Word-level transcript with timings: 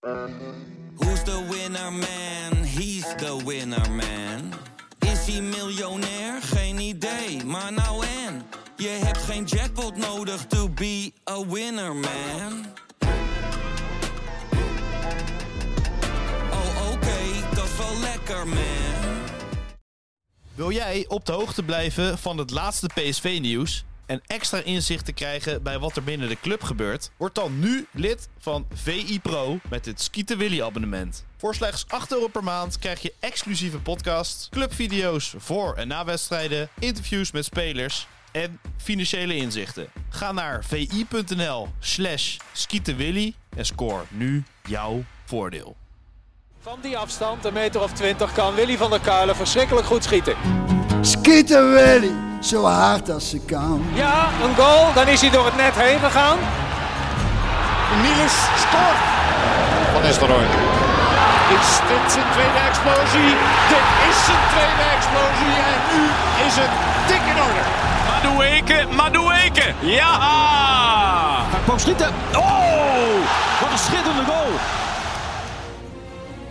Who's 0.00 1.22
the 1.24 1.46
winner 1.50 1.90
man? 1.90 2.64
He's 2.64 3.04
the 3.16 3.42
winner 3.44 3.90
man. 3.90 4.52
Is 4.98 5.26
hij 5.26 5.40
miljonair? 5.40 6.42
Geen 6.42 6.78
idee, 6.78 7.44
maar 7.44 7.72
nou 7.72 8.06
en. 8.06 8.42
Je 8.76 8.88
hebt 8.88 9.18
geen 9.18 9.44
jackpot 9.44 9.96
nodig 9.96 10.46
to 10.46 10.68
be 10.68 11.12
a 11.30 11.46
winner 11.46 11.94
man. 11.94 12.66
Oh 16.50 16.92
oké, 16.92 17.54
dat 17.54 17.64
is 17.64 17.76
wel 17.76 18.00
lekker 18.00 18.48
man. 18.48 19.18
Wil 20.54 20.70
jij 20.70 21.04
op 21.08 21.26
de 21.26 21.32
hoogte 21.32 21.62
blijven 21.62 22.18
van 22.18 22.38
het 22.38 22.50
laatste 22.50 22.86
PSV-nieuws 22.94 23.84
en 24.10 24.22
extra 24.26 24.58
inzicht 24.58 25.04
te 25.04 25.12
krijgen 25.12 25.62
bij 25.62 25.78
wat 25.78 25.96
er 25.96 26.02
binnen 26.02 26.28
de 26.28 26.40
club 26.40 26.62
gebeurt? 26.62 27.10
Word 27.16 27.34
dan 27.34 27.58
nu 27.58 27.86
lid 27.92 28.28
van 28.38 28.66
VI 28.74 29.20
Pro 29.20 29.58
met 29.68 29.86
het 29.86 30.00
Skieten 30.00 30.38
Willy 30.38 30.62
abonnement. 30.62 31.24
Voor 31.36 31.54
slechts 31.54 31.84
8 31.88 32.12
euro 32.12 32.28
per 32.28 32.44
maand 32.44 32.78
krijg 32.78 33.00
je 33.00 33.12
exclusieve 33.20 33.78
podcasts, 33.78 34.48
clubvideo's 34.48 35.34
voor 35.38 35.74
en 35.74 35.88
na 35.88 36.04
wedstrijden, 36.04 36.68
interviews 36.78 37.30
met 37.30 37.44
spelers 37.44 38.06
en 38.32 38.60
financiële 38.76 39.36
inzichten. 39.36 39.88
Ga 40.08 40.32
naar 40.32 40.64
vi.nl 40.64 41.68
slash 41.78 42.36
skietenwilly 42.52 43.34
en 43.56 43.66
score 43.66 44.02
nu 44.08 44.44
jouw 44.62 45.04
voordeel. 45.24 45.76
Van 46.60 46.78
die 46.82 46.98
afstand, 46.98 47.44
een 47.44 47.52
meter 47.52 47.82
of 47.82 47.92
twintig, 47.92 48.32
kan 48.32 48.54
Willy 48.54 48.76
van 48.76 48.90
der 48.90 49.00
Kuilen 49.00 49.36
verschrikkelijk 49.36 49.86
goed 49.86 50.04
schieten. 50.04 50.36
Schieten 51.00 51.72
Willy, 51.72 52.12
zo 52.40 52.64
hard 52.64 53.10
als 53.10 53.30
ze 53.30 53.38
kan. 53.38 53.84
Ja, 53.94 54.28
een 54.44 54.54
goal, 54.56 54.92
dan 54.94 55.08
is 55.08 55.20
hij 55.20 55.30
door 55.30 55.44
het 55.44 55.56
net 55.56 55.74
heen 55.74 55.98
gegaan. 55.98 56.38
Niels 58.02 58.36
scoort. 58.64 59.00
Van 59.92 60.02
Nistelrooy. 60.02 60.44
Is 61.58 61.68
dit 61.88 62.12
zijn 62.12 62.24
tweede 62.32 62.60
explosie? 62.68 63.30
Dit 63.72 63.86
is 64.08 64.16
zijn 64.24 64.44
tweede 64.52 64.86
explosie 64.96 65.54
en 65.72 65.80
nu 65.90 66.02
is 66.46 66.54
het 66.62 66.72
dik 67.08 67.24
in 67.32 67.42
orde. 67.46 67.64
Madueke, 68.10 68.86
Madueke, 68.96 69.74
ja! 69.80 70.18
Hij 71.50 71.60
kwam 71.64 71.78
schieten. 71.78 72.08
Oh, 72.36 73.14
wat 73.60 73.70
een 73.72 73.78
schitterende 73.78 74.24
goal. 74.24 74.52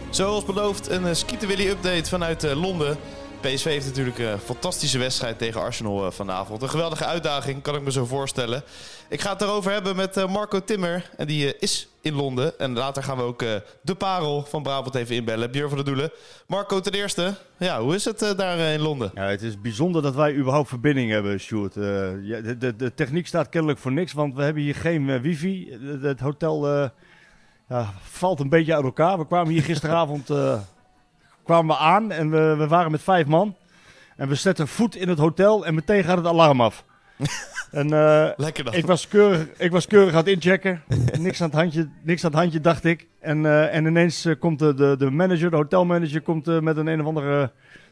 Zoals 0.09 0.45
beloofd, 0.45 0.89
een 0.89 1.03
uh, 1.06 1.09
Skieten 1.13 1.47
Willy 1.47 1.69
update 1.69 2.09
vanuit 2.09 2.44
uh, 2.44 2.61
Londen. 2.61 2.97
PSV 3.41 3.63
heeft 3.63 3.85
natuurlijk 3.85 4.17
een 4.17 4.39
fantastische 4.39 4.97
wedstrijd 4.97 5.37
tegen 5.37 5.61
Arsenal 5.61 6.05
uh, 6.05 6.11
vanavond. 6.11 6.61
Een 6.61 6.69
geweldige 6.69 7.05
uitdaging, 7.05 7.61
kan 7.61 7.75
ik 7.75 7.81
me 7.81 7.91
zo 7.91 8.05
voorstellen. 8.05 8.63
Ik 9.09 9.21
ga 9.21 9.31
het 9.31 9.41
erover 9.41 9.71
hebben 9.71 9.95
met 9.95 10.27
Marco 10.27 10.63
Timmer. 10.63 11.09
En 11.17 11.27
die 11.27 11.57
is 11.57 11.87
in 12.01 12.13
Londen. 12.13 12.59
En 12.59 12.73
later 12.73 13.03
gaan 13.03 13.17
we 13.17 13.23
ook 13.23 13.39
de 13.81 13.95
parel 13.97 14.43
van 14.43 14.63
Brabant 14.63 14.95
even 14.95 15.15
inbellen. 15.15 15.51
Björn 15.51 15.67
van 15.67 15.77
der 15.77 15.85
Doelen. 15.85 16.11
Marco, 16.47 16.79
ten 16.79 16.93
eerste, 16.93 17.33
ja, 17.57 17.81
hoe 17.81 17.95
is 17.95 18.05
het 18.05 18.33
daar 18.37 18.57
in 18.57 18.81
Londen? 18.81 19.11
Ja, 19.13 19.23
het 19.23 19.41
is 19.41 19.61
bijzonder 19.61 20.01
dat 20.01 20.15
wij 20.15 20.35
überhaupt 20.35 20.69
verbinding 20.69 21.11
hebben. 21.11 21.31
Ja, 21.31 22.41
de, 22.41 22.57
de, 22.57 22.75
de, 22.75 22.93
techniek 22.93 23.27
staat 23.27 23.49
kennelijk 23.49 23.79
voor 23.79 23.91
niks, 23.91 24.13
want 24.13 24.35
we 24.35 24.43
hebben 24.43 24.63
hier 24.63 24.75
geen 24.75 25.21
wifi. 25.21 25.77
Het 26.01 26.19
hotel 26.19 26.67
ja, 27.69 27.93
valt 28.01 28.39
een 28.39 28.49
beetje 28.49 28.75
uit 28.75 28.83
elkaar. 28.83 29.17
We 29.17 29.27
kwamen 29.27 29.53
hier 29.53 29.63
gisteravond 29.63 30.29
kwamen 31.50 31.75
we 31.75 31.81
aan 31.81 32.11
en 32.11 32.30
we, 32.30 32.55
we 32.58 32.67
waren 32.67 32.92
met 32.92 33.02
vijf 33.02 33.28
man. 33.28 33.55
En 34.16 34.28
we 34.28 34.36
zetten 34.36 34.67
voet 34.67 34.95
in 34.95 35.09
het 35.09 35.17
hotel 35.17 35.66
en 35.66 35.73
meteen 35.73 36.03
gaat 36.03 36.17
het 36.17 36.25
alarm 36.25 36.61
af. 36.61 36.86
en 37.72 37.88
uh, 37.94 38.30
Lekker 38.36 38.64
dan. 38.64 38.73
Ik 38.73 38.86
was, 38.86 39.08
keurig, 39.08 39.47
ik 39.58 39.72
was 39.72 39.88
keurig 39.88 40.11
aan 40.11 40.19
het 40.19 40.28
inchecken. 40.28 40.83
niks, 41.19 41.41
aan 41.41 41.50
het 41.50 41.58
handje, 41.58 41.89
niks 42.03 42.23
aan 42.23 42.31
het 42.31 42.39
handje, 42.39 42.59
dacht 42.59 42.83
ik. 42.83 43.08
En, 43.19 43.44
uh, 43.44 43.75
en 43.75 43.86
ineens 43.86 44.28
komt 44.39 44.59
de, 44.59 44.73
de, 44.73 44.95
de 44.97 45.09
manager, 45.09 45.50
de 45.50 45.56
hotelmanager, 45.56 46.22
komt 46.22 46.61
met 46.61 46.78
een 46.78 46.88
een 46.88 47.02
of 47.02 47.08
andere 47.08 47.52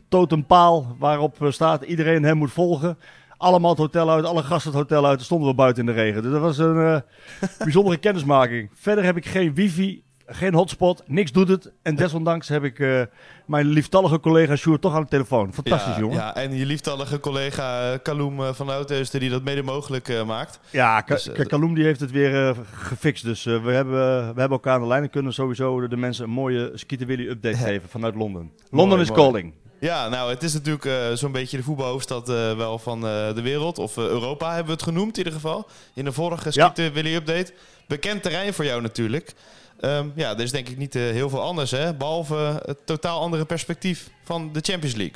totempaal 0.09 0.95
waarop 0.99 1.37
staat 1.49 1.83
iedereen 1.83 2.23
hem 2.23 2.37
moet 2.37 2.51
volgen 2.51 2.97
allemaal 3.37 3.69
het 3.69 3.79
hotel 3.79 4.09
uit, 4.09 4.25
alle 4.25 4.43
gasten 4.43 4.71
het 4.71 4.79
hotel 4.79 5.05
uit. 5.05 5.15
Dan 5.15 5.25
stonden 5.25 5.49
we 5.49 5.55
buiten 5.55 5.87
in 5.87 5.93
de 5.93 6.01
regen. 6.01 6.21
Dus 6.21 6.31
dat 6.31 6.41
was 6.41 6.57
een 6.57 7.03
bijzondere 7.59 7.97
kennismaking. 7.97 8.69
Verder 8.73 9.03
heb 9.03 9.17
ik 9.17 9.25
geen 9.25 9.53
wifi, 9.53 10.03
geen 10.27 10.53
hotspot, 10.53 11.03
niks 11.05 11.31
doet 11.31 11.47
het. 11.47 11.71
En 11.81 11.95
desondanks 11.95 12.47
heb 12.47 12.63
ik 12.63 12.79
uh, 12.79 13.01
mijn 13.45 13.65
lieftallige 13.65 14.19
collega 14.19 14.55
Sjoerd 14.55 14.81
toch 14.81 14.95
aan 14.95 15.01
de 15.01 15.07
telefoon. 15.07 15.53
Fantastisch, 15.53 15.93
ja, 15.93 15.99
jongen. 15.99 16.17
Ja, 16.17 16.35
en 16.35 16.55
je 16.55 16.65
lieftallige 16.65 17.19
collega 17.19 17.91
uh, 17.91 17.97
Kaloum 18.03 18.53
van 18.53 18.69
Oudheusden 18.69 19.19
die 19.19 19.29
dat 19.29 19.43
mede 19.43 19.63
mogelijk 19.63 20.25
maakt. 20.25 20.59
Ja, 20.69 21.01
Ka 21.01 21.13
dus, 21.13 21.29
Kaloum 21.47 21.73
die 21.73 21.83
heeft 21.83 21.99
het 21.99 22.11
weer 22.11 22.55
gefixt. 22.71 23.23
Dus 23.23 23.43
we, 23.43 23.51
hebben, 23.51 23.93
we 24.33 24.39
hebben 24.39 24.49
elkaar 24.49 24.73
aan 24.73 24.81
de 24.81 24.87
lijn 24.87 25.03
en 25.03 25.09
kunnen 25.09 25.33
sowieso 25.33 25.87
de 25.87 25.97
mensen 25.97 26.23
een 26.23 26.29
mooie 26.29 26.71
Skeeter 26.73 27.07
Willy 27.07 27.27
update 27.27 27.57
geven 27.57 27.89
vanuit 27.89 28.15
Londen. 28.15 28.51
Londen 28.69 28.99
is 28.99 29.11
calling. 29.11 29.53
Ja, 29.79 30.09
nou, 30.09 30.29
het 30.29 30.43
is 30.43 30.53
natuurlijk 30.53 30.85
uh, 30.85 30.93
zo'n 31.13 31.31
beetje 31.31 31.57
de 31.57 31.63
voetbalhoofdstad 31.63 32.29
uh, 32.29 32.57
wel 32.57 32.79
van 32.79 32.97
uh, 32.97 33.33
de 33.33 33.41
wereld. 33.41 33.77
Of 33.77 33.97
Europa 33.97 34.47
hebben 34.47 34.65
we 34.65 34.71
het 34.71 34.83
genoemd 34.83 35.11
in 35.11 35.17
ieder 35.17 35.33
geval. 35.33 35.67
In 35.93 36.05
de 36.05 36.11
vorige 36.11 36.51
Skieten 36.51 36.83
ja. 36.83 36.91
Willy 36.91 37.15
Update. 37.15 37.53
Bekend 37.87 38.23
terrein 38.23 38.53
voor 38.53 38.65
jou 38.65 38.81
natuurlijk. 38.81 39.33
Um, 39.79 40.11
ja, 40.15 40.31
er 40.31 40.39
is 40.39 40.51
denk 40.51 40.69
ik 40.69 40.77
niet 40.77 40.93
heel 40.93 41.29
veel 41.29 41.41
anders, 41.41 41.71
hè? 41.71 41.95
Behalve 41.95 42.61
het 42.65 42.85
totaal 42.85 43.21
andere 43.21 43.45
perspectief 43.45 44.09
van 44.23 44.49
de 44.53 44.59
Champions 44.59 44.95
League. 44.95 45.15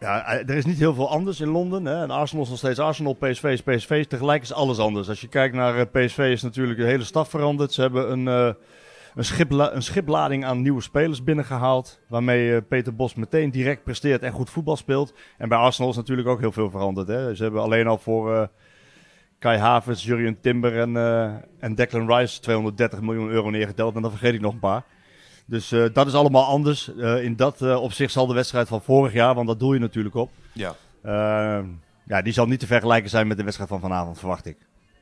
Ja, 0.00 0.26
er 0.26 0.50
is 0.50 0.64
niet 0.64 0.78
heel 0.78 0.94
veel 0.94 1.10
anders 1.10 1.40
in 1.40 1.48
Londen. 1.48 1.84
Hè? 1.84 2.02
En 2.02 2.10
Arsenal 2.10 2.44
is 2.44 2.50
nog 2.50 2.58
steeds 2.58 2.78
Arsenal, 2.78 3.12
PSV 3.12 3.44
is 3.44 3.62
PSV. 3.62 4.06
Tegelijk 4.06 4.42
is 4.42 4.52
alles 4.52 4.78
anders. 4.78 5.08
Als 5.08 5.20
je 5.20 5.28
kijkt 5.28 5.54
naar 5.54 5.86
PSV 5.86 6.18
is 6.18 6.42
natuurlijk 6.42 6.78
de 6.78 6.84
hele 6.84 7.04
staf 7.04 7.28
veranderd. 7.28 7.72
Ze 7.72 7.80
hebben 7.80 8.12
een 8.12 8.56
een, 9.14 9.24
schipla 9.24 9.72
een 9.74 9.82
schiplading 9.82 10.44
aan 10.44 10.62
nieuwe 10.62 10.80
spelers 10.80 11.24
binnengehaald. 11.24 12.00
Waarmee 12.08 12.50
uh, 12.50 12.58
Peter 12.68 12.94
Bos 12.94 13.14
meteen 13.14 13.50
direct 13.50 13.84
presteert 13.84 14.22
en 14.22 14.32
goed 14.32 14.50
voetbal 14.50 14.76
speelt. 14.76 15.14
En 15.38 15.48
bij 15.48 15.58
Arsenal 15.58 15.90
is 15.90 15.96
natuurlijk 15.96 16.28
ook 16.28 16.40
heel 16.40 16.52
veel 16.52 16.70
veranderd. 16.70 17.08
Hè. 17.08 17.34
Ze 17.34 17.42
hebben 17.42 17.62
alleen 17.62 17.86
al 17.86 17.98
voor 17.98 18.34
uh, 18.34 18.42
Kai 19.42 19.58
Havertz, 19.58 20.04
Jurien 20.04 20.40
Timber 20.40 20.78
en, 20.78 20.90
uh, 20.90 21.24
en 21.58 21.74
Declan 21.74 22.14
Rice 22.14 22.40
230 22.40 23.00
miljoen 23.00 23.28
euro 23.28 23.50
neergeteld. 23.50 23.94
En 23.94 24.02
dan 24.02 24.10
vergeet 24.10 24.34
ik 24.34 24.40
nog 24.40 24.52
een 24.52 24.58
paar. 24.58 24.82
Dus 25.44 25.68
dat 25.92 26.06
is 26.06 26.14
allemaal 26.14 26.44
anders. 26.44 26.88
in 27.22 27.36
dat 27.36 27.62
opzicht 27.62 28.12
zal 28.12 28.26
de 28.26 28.34
wedstrijd 28.34 28.68
van 28.68 28.82
vorig 28.82 29.12
jaar, 29.12 29.34
want 29.34 29.46
dat 29.46 29.58
doe 29.58 29.74
je 29.74 29.80
natuurlijk 29.80 30.14
op. 30.14 30.30
Ja. 30.52 30.74
ja, 32.06 32.22
die 32.22 32.32
zal 32.32 32.46
niet 32.46 32.60
te 32.60 32.66
vergelijken 32.66 33.10
zijn 33.10 33.26
met 33.26 33.36
de 33.36 33.42
wedstrijd 33.42 33.70
van 33.70 33.80
vanavond, 33.80 34.18
verwacht 34.18 34.46
ik. 34.46 34.56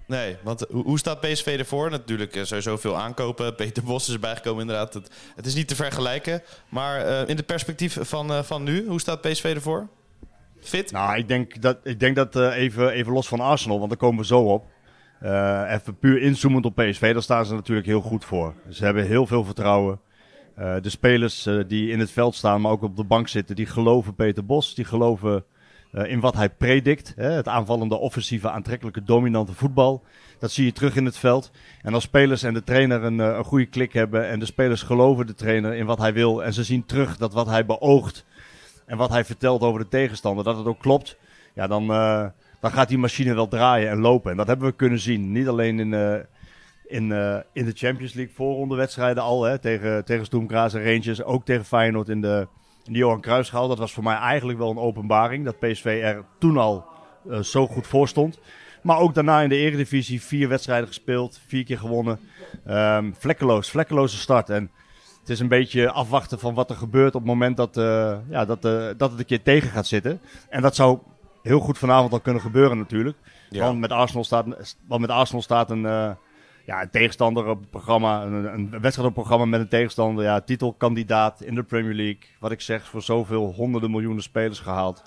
Nee, 0.07 0.37
want 0.43 0.67
hoe 0.71 0.99
staat 0.99 1.21
PSV 1.21 1.57
ervoor? 1.59 1.91
Natuurlijk 1.91 2.39
sowieso 2.43 2.77
veel 2.77 2.97
aankopen. 2.97 3.55
Peter 3.61 3.83
Bos 3.83 4.09
is 4.09 4.15
erbij 4.15 4.37
gekomen 4.37 4.61
inderdaad. 4.61 4.95
Het, 4.95 5.11
het 5.37 5.47
is 5.47 5.55
niet 5.55 5.69
te 5.69 5.75
vergelijken. 5.77 6.43
Maar 6.69 7.29
in 7.29 7.37
de 7.37 7.43
perspectief 7.43 7.99
van, 8.01 8.45
van 8.45 8.63
nu, 8.63 8.87
hoe 8.87 9.01
staat 9.01 9.21
PSV 9.21 9.45
ervoor? 9.45 9.89
Fit? 10.61 10.93
Nou, 10.93 11.17
ik 11.17 11.29
denk 11.29 11.63
dat, 11.63 11.79
ik 11.83 12.01
denk 12.01 12.17
dat 12.17 12.37
uh, 12.37 12.57
even, 12.57 12.91
even 12.91 13.13
los 13.13 13.29
van 13.29 13.41
Arsenal, 13.41 13.79
want 13.79 13.91
daar 13.91 13.99
komen 13.99 14.21
we 14.21 14.27
zo 14.27 14.41
op. 14.41 14.67
even 15.69 15.99
puur 15.99 16.23
inzoomend 16.23 16.65
op 16.65 16.75
PSV, 16.75 17.13
daar 17.13 17.23
staan 17.23 17.47
ze 17.47 17.55
natuurlijk 17.55 17.87
heel 17.87 18.01
goed 18.01 18.25
voor. 18.25 18.55
Ze 18.69 18.85
hebben 18.85 19.07
heel 19.07 19.27
veel 19.27 19.45
vertrouwen. 19.45 20.01
de 20.55 20.81
spelers 20.91 21.49
die 21.67 21.91
in 21.91 21.99
het 21.99 22.11
veld 22.11 22.35
staan, 22.35 22.61
maar 22.61 22.73
ook 22.73 22.83
op 22.83 22.97
de 22.97 23.05
bank 23.05 23.29
zitten, 23.29 23.57
die 23.57 23.67
geloven 23.67 24.15
Peter 24.15 24.47
Bos. 24.47 24.75
Die 24.75 24.85
geloven 24.85 25.45
uh, 25.93 26.11
in 26.11 26.21
wat 26.21 26.35
hij 26.35 26.51
predikt. 26.51 27.13
Hè, 27.17 27.31
het 27.31 27.49
aanvallende, 27.49 27.97
offensieve, 27.97 28.51
aantrekkelijke, 28.51 29.03
dominante 29.03 29.53
voetbal. 29.53 30.03
Dat 30.39 30.51
zie 30.51 30.65
je 30.65 30.73
terug 30.73 30.97
in 30.97 31.05
het 31.05 31.17
veld. 31.17 31.51
En 31.83 31.95
als 31.95 32.03
spelers 32.03 32.43
en 32.43 32.55
de 32.55 32.65
trainer 32.65 33.05
een, 33.05 33.19
een 33.19 33.45
goede 33.45 33.67
klik 33.67 33.93
hebben 33.93 34.29
en 34.29 34.39
de 34.39 34.45
spelers 34.45 34.83
geloven 34.83 35.27
de 35.27 35.35
trainer 35.35 35.75
in 35.75 35.87
wat 35.87 35.99
hij 35.99 36.13
wil 36.13 36.45
en 36.45 36.53
ze 36.53 36.65
zien 36.65 36.87
terug 36.87 37.17
dat 37.17 37.33
wat 37.33 37.47
hij 37.47 37.67
beoogt 37.67 38.25
en 38.91 38.97
wat 38.97 39.11
hij 39.11 39.25
vertelt 39.25 39.63
over 39.63 39.81
de 39.81 39.89
tegenstander, 39.89 40.45
dat 40.45 40.57
het 40.57 40.67
ook 40.67 40.79
klopt, 40.79 41.17
ja, 41.55 41.67
dan, 41.67 41.83
uh, 41.83 42.27
dan 42.61 42.71
gaat 42.71 42.89
die 42.89 42.99
machine 42.99 43.35
wel 43.35 43.49
draaien 43.49 43.91
en 43.91 44.01
lopen. 44.01 44.31
En 44.31 44.37
dat 44.37 44.47
hebben 44.47 44.67
we 44.69 44.75
kunnen 44.75 44.99
zien. 44.99 45.33
Niet 45.33 45.49
alleen 45.49 45.81
in, 45.81 45.93
uh, 45.93 46.15
in, 46.87 47.11
uh, 47.11 47.37
in 47.53 47.65
de 47.65 47.73
Champions 47.75 48.13
League 48.13 48.35
voorronde 48.35 48.77
wedstrijden 48.77 49.23
al, 49.23 49.43
hè, 49.43 49.59
tegen, 49.59 50.05
tegen 50.05 50.25
Stoem 50.25 50.49
Graz 50.49 50.75
en 50.75 50.85
Rangers, 50.85 51.23
ook 51.23 51.45
tegen 51.45 51.65
Feyenoord 51.65 52.09
in 52.09 52.21
de, 52.21 52.47
in 52.85 52.93
de 52.93 52.99
Johan 52.99 53.21
Cruijffschaal. 53.21 53.69
Dat 53.69 53.79
was 53.79 53.93
voor 53.93 54.03
mij 54.03 54.17
eigenlijk 54.17 54.59
wel 54.59 54.71
een 54.71 54.79
openbaring. 54.79 55.45
Dat 55.45 55.59
PSV 55.59 56.01
er 56.05 56.25
toen 56.39 56.57
al 56.57 56.85
zo 57.43 57.67
goed 57.67 57.87
voor 57.87 58.09
stond. 58.09 58.39
Maar 58.83 58.99
ook 58.99 59.15
daarna 59.15 59.41
in 59.41 59.49
de 59.49 59.57
Eredivisie 59.57 60.23
vier 60.23 60.49
wedstrijden 60.49 60.87
gespeeld, 60.87 61.41
vier 61.47 61.65
keer 61.65 61.79
gewonnen. 61.79 62.21
Um, 62.69 63.15
vlekkeloos, 63.19 63.71
vlekkeloze 63.71 64.17
start. 64.17 64.51
En 64.51 64.71
het 65.31 65.39
is 65.39 65.45
een 65.45 65.59
beetje 65.59 65.91
afwachten 65.91 66.39
van 66.39 66.55
wat 66.55 66.71
er 66.71 66.77
gebeurt 66.77 67.15
op 67.15 67.21
het 67.21 67.31
moment 67.31 67.57
dat, 67.57 67.77
uh, 67.77 68.17
ja, 68.29 68.45
dat, 68.45 68.65
uh, 68.65 68.87
dat 68.97 69.11
het 69.11 69.19
een 69.19 69.25
keer 69.25 69.43
tegen 69.43 69.71
gaat 69.71 69.87
zitten. 69.87 70.21
En 70.49 70.63
dat 70.63 70.75
zou 70.75 70.99
heel 71.43 71.61
goed 71.61 71.79
vanavond 71.79 72.13
al 72.13 72.21
kunnen 72.21 72.43
gebeuren 72.43 72.79
natuurlijk. 72.79 73.17
Ja. 73.51 73.65
Want, 73.65 73.79
met 73.79 73.91
Arsenal 73.91 74.25
staat, 74.25 74.77
want 74.87 75.01
met 75.01 75.11
Arsenal 75.11 75.43
staat 75.43 75.71
een, 75.71 75.83
uh, 75.83 76.11
ja, 76.67 76.83
een 76.83 76.91
tegenstander 76.91 77.47
op 77.47 77.61
het 77.61 77.71
programma, 77.71 78.23
een, 78.23 78.33
een 78.33 78.71
wedstrijd 78.71 78.99
op 78.99 79.05
het 79.05 79.15
programma 79.15 79.45
met 79.45 79.61
een 79.61 79.69
tegenstander. 79.69 80.25
Ja, 80.25 80.41
titelkandidaat 80.41 81.41
in 81.41 81.55
de 81.55 81.63
Premier 81.63 81.95
League. 81.95 82.23
Wat 82.41 82.51
ik 82.51 82.61
zeg, 82.61 82.87
voor 82.87 83.03
zoveel 83.03 83.53
honderden 83.53 83.91
miljoenen 83.91 84.23
spelers 84.23 84.61
gehaald. 84.61 85.03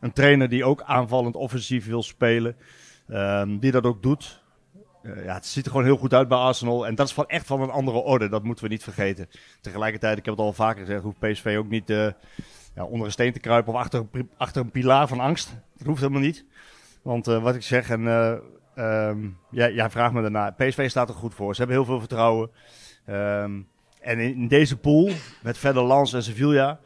Een 0.00 0.12
trainer 0.12 0.48
die 0.48 0.64
ook 0.64 0.82
aanvallend 0.82 1.34
offensief 1.34 1.86
wil 1.86 2.02
spelen. 2.02 2.56
Um, 3.08 3.58
die 3.58 3.70
dat 3.70 3.84
ook 3.84 4.02
doet. 4.02 4.41
Eh, 5.02 5.24
ja, 5.24 5.34
het 5.34 5.46
ziet 5.46 5.64
er 5.64 5.70
gewoon 5.70 5.86
heel 5.86 5.96
goed 5.96 6.14
uit 6.14 6.28
bij 6.28 6.38
Arsenal. 6.38 6.86
En 6.86 6.94
dat 6.94 7.06
is 7.06 7.12
van 7.12 7.28
echt 7.28 7.46
van 7.46 7.60
een 7.60 7.70
andere 7.70 7.96
orde. 7.96 8.28
Dat 8.28 8.42
moeten 8.42 8.64
we 8.64 8.70
niet 8.70 8.82
vergeten. 8.82 9.28
Tegelijkertijd, 9.60 10.18
ik 10.18 10.24
heb 10.24 10.34
het 10.36 10.44
al 10.44 10.52
vaker 10.52 10.80
gezegd, 10.80 11.02
hoeft 11.02 11.18
PSV 11.18 11.56
ook 11.58 11.68
niet 11.68 11.90
uh, 11.90 12.06
ja, 12.74 12.84
onder 12.84 13.06
een 13.06 13.12
steen 13.12 13.32
te 13.32 13.40
kruipen 13.40 13.72
of 13.72 13.78
achter, 13.78 14.06
achter 14.36 14.62
een 14.62 14.70
pilaar 14.70 15.08
van 15.08 15.20
angst. 15.20 15.54
Dat 15.76 15.86
hoeft 15.86 16.00
helemaal 16.00 16.22
niet. 16.22 16.44
Want 17.02 17.28
uh, 17.28 17.42
wat 17.42 17.54
ik 17.54 17.62
zeg, 17.62 17.90
en 17.90 18.06
um, 18.76 19.38
jij, 19.50 19.90
vraagt 19.90 20.12
me 20.12 20.22
daarna. 20.22 20.50
PSV 20.50 20.90
staat 20.90 21.08
er 21.08 21.14
goed 21.14 21.34
voor. 21.34 21.54
Ze 21.54 21.58
hebben 21.60 21.76
heel 21.76 21.86
veel 21.86 21.98
vertrouwen. 21.98 22.50
Um, 23.06 23.68
en 24.00 24.18
in, 24.18 24.48
deze 24.48 24.76
pool, 24.76 25.10
met 25.42 25.58
verder 25.58 25.82
Lans 25.82 26.12
en 26.12 26.22
Sevilla. 26.22 26.80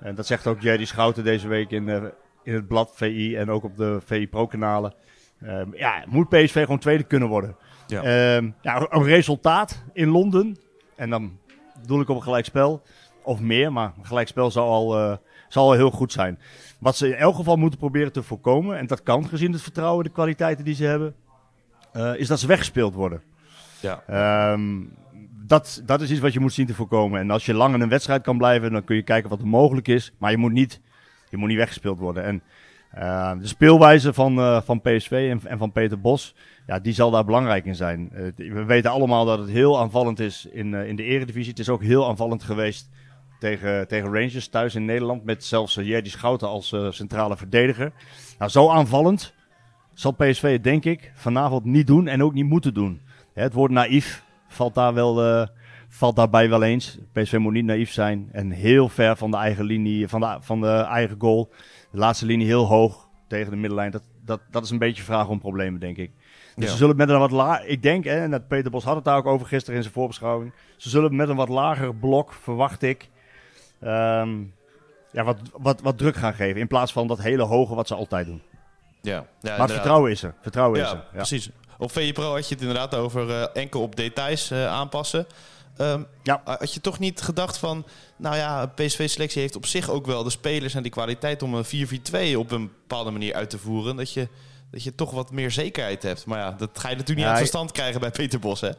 En 0.00 0.14
dat 0.14 0.26
zegt 0.26 0.46
ook 0.46 0.60
Jerry 0.60 0.84
Schouten 0.84 1.24
deze 1.24 1.48
week 1.48 1.70
in, 1.70 1.88
in 2.42 2.54
het 2.54 2.68
blad 2.68 2.92
VI 2.94 3.36
en 3.36 3.50
ook 3.50 3.64
op 3.64 3.76
de 3.76 4.00
VI 4.04 4.28
Pro 4.28 4.46
kanalen. 4.46 4.94
Um, 5.42 5.74
ja, 5.74 6.04
moet 6.06 6.28
PSV 6.28 6.60
gewoon 6.60 6.78
tweede 6.78 7.04
kunnen 7.04 7.28
worden. 7.28 7.56
Ja. 7.86 8.36
Um, 8.36 8.54
ja, 8.62 8.86
een 8.90 9.04
resultaat 9.04 9.82
in 9.92 10.08
Londen. 10.08 10.56
En 10.96 11.10
dan 11.10 11.38
doe 11.86 12.00
ik 12.00 12.08
op 12.08 12.16
een 12.16 12.22
gelijkspel. 12.22 12.82
Of 13.22 13.40
meer, 13.40 13.72
maar 13.72 13.92
een 13.98 14.06
gelijkspel 14.06 14.50
zal 14.50 14.68
al, 14.68 15.10
uh, 15.10 15.16
zal 15.48 15.64
al 15.64 15.72
heel 15.72 15.90
goed 15.90 16.12
zijn. 16.12 16.38
Wat 16.78 16.96
ze 16.96 17.08
in 17.08 17.14
elk 17.14 17.34
geval 17.34 17.56
moeten 17.56 17.78
proberen 17.78 18.12
te 18.12 18.22
voorkomen, 18.22 18.78
en 18.78 18.86
dat 18.86 19.02
kan 19.02 19.28
gezien 19.28 19.52
het 19.52 19.62
vertrouwen, 19.62 20.04
de 20.04 20.10
kwaliteiten 20.10 20.64
die 20.64 20.74
ze 20.74 20.84
hebben, 20.84 21.14
uh, 21.96 22.14
is 22.16 22.28
dat 22.28 22.40
ze 22.40 22.46
weggespeeld 22.46 22.94
worden. 22.94 23.22
Ja. 23.80 24.52
Um, 24.52 24.94
dat, 25.46 25.82
dat 25.84 26.00
is 26.00 26.10
iets 26.10 26.20
wat 26.20 26.32
je 26.32 26.40
moet 26.40 26.52
zien 26.52 26.66
te 26.66 26.74
voorkomen. 26.74 27.20
En 27.20 27.30
als 27.30 27.46
je 27.46 27.54
lang 27.54 27.74
in 27.74 27.80
een 27.80 27.88
wedstrijd 27.88 28.22
kan 28.22 28.38
blijven, 28.38 28.72
dan 28.72 28.84
kun 28.84 28.96
je 28.96 29.02
kijken 29.02 29.30
wat 29.30 29.40
er 29.40 29.46
mogelijk 29.46 29.88
is. 29.88 30.12
Maar 30.18 30.30
je 30.30 30.36
moet 30.36 30.52
niet, 30.52 30.80
je 31.30 31.36
moet 31.36 31.48
niet 31.48 31.56
weggespeeld 31.56 31.98
worden. 31.98 32.24
En 32.24 32.42
uh, 32.98 33.32
de 33.40 33.46
speelwijze 33.46 34.12
van, 34.12 34.38
uh, 34.38 34.60
van 34.60 34.80
PSV 34.80 35.28
en, 35.30 35.50
en, 35.50 35.58
van 35.58 35.72
Peter 35.72 36.00
Bos, 36.00 36.34
ja, 36.66 36.78
die 36.78 36.92
zal 36.92 37.10
daar 37.10 37.24
belangrijk 37.24 37.64
in 37.64 37.74
zijn. 37.74 38.10
Uh, 38.12 38.52
we 38.52 38.64
weten 38.64 38.90
allemaal 38.90 39.24
dat 39.24 39.38
het 39.38 39.48
heel 39.48 39.80
aanvallend 39.80 40.20
is 40.20 40.46
in, 40.52 40.74
in 40.74 40.96
de 40.96 41.02
eredivisie. 41.02 41.50
Het 41.50 41.58
is 41.58 41.68
ook 41.68 41.82
heel 41.82 42.08
aanvallend 42.08 42.42
geweest 42.42 42.90
tegen, 43.38 43.88
tegen 43.88 44.12
Rangers 44.12 44.48
thuis 44.48 44.74
in 44.74 44.84
Nederland. 44.84 45.24
Met 45.24 45.44
zelfs 45.44 45.74
Jerdy 45.74 46.10
Schouten 46.10 46.48
als 46.48 46.74
centrale 46.90 47.36
verdediger. 47.36 47.92
Nou, 48.38 48.50
zo 48.50 48.70
aanvallend 48.70 49.34
zal 49.94 50.12
PSV 50.12 50.52
het 50.52 50.64
denk 50.64 50.84
ik 50.84 51.12
vanavond 51.14 51.64
niet 51.64 51.86
doen 51.86 52.08
en 52.08 52.22
ook 52.22 52.32
niet 52.32 52.48
moeten 52.48 52.74
doen. 52.74 53.00
het 53.34 53.52
woord 53.52 53.70
naïef 53.70 54.24
valt, 54.48 54.74
daar 54.74 54.94
wel, 54.94 55.46
valt 55.88 56.16
daarbij 56.16 56.48
wel 56.48 56.62
eens. 56.62 56.98
PSV 57.12 57.36
moet 57.38 57.52
niet 57.52 57.64
naïef 57.64 57.92
zijn 57.92 58.28
en 58.32 58.50
heel 58.50 58.88
ver 58.88 59.16
van 59.16 59.30
de 59.30 59.36
eigen 59.36 59.64
linie, 59.64 60.08
van 60.08 60.20
de, 60.20 60.36
van 60.40 60.60
de 60.60 60.86
eigen 60.90 61.16
goal. 61.18 61.52
De 61.96 62.02
laatste 62.02 62.26
linie 62.26 62.46
heel 62.46 62.66
hoog 62.66 63.08
tegen 63.28 63.50
de 63.50 63.56
middenlijn. 63.56 63.90
Dat, 63.90 64.02
dat, 64.24 64.40
dat 64.50 64.64
is 64.64 64.70
een 64.70 64.78
beetje 64.78 65.02
vraag 65.02 65.28
om 65.28 65.38
problemen, 65.38 65.80
denk 65.80 65.96
ik. 65.96 66.10
Dus 66.54 66.64
ja. 66.64 66.70
ze 66.70 66.76
zullen 66.76 66.96
met 66.96 67.08
een 67.08 67.18
wat 67.18 67.30
lager... 67.30 67.66
Ik 67.66 67.82
denk, 67.82 68.04
hè, 68.04 68.22
en 68.22 68.30
dat 68.30 68.48
Peter 68.48 68.70
Bos 68.70 68.84
had 68.84 68.94
het 68.94 69.04
daar 69.04 69.16
ook 69.16 69.26
over 69.26 69.46
gisteren 69.46 69.76
in 69.76 69.82
zijn 69.82 69.94
voorbeschouwing. 69.94 70.52
Ze 70.76 70.88
zullen 70.88 71.16
met 71.16 71.28
een 71.28 71.36
wat 71.36 71.48
lager 71.48 71.94
blok, 71.94 72.32
verwacht 72.32 72.82
ik, 72.82 73.08
um, 73.80 74.54
ja, 75.12 75.24
wat, 75.24 75.36
wat, 75.52 75.80
wat 75.80 75.98
druk 75.98 76.16
gaan 76.16 76.34
geven. 76.34 76.60
In 76.60 76.66
plaats 76.66 76.92
van 76.92 77.06
dat 77.06 77.18
hele 77.18 77.42
hoge 77.42 77.74
wat 77.74 77.86
ze 77.86 77.94
altijd 77.94 78.26
doen. 78.26 78.42
Ja, 79.02 79.26
ja 79.40 79.56
maar 79.56 79.68
vertrouwen 79.68 80.10
is 80.10 80.22
er. 80.22 80.34
Vertrouwen 80.40 80.78
ja, 80.78 80.84
is 80.86 80.92
er. 80.92 80.98
Ja, 80.98 81.16
precies. 81.16 81.50
Op 81.78 81.92
VE 81.92 82.12
Pro 82.12 82.32
had 82.32 82.48
je 82.48 82.54
het 82.54 82.62
inderdaad 82.62 82.94
over 82.94 83.28
uh, 83.28 83.46
enkel 83.52 83.82
op 83.82 83.96
details 83.96 84.52
uh, 84.52 84.66
aanpassen. 84.66 85.26
Um, 85.80 86.06
ja. 86.22 86.40
Had 86.44 86.74
je 86.74 86.80
toch 86.80 86.98
niet 86.98 87.20
gedacht 87.20 87.58
van, 87.58 87.86
nou 88.16 88.36
ja, 88.36 88.66
PSV-selectie 88.66 89.40
heeft 89.40 89.56
op 89.56 89.66
zich 89.66 89.90
ook 89.90 90.06
wel 90.06 90.22
de 90.22 90.30
spelers 90.30 90.74
en 90.74 90.82
die 90.82 90.92
kwaliteit 90.92 91.42
om 91.42 91.54
een 91.54 91.64
4-4-2 92.34 92.36
op 92.36 92.50
een 92.50 92.70
bepaalde 92.80 93.10
manier 93.10 93.34
uit 93.34 93.50
te 93.50 93.58
voeren. 93.58 93.96
Dat 93.96 94.12
je, 94.12 94.28
dat 94.70 94.82
je 94.82 94.94
toch 94.94 95.10
wat 95.10 95.32
meer 95.32 95.50
zekerheid 95.50 96.02
hebt. 96.02 96.26
Maar 96.26 96.38
ja, 96.38 96.50
dat 96.50 96.70
ga 96.72 96.88
je 96.88 96.96
natuurlijk 96.96 97.08
niet 97.08 97.18
ja, 97.18 97.24
aan 97.24 97.30
het 97.30 97.38
verstand 97.38 97.72
krijgen 97.72 98.00
bij 98.00 98.10
Peter 98.10 98.38
Bos, 98.38 98.60
hè? 98.60 98.70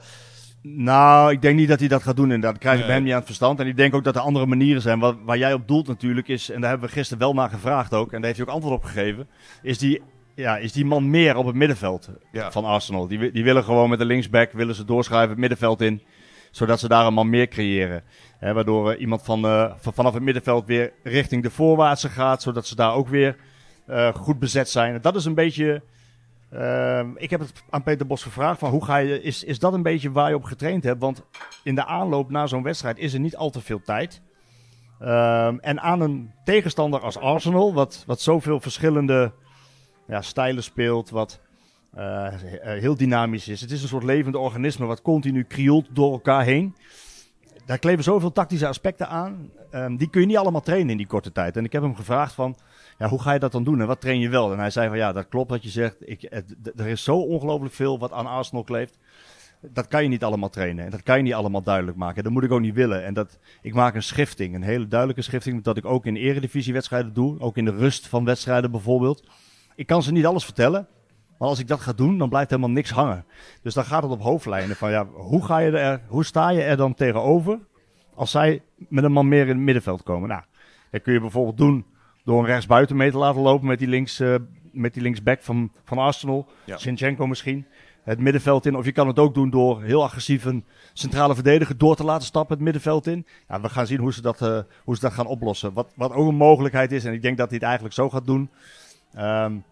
Nou, 0.61 1.31
ik 1.31 1.41
denk 1.41 1.57
niet 1.57 1.67
dat 1.67 1.79
hij 1.79 1.88
dat 1.88 2.03
gaat 2.03 2.15
doen. 2.15 2.31
En 2.31 2.41
dat 2.41 2.57
krijg 2.57 2.79
ik 2.79 2.85
bij 2.85 2.94
hem 2.94 3.03
niet 3.03 3.11
aan 3.11 3.17
het 3.17 3.27
verstand. 3.27 3.59
En 3.59 3.67
ik 3.67 3.77
denk 3.77 3.95
ook 3.95 4.03
dat 4.03 4.15
er 4.15 4.21
andere 4.21 4.45
manieren 4.45 4.81
zijn. 4.81 5.00
Wat, 5.00 5.15
waar 5.23 5.38
jij 5.38 5.53
op 5.53 5.67
doelt 5.67 5.88
natuurlijk 5.88 6.27
is, 6.27 6.50
en 6.50 6.61
daar 6.61 6.69
hebben 6.69 6.88
we 6.88 6.93
gisteren 6.93 7.23
wel 7.23 7.33
naar 7.33 7.50
gevraagd 7.50 7.93
ook. 7.93 8.11
En 8.11 8.21
daar 8.21 8.25
heeft 8.25 8.38
hij 8.38 8.47
ook 8.47 8.53
antwoord 8.53 8.75
op 8.75 8.83
gegeven. 8.83 9.27
Is 9.61 9.77
die, 9.77 10.01
ja, 10.35 10.57
is 10.57 10.71
die 10.71 10.85
man 10.85 11.09
meer 11.09 11.35
op 11.35 11.45
het 11.45 11.55
middenveld 11.55 12.09
ja. 12.31 12.51
van 12.51 12.65
Arsenal. 12.65 13.07
Die, 13.07 13.31
die 13.31 13.43
willen 13.43 13.63
gewoon 13.63 13.89
met 13.89 14.00
de 14.00 14.05
linksback, 14.05 14.51
willen 14.51 14.75
ze 14.75 14.85
doorschuiven 14.85 15.29
het 15.29 15.39
middenveld 15.39 15.81
in 15.81 16.01
zodat 16.57 16.80
ze 16.80 16.88
daar 16.88 17.06
een 17.06 17.13
man 17.13 17.30
meer 17.30 17.48
creëren. 17.48 18.04
Waardoor 18.39 18.94
uh, 18.94 19.00
iemand 19.00 19.24
van, 19.24 19.45
uh, 19.45 19.74
van, 19.77 19.94
vanaf 19.94 20.13
het 20.13 20.24
middenveld 20.24 20.65
weer 20.65 20.94
richting 21.04 21.44
de 21.44 21.50
voorwaartse 21.50 22.09
gaat. 22.09 22.42
Zodat 22.42 22.68
ze 22.68 22.75
daar 22.75 22.94
ook 22.94 23.07
weer 23.07 23.36
uh, 23.88 24.13
goed 24.13 24.39
bezet 24.39 24.69
zijn. 24.69 25.01
Dat 25.01 25.15
is 25.15 25.25
een 25.25 25.33
beetje... 25.33 25.81
ik 27.15 27.30
heb 27.30 27.39
het 27.39 27.63
aan 27.69 27.83
Peter 27.83 28.07
Bos 28.07 28.24
gevraagd 28.24 28.59
van 28.59 28.69
hoe 28.69 28.86
ga 28.86 28.98
je, 28.98 29.21
is, 29.21 29.44
is 29.44 29.59
dat 29.59 29.74
een 29.74 29.83
beetje 29.83 30.12
waar 30.12 30.30
je 30.30 30.36
op 30.36 30.44
getraind 30.44 30.83
hebt? 30.83 31.01
Want 31.01 31.24
in 31.63 31.75
de 31.75 31.86
aanloop 31.86 32.30
naar 32.30 32.48
zo'n 32.48 32.63
wedstrijd 32.63 32.98
is 32.98 33.13
er 33.13 33.19
niet 33.19 33.36
al 33.36 33.50
te 33.50 33.62
veel 33.62 33.81
tijd. 33.81 34.21
en 35.62 35.81
aan 35.81 36.01
een 36.01 36.31
tegenstander 36.44 37.00
als 37.00 37.18
Arsenal, 37.18 37.74
wat, 37.74 38.03
wat 38.06 38.21
zoveel 38.21 38.60
verschillende 38.60 39.31
ja, 40.07 40.21
stijlen 40.21 40.63
speelt, 40.63 41.10
wat 41.10 41.39
uh, 41.98 42.28
heel 42.62 42.95
dynamisch 42.95 43.48
is. 43.48 43.62
Het 43.62 43.72
is 43.72 43.81
een 43.81 43.88
soort 43.88 44.04
levende 44.04 44.38
organisme 44.38 44.86
wat 44.86 45.01
continu 45.01 45.44
krioelt 45.44 45.88
door 45.92 46.12
elkaar 46.12 46.44
heen. 46.44 46.75
Daar 47.66 47.80
kleven 47.80 48.04
zoveel 48.04 48.31
tactische 48.31 48.68
aspecten 48.68 49.07
aan. 49.07 49.51
Um, 49.72 49.98
die 49.98 50.10
kun 50.10 50.22
je 50.22 50.28
niet 50.28 50.38
allemaal 50.38 50.62
trainen 50.62 50.89
in 50.89 50.98
die 50.98 51.07
korte 51.07 51.31
tijd. 51.31 51.57
En 51.57 51.66
ik 51.66 51.72
heb 51.72 51.81
hem 51.81 51.95
gevraagd 51.95 52.34
van, 52.34 52.56
ja, 52.98 53.07
hoe 53.07 53.22
ga 53.22 53.34
je 53.34 53.39
dat 53.39 53.51
dan 53.51 53.63
doen 53.63 53.81
en 53.81 53.88
wat 53.88 54.01
train 54.01 54.19
je 54.19 54.30
wel? 54.30 54.51
En 54.51 54.60
hij 54.60 54.69
zei 54.69 54.88
van, 54.88 54.98
ja, 54.98 55.12
dat 55.12 55.28
klopt 55.28 55.50
wat 55.50 55.63
je 55.63 55.69
zegt. 55.69 55.95
Ik, 56.00 56.24
er 56.75 56.88
is 56.88 57.04
zo 57.04 57.18
ongelooflijk 57.18 57.74
veel 57.74 58.00
wat 58.00 58.12
aan 58.12 58.28
Arsenal 58.28 58.63
kleeft. 58.63 58.98
Dat 59.62 59.88
kan 59.88 60.04
je 60.04 60.10
niet 60.10 60.24
allemaal 60.24 60.50
trainen. 60.50 60.86
En 60.86 60.92
dat 60.92 61.04
kan 61.04 61.18
je 61.18 61.24
niet 61.24 61.34
allemaal 61.34 61.63
duidelijk 61.63 61.98
maken. 61.98 62.24
Dat 62.24 62.31
moet 62.31 62.44
ik 62.44 62.51
ook 62.51 62.62
niet 62.62 62.75
willen. 62.75 63.06
En 63.06 63.13
dat, 63.13 63.39
ik 63.62 63.74
maak 63.74 63.95
een 63.95 64.04
schifting, 64.04 64.56
een 64.56 64.63
hele 64.63 64.88
duidelijke 64.88 65.22
schifting. 65.22 65.63
Dat 65.63 65.78
ik 65.78 65.86
ook 65.86 66.06
in 66.06 66.16
eredivisiewedstrijden 66.16 67.13
doe. 67.13 67.39
Ook 67.39 67.57
in 67.57 67.66
de 67.66 67.75
rust 67.75 68.07
van 68.07 68.25
wedstrijden 68.25 68.72
bijvoorbeeld. 68.72 69.28
Ik 69.75 69.88
kan 69.88 70.04
ze 70.04 70.12
niet 70.12 70.25
alles 70.25 70.45
vertellen. 70.45 70.88
Maar 71.38 71.48
als 71.48 71.60
ik 71.60 71.68
dat 71.68 71.80
ga 71.80 71.94
doen, 71.94 72.18
dan 72.18 72.30
blijft 72.30 72.50
helemaal 72.50 72.72
niks 72.72 72.89
hangen. 72.89 73.25
Dus 73.62 73.74
dan 73.74 73.84
gaat 73.84 74.04
het 74.04 74.12
op 74.12 74.22
hoofdlijnen 74.22 74.75
van 74.75 74.92
ja, 74.92 75.06
hoe, 75.06 75.45
ga 75.45 75.57
je 75.57 75.72
er, 75.72 76.01
hoe 76.07 76.25
sta 76.25 76.50
je 76.50 76.62
er 76.62 76.78
dan 76.78 76.94
tegenover 76.94 77.60
als 78.16 78.31
zij 78.31 78.62
met 78.78 79.04
een 79.04 79.12
man 79.12 79.28
meer 79.28 79.42
in 79.42 79.48
het 79.48 79.57
middenveld 79.57 80.04
komen? 80.04 80.30
Nou, 80.30 80.42
dat 80.92 81.01
kun 81.01 81.13
je 81.13 81.19
bijvoorbeeld 81.19 81.57
doen 81.57 81.86
door 82.24 82.39
een 82.39 82.45
rechtsbuiten 82.45 82.95
mee 82.95 83.12
te 83.12 83.18
laten 83.18 83.42
lopen 83.42 83.68
met 83.68 83.80
die, 83.80 83.88
links, 83.88 84.19
uh, 84.19 84.36
met 84.72 84.94
die 84.94 85.04
linksback 85.04 85.42
van, 85.42 85.72
van 85.84 85.98
Arsenal, 85.98 86.48
ja. 86.63 86.78
Sinchenko 86.78 87.28
misschien. 87.28 87.66
Het 88.04 88.19
middenveld 88.19 88.66
in. 88.66 88.75
Of 88.75 88.86
je 88.86 88.92
kan 88.92 89.07
het 89.07 89.19
ook 89.19 89.34
doen 89.34 89.50
door 89.50 89.84
heel 89.84 90.04
agressief 90.04 90.45
een 90.45 90.66
centrale 90.94 91.34
verdediger 91.34 91.78
door 91.78 91.95
te 91.95 92.04
laten 92.04 92.28
stappen 92.28 92.56
het 92.56 92.63
middenveld 92.63 93.07
in. 93.07 93.25
Ja, 93.48 93.62
we 93.62 93.69
gaan 93.69 93.88
zien 93.88 94.00
hoe 94.00 94.13
ze 94.13 94.22
dat, 94.22 94.42
uh, 94.42 94.60
hoe 94.84 94.96
ze 94.96 95.01
dat 95.01 95.13
gaan 95.13 95.25
oplossen. 95.25 95.74
Wat, 95.74 95.94
wat 95.96 96.13
ook 96.13 96.27
een 96.27 96.36
mogelijkheid 96.36 96.91
is. 96.91 97.06
En 97.06 97.13
ik 97.13 97.22
denk 97.22 97.38
dat 97.38 97.48
hij 97.48 97.56
het 97.56 97.65
eigenlijk 97.65 97.96
zo 97.96 98.10
gaat 98.10 98.25
doen. 98.25 98.50
Um, 99.17 99.63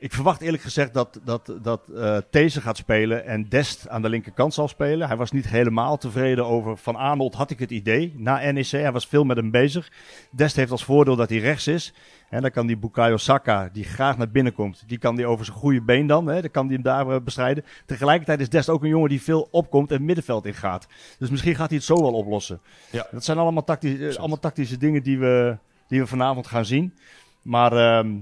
ik 0.00 0.12
verwacht 0.12 0.40
eerlijk 0.40 0.62
gezegd 0.62 0.94
dat, 0.94 1.20
dat, 1.24 1.52
dat 1.62 1.82
uh, 1.90 2.16
These 2.30 2.60
gaat 2.60 2.76
spelen 2.76 3.24
en 3.24 3.48
Dest 3.48 3.88
aan 3.88 4.02
de 4.02 4.08
linkerkant 4.08 4.54
zal 4.54 4.68
spelen. 4.68 5.06
Hij 5.06 5.16
was 5.16 5.30
niet 5.30 5.48
helemaal 5.48 5.96
tevreden 5.96 6.46
over 6.46 6.76
Van 6.76 6.96
Arnold, 6.96 7.34
had 7.34 7.50
ik 7.50 7.58
het 7.58 7.70
idee, 7.70 8.14
na 8.16 8.50
NEC. 8.50 8.70
Hij 8.70 8.92
was 8.92 9.06
veel 9.06 9.24
met 9.24 9.36
hem 9.36 9.50
bezig. 9.50 9.90
Dest 10.30 10.56
heeft 10.56 10.70
als 10.70 10.84
voordeel 10.84 11.16
dat 11.16 11.28
hij 11.28 11.38
rechts 11.38 11.66
is. 11.66 11.94
En 12.30 12.42
dan 12.42 12.50
kan 12.50 12.66
die 12.66 12.76
Bukayo 12.76 13.16
Saka, 13.16 13.68
die 13.72 13.84
graag 13.84 14.16
naar 14.16 14.30
binnen 14.30 14.52
komt, 14.52 14.84
die 14.86 14.98
kan 14.98 15.16
die 15.16 15.26
over 15.26 15.44
zijn 15.44 15.56
goede 15.56 15.82
been 15.82 16.06
dan. 16.06 16.26
Hè, 16.26 16.40
dan 16.40 16.50
kan 16.50 16.66
die 16.66 16.74
hem 16.74 16.84
daar 16.84 17.08
uh, 17.08 17.16
bestrijden. 17.24 17.64
Tegelijkertijd 17.86 18.40
is 18.40 18.48
Dest 18.48 18.68
ook 18.68 18.82
een 18.82 18.88
jongen 18.88 19.08
die 19.08 19.22
veel 19.22 19.48
opkomt 19.50 19.88
en 19.88 19.96
het 19.96 20.04
middenveld 20.04 20.46
ingaat. 20.46 20.86
Dus 21.18 21.30
misschien 21.30 21.54
gaat 21.54 21.68
hij 21.68 21.76
het 21.76 21.86
zo 21.86 21.94
wel 21.94 22.12
oplossen. 22.12 22.60
Ja. 22.90 23.06
Dat 23.10 23.24
zijn 23.24 23.38
allemaal, 23.38 23.64
tactisch, 23.64 23.98
uh, 23.98 24.16
allemaal 24.16 24.38
tactische 24.38 24.76
dingen 24.76 25.02
die 25.02 25.18
we, 25.18 25.56
die 25.88 26.00
we 26.00 26.06
vanavond 26.06 26.46
gaan 26.46 26.64
zien. 26.64 26.94
Maar... 27.42 28.04
Uh, 28.04 28.12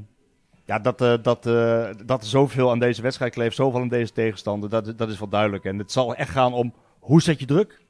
ja, 0.66 0.78
dat, 0.78 1.02
uh, 1.02 1.14
dat, 1.22 1.46
uh, 1.46 1.88
dat 2.04 2.26
zoveel 2.26 2.70
aan 2.70 2.78
deze 2.78 3.02
wedstrijd 3.02 3.32
kleeft, 3.32 3.56
zoveel 3.56 3.80
aan 3.80 3.88
deze 3.88 4.12
tegenstander, 4.12 4.70
dat, 4.70 4.98
dat 4.98 5.08
is 5.08 5.18
wel 5.18 5.28
duidelijk. 5.28 5.64
En 5.64 5.78
het 5.78 5.92
zal 5.92 6.14
echt 6.14 6.30
gaan 6.30 6.52
om 6.52 6.74
hoe 6.98 7.22
zet 7.22 7.40
je 7.40 7.46
druk? 7.46 7.80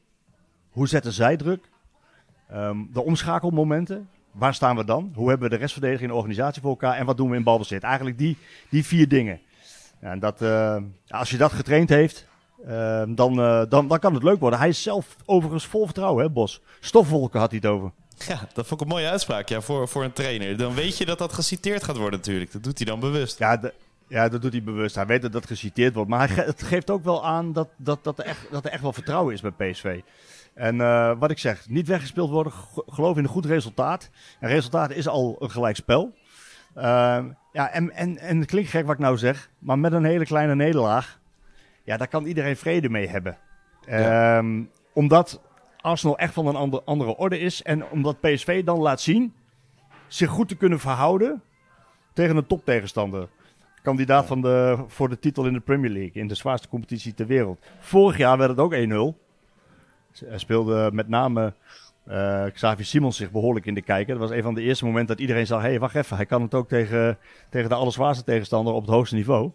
Hoe 0.71 0.89
zetten 0.89 1.13
zij 1.13 1.37
druk? 1.37 1.71
Um, 2.53 2.91
de 2.93 3.03
omschakelmomenten. 3.03 4.09
Waar 4.33 4.55
staan 4.55 4.77
we 4.77 4.85
dan? 4.85 5.13
Hoe 5.15 5.29
hebben 5.29 5.49
we 5.49 5.55
de 5.55 5.61
restverdediging 5.61 6.09
in 6.09 6.15
de 6.15 6.21
organisatie 6.21 6.63
voor 6.63 6.71
elkaar? 6.71 6.97
En 6.97 7.07
wat 7.07 7.17
doen 7.17 7.31
we 7.31 7.37
in 7.37 7.43
balbezit? 7.43 7.83
Eigenlijk 7.83 8.19
die, 8.19 8.39
die 8.71 8.85
vier 8.85 9.09
dingen. 9.09 9.41
Ja, 10.01 10.11
en 10.11 10.19
dat, 10.19 10.43
uh, 10.43 10.77
als 11.09 11.31
je 11.31 11.37
dat 11.37 11.53
getraind 11.53 11.89
heeft, 11.89 12.29
ehm, 12.67 13.15
dan, 13.15 13.37
dan, 13.69 13.89
dan 13.89 13.99
kan 13.99 14.15
het 14.15 14.23
leuk 14.23 14.41
worden. 14.41 14.59
Hij 14.59 14.69
is 14.69 14.83
zelf 14.83 15.17
overigens 15.25 15.67
vol 15.67 15.85
vertrouwen, 15.85 16.25
hè, 16.25 16.31
Bos. 16.31 16.63
Stofwolken 16.81 17.41
had 17.41 17.51
hij 17.51 17.61
het 17.63 17.71
over. 17.71 17.93
Ja, 18.19 18.41
dat 18.53 18.67
vond 18.67 18.81
ik 18.81 18.81
een 18.81 18.93
mooie 18.93 19.11
uitspraak 19.11 19.49
ja, 19.49 19.61
voor, 19.61 19.89
voor 19.89 20.05
een 20.05 20.13
trainer. 20.13 20.57
Dan 20.57 20.75
weet 20.75 20.99
je 20.99 21.05
dat 21.05 21.19
dat 21.19 21.33
geciteerd 21.33 21.85
gaat 21.85 21.97
worden 21.97 22.19
natuurlijk. 22.19 22.53
Dat 22.53 22.63
doet 22.63 22.79
hij 22.79 22.87
dan 22.87 23.01
bewust. 23.01 23.39
Ja, 23.39 23.57
de, 23.57 23.75
ja, 24.09 24.29
dat 24.29 24.43
doet 24.43 24.53
hij 24.53 24.63
bewust. 24.63 24.95
Hij 24.95 25.07
weet 25.07 25.23
dat 25.23 25.33
dat 25.33 25.47
geciteerd 25.47 25.95
wordt. 25.95 26.11
Maar 26.11 26.35
hij 26.35 26.45
het 26.45 26.63
geeft 26.63 26.91
ook 26.91 27.05
wel 27.05 27.27
aan 27.27 27.53
dat, 27.53 27.69
dat, 27.77 28.05
dat, 28.05 28.19
er 28.19 28.25
echt, 28.25 28.47
dat 28.51 28.65
er 28.65 28.71
echt 28.71 28.83
wel 28.83 28.93
vertrouwen 28.93 29.35
is 29.35 29.41
bij 29.41 29.71
PSV. 29.71 30.01
En 30.55 30.77
uh, 30.77 31.13
wat 31.19 31.31
ik 31.31 31.39
zeg, 31.39 31.69
niet 31.69 31.89
weggespeeld 31.89 32.31
worden. 32.31 32.53
Geloof 32.87 33.17
in 33.17 33.25
een 33.25 33.31
goed 33.31 33.47
resultaat. 33.47 34.11
En 34.41 34.49
resultaat 34.49 34.91
is 34.91 35.09
al 35.09 35.37
een 35.39 35.51
gelijkspel. 35.51 36.15
Uh, 36.77 36.83
ja, 37.53 37.71
en, 37.71 37.93
en, 37.93 38.19
en 38.19 38.39
het 38.39 38.47
klinkt 38.47 38.71
gek 38.71 38.87
wat 38.87 38.95
ik 38.95 39.01
nou 39.01 39.19
zeg. 39.19 39.51
Maar 39.59 39.79
met 39.79 39.93
een 39.93 40.05
hele 40.05 40.25
kleine 40.25 40.55
nederlaag 40.55 41.19
ja, 41.87 41.97
daar 41.97 42.09
kan 42.09 42.25
iedereen 42.25 42.57
vrede 42.57 42.89
mee 42.89 43.09
hebben. 43.09 43.39
Ehm, 43.87 44.63
omdat 44.93 45.41
Arsenal 45.87 46.19
echt 46.19 46.33
van 46.35 46.47
een 46.47 46.57
ander, 46.57 46.83
andere 46.85 47.17
orde 47.17 47.39
is. 47.39 47.63
En 47.63 47.89
omdat 47.91 48.21
PSV 48.21 48.65
dan 48.65 48.79
laat 48.79 49.01
zien 49.01 49.35
zich 50.07 50.31
goed 50.31 50.49
te 50.49 50.57
kunnen 50.57 50.81
verhouden 50.81 51.43
tegen 52.13 52.37
een 52.37 52.47
toptegenstander. 52.47 53.29
Kandidaat 53.83 54.27
van 54.27 54.41
de, 54.41 54.85
voor 54.87 55.09
de 55.09 55.19
titel 55.19 55.47
in 55.47 55.53
de 55.53 55.61
Premier 55.61 55.91
League. 55.91 56.23
In 56.23 56.29
de 56.29 56.35
zwaarste 56.35 56.69
competitie 56.69 57.15
ter 57.15 57.27
wereld. 57.27 57.59
Vorig 57.79 58.17
jaar 58.17 58.39
werd 58.39 58.51
het 58.51 58.59
ook 58.59 58.75
1-0. 58.75 58.79
Hij 60.25 60.39
speelde 60.39 60.91
met 60.93 61.09
name 61.09 61.53
uh, 62.09 62.45
Xavier 62.53 62.85
Simons 62.85 63.17
zich 63.17 63.31
behoorlijk 63.31 63.67
in 63.67 63.75
de 63.75 63.83
kijker. 63.83 64.19
Dat 64.19 64.29
was 64.29 64.37
een 64.37 64.43
van 64.43 64.55
de 64.55 64.63
eerste 64.63 64.85
momenten 64.85 65.09
dat 65.09 65.21
iedereen 65.21 65.47
zag... 65.47 65.63
hé, 65.63 65.69
hey, 65.69 65.79
wacht 65.79 65.95
even, 65.95 66.17
hij 66.17 66.27
kan 66.27 66.43
het 66.43 66.55
ook 66.55 66.69
tegen, 66.69 67.19
tegen 67.51 67.69
de 67.69 67.75
allerzwaarste 67.75 68.25
tegenstander 68.25 68.75
op 68.75 68.81
het 68.81 68.91
hoogste 68.91 69.15
niveau. 69.15 69.51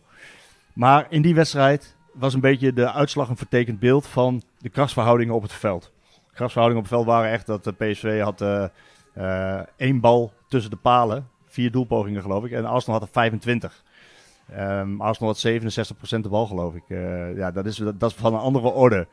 Maar 0.73 1.07
in 1.09 1.21
die 1.21 1.35
wedstrijd 1.35 1.95
was 2.13 2.33
een 2.33 2.39
beetje 2.39 2.73
de 2.73 2.91
uitslag 2.91 3.29
een 3.29 3.37
vertekend 3.37 3.79
beeld 3.79 4.07
van 4.07 4.41
de 4.57 4.69
krachtsverhoudingen 4.69 5.35
op 5.35 5.41
het 5.41 5.53
veld. 5.53 5.91
Krachtsverhoudingen 6.33 6.83
op 6.83 6.89
het 6.89 6.99
veld 6.99 7.05
waren 7.05 7.31
echt 7.31 7.45
dat 7.45 7.63
de 7.63 7.71
PSV 7.71 8.21
had 8.21 8.41
uh, 8.41 8.65
uh, 9.17 9.59
één 9.77 9.99
bal 9.99 10.33
tussen 10.47 10.71
de 10.71 10.77
palen. 10.77 11.29
Vier 11.45 11.71
doelpogingen 11.71 12.21
geloof 12.21 12.45
ik. 12.45 12.51
En 12.51 12.65
Arsenal 12.65 12.99
had 12.99 13.07
er 13.07 13.13
25. 13.13 13.83
Um, 14.57 15.01
Arsenal 15.01 15.33
had 15.33 15.47
67% 16.17 16.19
de 16.21 16.29
bal 16.29 16.45
geloof 16.45 16.75
ik. 16.75 16.83
Uh, 16.87 17.37
ja, 17.37 17.51
dat 17.51 17.65
is, 17.65 17.75
dat, 17.75 17.99
dat 17.99 18.11
is 18.11 18.15
van 18.15 18.33
een 18.33 18.39
andere 18.39 18.67
orde. 18.67 19.07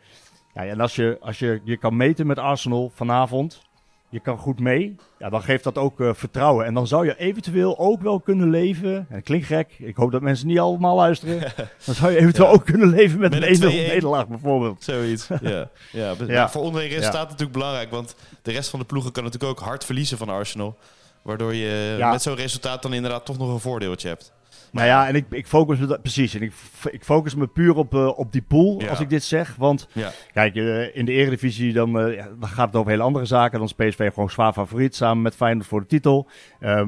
Ja, 0.54 0.64
en 0.64 0.80
als 0.80 0.96
je, 0.96 1.18
als 1.20 1.38
je 1.38 1.60
je 1.64 1.76
kan 1.76 1.96
meten 1.96 2.26
met 2.26 2.38
Arsenal 2.38 2.90
vanavond, 2.94 3.67
je 4.08 4.20
kan 4.20 4.38
goed 4.38 4.60
mee, 4.60 4.96
ja, 5.18 5.28
dan 5.28 5.42
geeft 5.42 5.64
dat 5.64 5.78
ook 5.78 6.00
uh, 6.00 6.10
vertrouwen. 6.14 6.66
En 6.66 6.74
dan 6.74 6.86
zou 6.86 7.06
je 7.06 7.18
eventueel 7.18 7.78
ook 7.78 8.02
wel 8.02 8.20
kunnen 8.20 8.50
leven, 8.50 8.94
en 8.94 9.06
het 9.08 9.24
klinkt 9.24 9.46
gek, 9.46 9.74
ik 9.78 9.96
hoop 9.96 10.10
dat 10.10 10.22
mensen 10.22 10.46
niet 10.46 10.58
allemaal 10.58 10.96
luisteren, 10.96 11.40
dan 11.84 11.94
zou 11.94 12.12
je 12.12 12.18
eventueel 12.18 12.48
ja. 12.48 12.54
ook 12.54 12.64
kunnen 12.64 12.88
leven 12.88 13.18
met, 13.18 13.30
met 13.30 13.62
een 13.62 13.70
1-0 13.70 13.74
nederlaag 13.74 14.28
bijvoorbeeld. 14.28 14.84
Zoiets, 14.84 15.28
ja. 15.40 15.70
ja, 15.92 16.14
ja. 16.26 16.50
Voor 16.50 16.62
onderling 16.62 16.92
resultaat 16.92 17.22
ja. 17.22 17.22
natuurlijk 17.22 17.52
belangrijk, 17.52 17.90
want 17.90 18.14
de 18.42 18.52
rest 18.52 18.70
van 18.70 18.78
de 18.78 18.86
ploegen 18.86 19.12
kan 19.12 19.24
natuurlijk 19.24 19.50
ook 19.50 19.66
hard 19.66 19.84
verliezen 19.84 20.18
van 20.18 20.28
Arsenal. 20.28 20.76
Waardoor 21.22 21.54
je 21.54 21.96
met 22.10 22.22
zo'n 22.22 22.34
resultaat 22.34 22.82
dan 22.82 22.92
inderdaad 22.92 23.26
toch 23.26 23.38
nog 23.38 23.52
een 23.52 23.60
voordeeltje 23.60 24.08
hebt. 24.08 24.32
Nou 24.72 24.86
ja, 24.86 25.08
en 25.08 25.14
ik, 25.14 25.24
ik 25.30 25.46
focus 25.46 25.78
me 25.78 25.98
precies. 26.00 26.34
En 26.34 26.42
ik, 26.42 26.52
ik 26.90 27.04
focus 27.04 27.34
me 27.34 27.46
puur 27.46 27.76
op, 27.76 27.94
uh, 27.94 28.18
op 28.18 28.32
die 28.32 28.42
pool 28.42 28.80
ja. 28.80 28.88
als 28.88 29.00
ik 29.00 29.10
dit 29.10 29.24
zeg. 29.24 29.54
Want 29.56 29.88
ja. 29.92 30.10
kijk, 30.32 30.54
uh, 30.54 30.96
in 30.96 31.04
de 31.04 31.12
Eredivisie 31.12 31.72
dan, 31.72 32.08
uh, 32.08 32.24
dan 32.38 32.48
gaat 32.48 32.66
het 32.66 32.76
over 32.76 32.90
hele 32.90 33.02
andere 33.02 33.24
zaken. 33.24 33.58
Dan 33.58 33.68
is 33.68 33.88
PSV 33.88 34.12
gewoon 34.12 34.30
zwaar 34.30 34.52
favoriet 34.52 34.94
samen 34.94 35.22
met 35.22 35.34
Feyenoord 35.36 35.66
voor 35.66 35.80
de 35.80 35.86
titel. 35.86 36.28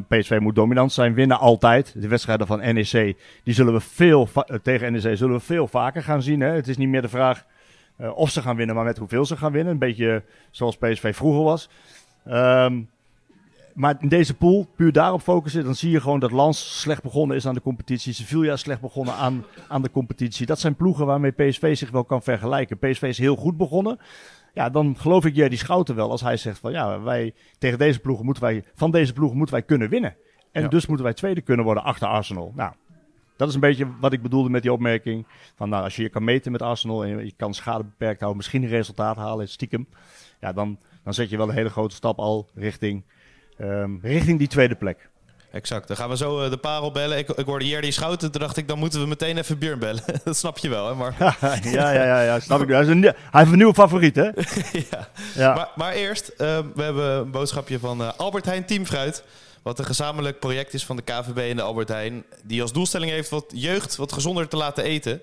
PSV 0.08 0.38
moet 0.40 0.54
dominant 0.54 0.92
zijn, 0.92 1.14
winnen 1.14 1.38
altijd. 1.38 1.94
De 1.96 2.08
wedstrijden 2.08 2.46
van 2.46 2.58
NEC, 2.58 3.16
die 3.44 3.54
zullen 3.54 3.72
we 3.72 3.80
veel 3.80 4.28
tegen 4.62 4.92
NEC 4.92 5.16
zullen 5.16 5.34
we 5.34 5.40
veel 5.40 5.66
vaker 5.66 6.02
gaan 6.02 6.22
zien. 6.22 6.40
Hè? 6.40 6.48
Het 6.48 6.68
is 6.68 6.76
niet 6.76 6.88
meer 6.88 7.02
de 7.02 7.08
vraag 7.08 7.44
of 8.14 8.30
ze 8.30 8.42
gaan 8.42 8.56
winnen, 8.56 8.74
maar 8.74 8.84
met 8.84 8.98
hoeveel 8.98 9.24
ze 9.24 9.36
gaan 9.36 9.52
winnen. 9.52 9.72
Een 9.72 9.78
beetje 9.78 10.22
zoals 10.50 10.76
PSV 10.76 11.16
vroeger 11.16 11.42
was. 11.42 11.70
Um, 12.28 12.88
maar 13.74 13.96
in 14.00 14.08
deze 14.08 14.34
pool, 14.34 14.66
puur 14.76 14.92
daarop 14.92 15.20
focussen, 15.20 15.64
dan 15.64 15.74
zie 15.74 15.90
je 15.90 16.00
gewoon 16.00 16.20
dat 16.20 16.30
Lans 16.30 16.80
slecht 16.80 17.02
begonnen 17.02 17.36
is 17.36 17.46
aan 17.46 17.54
de 17.54 17.62
competitie. 17.62 18.12
Sevilla 18.12 18.56
slecht 18.56 18.80
begonnen 18.80 19.14
aan, 19.14 19.44
aan 19.68 19.82
de 19.82 19.90
competitie. 19.90 20.46
Dat 20.46 20.60
zijn 20.60 20.74
ploegen 20.74 21.06
waarmee 21.06 21.30
PSV 21.30 21.76
zich 21.76 21.90
wel 21.90 22.04
kan 22.04 22.22
vergelijken. 22.22 22.78
PSV 22.78 23.02
is 23.02 23.18
heel 23.18 23.36
goed 23.36 23.56
begonnen. 23.56 23.98
Ja, 24.54 24.70
dan 24.70 24.96
geloof 24.98 25.24
ik 25.24 25.34
die 25.34 25.56
Schouten 25.56 25.94
wel 25.94 26.10
als 26.10 26.20
hij 26.20 26.36
zegt 26.36 26.58
van 26.58 26.72
ja, 26.72 27.00
wij 27.00 27.34
tegen 27.58 27.78
deze 27.78 28.00
ploegen 28.00 28.24
moeten 28.24 28.42
wij, 28.42 28.64
van 28.74 28.90
deze 28.90 29.12
ploegen 29.12 29.36
moeten 29.36 29.54
wij 29.54 29.64
kunnen 29.64 29.88
winnen. 29.88 30.16
En 30.52 30.62
ja. 30.62 30.68
dus 30.68 30.86
moeten 30.86 31.04
wij 31.04 31.14
tweede 31.14 31.40
kunnen 31.40 31.64
worden 31.64 31.84
achter 31.84 32.08
Arsenal. 32.08 32.52
Nou, 32.56 32.72
dat 33.36 33.48
is 33.48 33.54
een 33.54 33.60
beetje 33.60 33.86
wat 34.00 34.12
ik 34.12 34.22
bedoelde 34.22 34.50
met 34.50 34.62
die 34.62 34.72
opmerking. 34.72 35.26
Van 35.54 35.68
nou, 35.68 35.84
als 35.84 35.96
je 35.96 36.02
je 36.02 36.08
kan 36.08 36.24
meten 36.24 36.52
met 36.52 36.62
Arsenal 36.62 37.04
en 37.04 37.24
je 37.24 37.32
kan 37.36 37.54
schade 37.54 37.84
beperkt 37.84 38.18
houden, 38.18 38.36
misschien 38.36 38.62
een 38.62 38.68
resultaat 38.68 39.16
halen, 39.16 39.48
stiekem. 39.48 39.88
Ja, 40.40 40.52
dan, 40.52 40.78
dan 41.04 41.14
zet 41.14 41.30
je 41.30 41.36
wel 41.36 41.48
een 41.48 41.54
hele 41.54 41.70
grote 41.70 41.94
stap 41.94 42.18
al 42.18 42.48
richting 42.54 43.04
um, 43.60 43.98
richting 44.02 44.38
die 44.38 44.48
tweede 44.48 44.74
plek. 44.74 45.08
Exact. 45.52 45.88
Dan 45.88 45.96
gaan 45.96 46.08
we 46.08 46.16
zo 46.16 46.44
uh, 46.44 46.50
de 46.50 46.56
parel 46.56 46.92
bellen. 46.92 47.18
Ik, 47.18 47.28
ik 47.28 47.46
hoorde 47.46 47.68
Jerdy 47.68 47.90
Schouten. 47.90 48.30
Toen 48.30 48.40
dacht 48.40 48.56
ik, 48.56 48.68
dan 48.68 48.78
moeten 48.78 49.00
we 49.00 49.06
meteen 49.06 49.38
even 49.38 49.58
Björn 49.58 49.78
bellen. 49.78 50.02
dat 50.24 50.36
snap 50.36 50.58
je 50.58 50.68
wel, 50.68 50.88
hè? 50.88 50.94
Maar... 50.94 51.14
ja, 51.62 51.90
ja, 51.90 52.04
ja, 52.04 52.22
ja, 52.22 52.40
snap 52.40 52.62
ik. 52.62 52.68
Hij, 52.68 52.80
is 52.80 52.88
een, 52.88 53.02
hij 53.02 53.14
heeft 53.30 53.50
een 53.50 53.56
nieuwe 53.56 53.74
favoriet, 53.74 54.16
hè? 54.16 54.24
ja. 54.90 55.08
ja. 55.34 55.54
Maar, 55.54 55.68
maar 55.76 55.92
eerst, 55.92 56.32
uh, 56.32 56.58
we 56.74 56.82
hebben 56.82 57.10
een 57.10 57.30
boodschapje 57.30 57.78
van 57.78 58.00
uh, 58.00 58.10
Albert 58.16 58.44
Heijn 58.44 58.64
Teamfruit. 58.64 59.24
Wat 59.62 59.78
een 59.78 59.84
gezamenlijk 59.84 60.38
project 60.38 60.74
is 60.74 60.84
van 60.84 60.96
de 60.96 61.02
KVB 61.02 61.50
en 61.50 61.56
de 61.56 61.62
Albert 61.62 61.88
Heijn. 61.88 62.24
Die 62.42 62.62
als 62.62 62.72
doelstelling 62.72 63.10
heeft 63.10 63.30
wat 63.30 63.44
jeugd 63.48 63.96
wat 63.96 64.12
gezonder 64.12 64.48
te 64.48 64.56
laten 64.56 64.84
eten. 64.84 65.20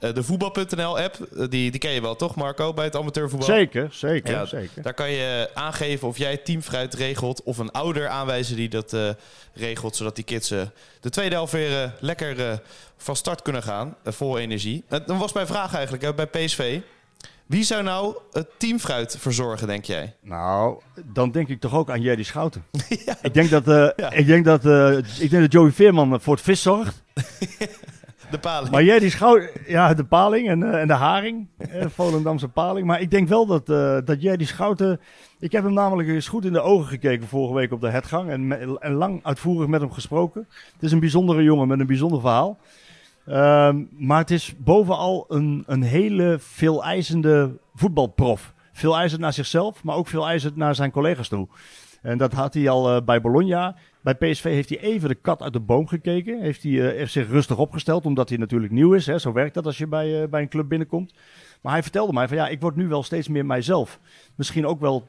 Uh, 0.00 0.14
de 0.14 0.22
voetbal.nl-app, 0.22 1.16
die, 1.50 1.70
die 1.70 1.78
ken 1.78 1.90
je 1.90 2.00
wel 2.00 2.16
toch, 2.16 2.34
Marco, 2.34 2.72
bij 2.72 2.84
het 2.84 2.96
amateurvoetbal? 2.96 3.48
Zeker, 3.48 3.88
zeker, 3.90 4.34
ja, 4.34 4.44
zeker. 4.44 4.82
Daar 4.82 4.94
kan 4.94 5.10
je 5.10 5.50
aangeven 5.54 6.08
of 6.08 6.18
jij 6.18 6.36
teamfruit 6.36 6.94
regelt 6.94 7.42
of 7.42 7.58
een 7.58 7.70
ouder 7.70 8.08
aanwijzen 8.08 8.56
die 8.56 8.68
dat 8.68 8.92
uh, 8.92 9.08
regelt, 9.52 9.96
zodat 9.96 10.14
die 10.14 10.24
kids 10.24 10.52
uh, 10.52 10.60
de 11.00 11.10
tweede 11.10 11.34
helft 11.34 11.52
weer 11.52 11.94
lekker 12.00 12.60
van 12.96 13.16
start 13.16 13.42
kunnen 13.42 13.62
gaan, 13.62 13.96
vol 14.04 14.38
energie. 14.38 14.84
dan 15.06 15.18
was 15.18 15.32
mijn 15.32 15.46
vraag 15.46 15.74
eigenlijk 15.74 16.16
bij 16.16 16.26
PSV. 16.26 16.80
Wie 17.46 17.64
zou 17.64 17.82
nou 17.82 18.16
het 18.32 18.48
teamfruit 18.58 19.16
verzorgen, 19.18 19.66
denk 19.66 19.84
jij? 19.84 20.14
Nou, 20.20 20.80
dan 21.04 21.30
denk 21.30 21.48
ik 21.48 21.60
toch 21.60 21.74
ook 21.74 21.90
aan 21.90 22.00
Jerry 22.00 22.22
Schouten. 22.22 22.64
ja. 23.06 23.18
Ik 23.22 23.34
denk 23.34 23.50
dat, 23.50 23.64
ja. 23.96 24.10
ik 24.10 24.26
denk 24.26 24.44
dat, 24.44 24.64
ik 25.18 25.30
denk 25.30 25.42
dat 25.42 25.52
Joey 25.52 25.70
Veerman 25.70 26.20
voor 26.20 26.34
het 26.34 26.44
vis 26.44 26.62
zorgt. 26.62 27.02
De 28.30 28.38
paling. 28.38 28.70
Maar 28.70 28.84
jij 28.84 28.98
die 28.98 29.10
schouw... 29.10 29.40
Ja, 29.66 29.94
de 29.94 30.04
paling 30.04 30.48
en, 30.48 30.60
uh, 30.60 30.80
en 30.80 30.86
de 30.86 30.94
haring. 30.94 31.46
Uh, 31.58 31.84
Volendamse 31.94 32.48
paling. 32.48 32.86
Maar 32.86 33.00
ik 33.00 33.10
denk 33.10 33.28
wel 33.28 33.46
dat, 33.46 33.68
uh, 33.68 33.98
dat 34.04 34.22
jij 34.22 34.36
die 34.36 34.46
schouten... 34.46 35.00
Ik 35.38 35.52
heb 35.52 35.64
hem 35.64 35.72
namelijk 35.72 36.08
eens 36.08 36.28
goed 36.28 36.44
in 36.44 36.52
de 36.52 36.60
ogen 36.60 36.86
gekeken 36.86 37.28
vorige 37.28 37.54
week 37.54 37.72
op 37.72 37.80
de 37.80 37.90
hetgang. 37.90 38.30
En, 38.30 38.46
me, 38.46 38.78
en 38.78 38.92
lang 38.92 39.20
uitvoerig 39.24 39.68
met 39.68 39.80
hem 39.80 39.92
gesproken. 39.92 40.46
Het 40.72 40.82
is 40.82 40.92
een 40.92 41.00
bijzondere 41.00 41.42
jongen 41.42 41.68
met 41.68 41.80
een 41.80 41.86
bijzonder 41.86 42.20
verhaal. 42.20 42.58
Um, 43.28 43.88
maar 43.98 44.18
het 44.18 44.30
is 44.30 44.54
bovenal 44.58 45.24
een, 45.28 45.64
een 45.66 45.82
hele 45.82 46.36
veel 46.40 46.84
eisende 46.84 47.58
voetbalprof. 47.74 48.52
Veel 48.72 48.96
eisend 48.96 49.20
naar 49.20 49.32
zichzelf, 49.32 49.84
maar 49.84 49.96
ook 49.96 50.06
veel 50.06 50.26
eisend 50.26 50.56
naar 50.56 50.74
zijn 50.74 50.90
collega's 50.90 51.28
toe. 51.28 51.48
En 52.02 52.18
dat 52.18 52.32
had 52.32 52.54
hij 52.54 52.68
al 52.68 52.94
uh, 52.96 53.02
bij 53.04 53.20
Bologna. 53.20 53.76
Bij 54.08 54.30
PSV 54.30 54.44
heeft 54.44 54.68
hij 54.68 54.80
even 54.80 55.08
de 55.08 55.14
kat 55.14 55.42
uit 55.42 55.52
de 55.52 55.60
boom 55.60 55.86
gekeken. 55.86 56.40
Heeft 56.40 56.62
hij 56.62 56.72
uh, 56.72 56.90
heeft 56.90 57.12
zich 57.12 57.28
rustig 57.28 57.58
opgesteld, 57.58 58.06
omdat 58.06 58.28
hij 58.28 58.38
natuurlijk 58.38 58.72
nieuw 58.72 58.92
is. 58.94 59.06
Hè. 59.06 59.18
Zo 59.18 59.32
werkt 59.32 59.54
dat 59.54 59.66
als 59.66 59.78
je 59.78 59.86
bij, 59.86 60.22
uh, 60.22 60.28
bij 60.28 60.42
een 60.42 60.48
club 60.48 60.68
binnenkomt. 60.68 61.14
Maar 61.60 61.72
hij 61.72 61.82
vertelde 61.82 62.12
mij 62.12 62.28
van 62.28 62.36
ja, 62.36 62.48
ik 62.48 62.60
word 62.60 62.76
nu 62.76 62.88
wel 62.88 63.02
steeds 63.02 63.28
meer 63.28 63.46
mijzelf. 63.46 63.98
Misschien 64.34 64.66
ook 64.66 64.80
wel 64.80 65.06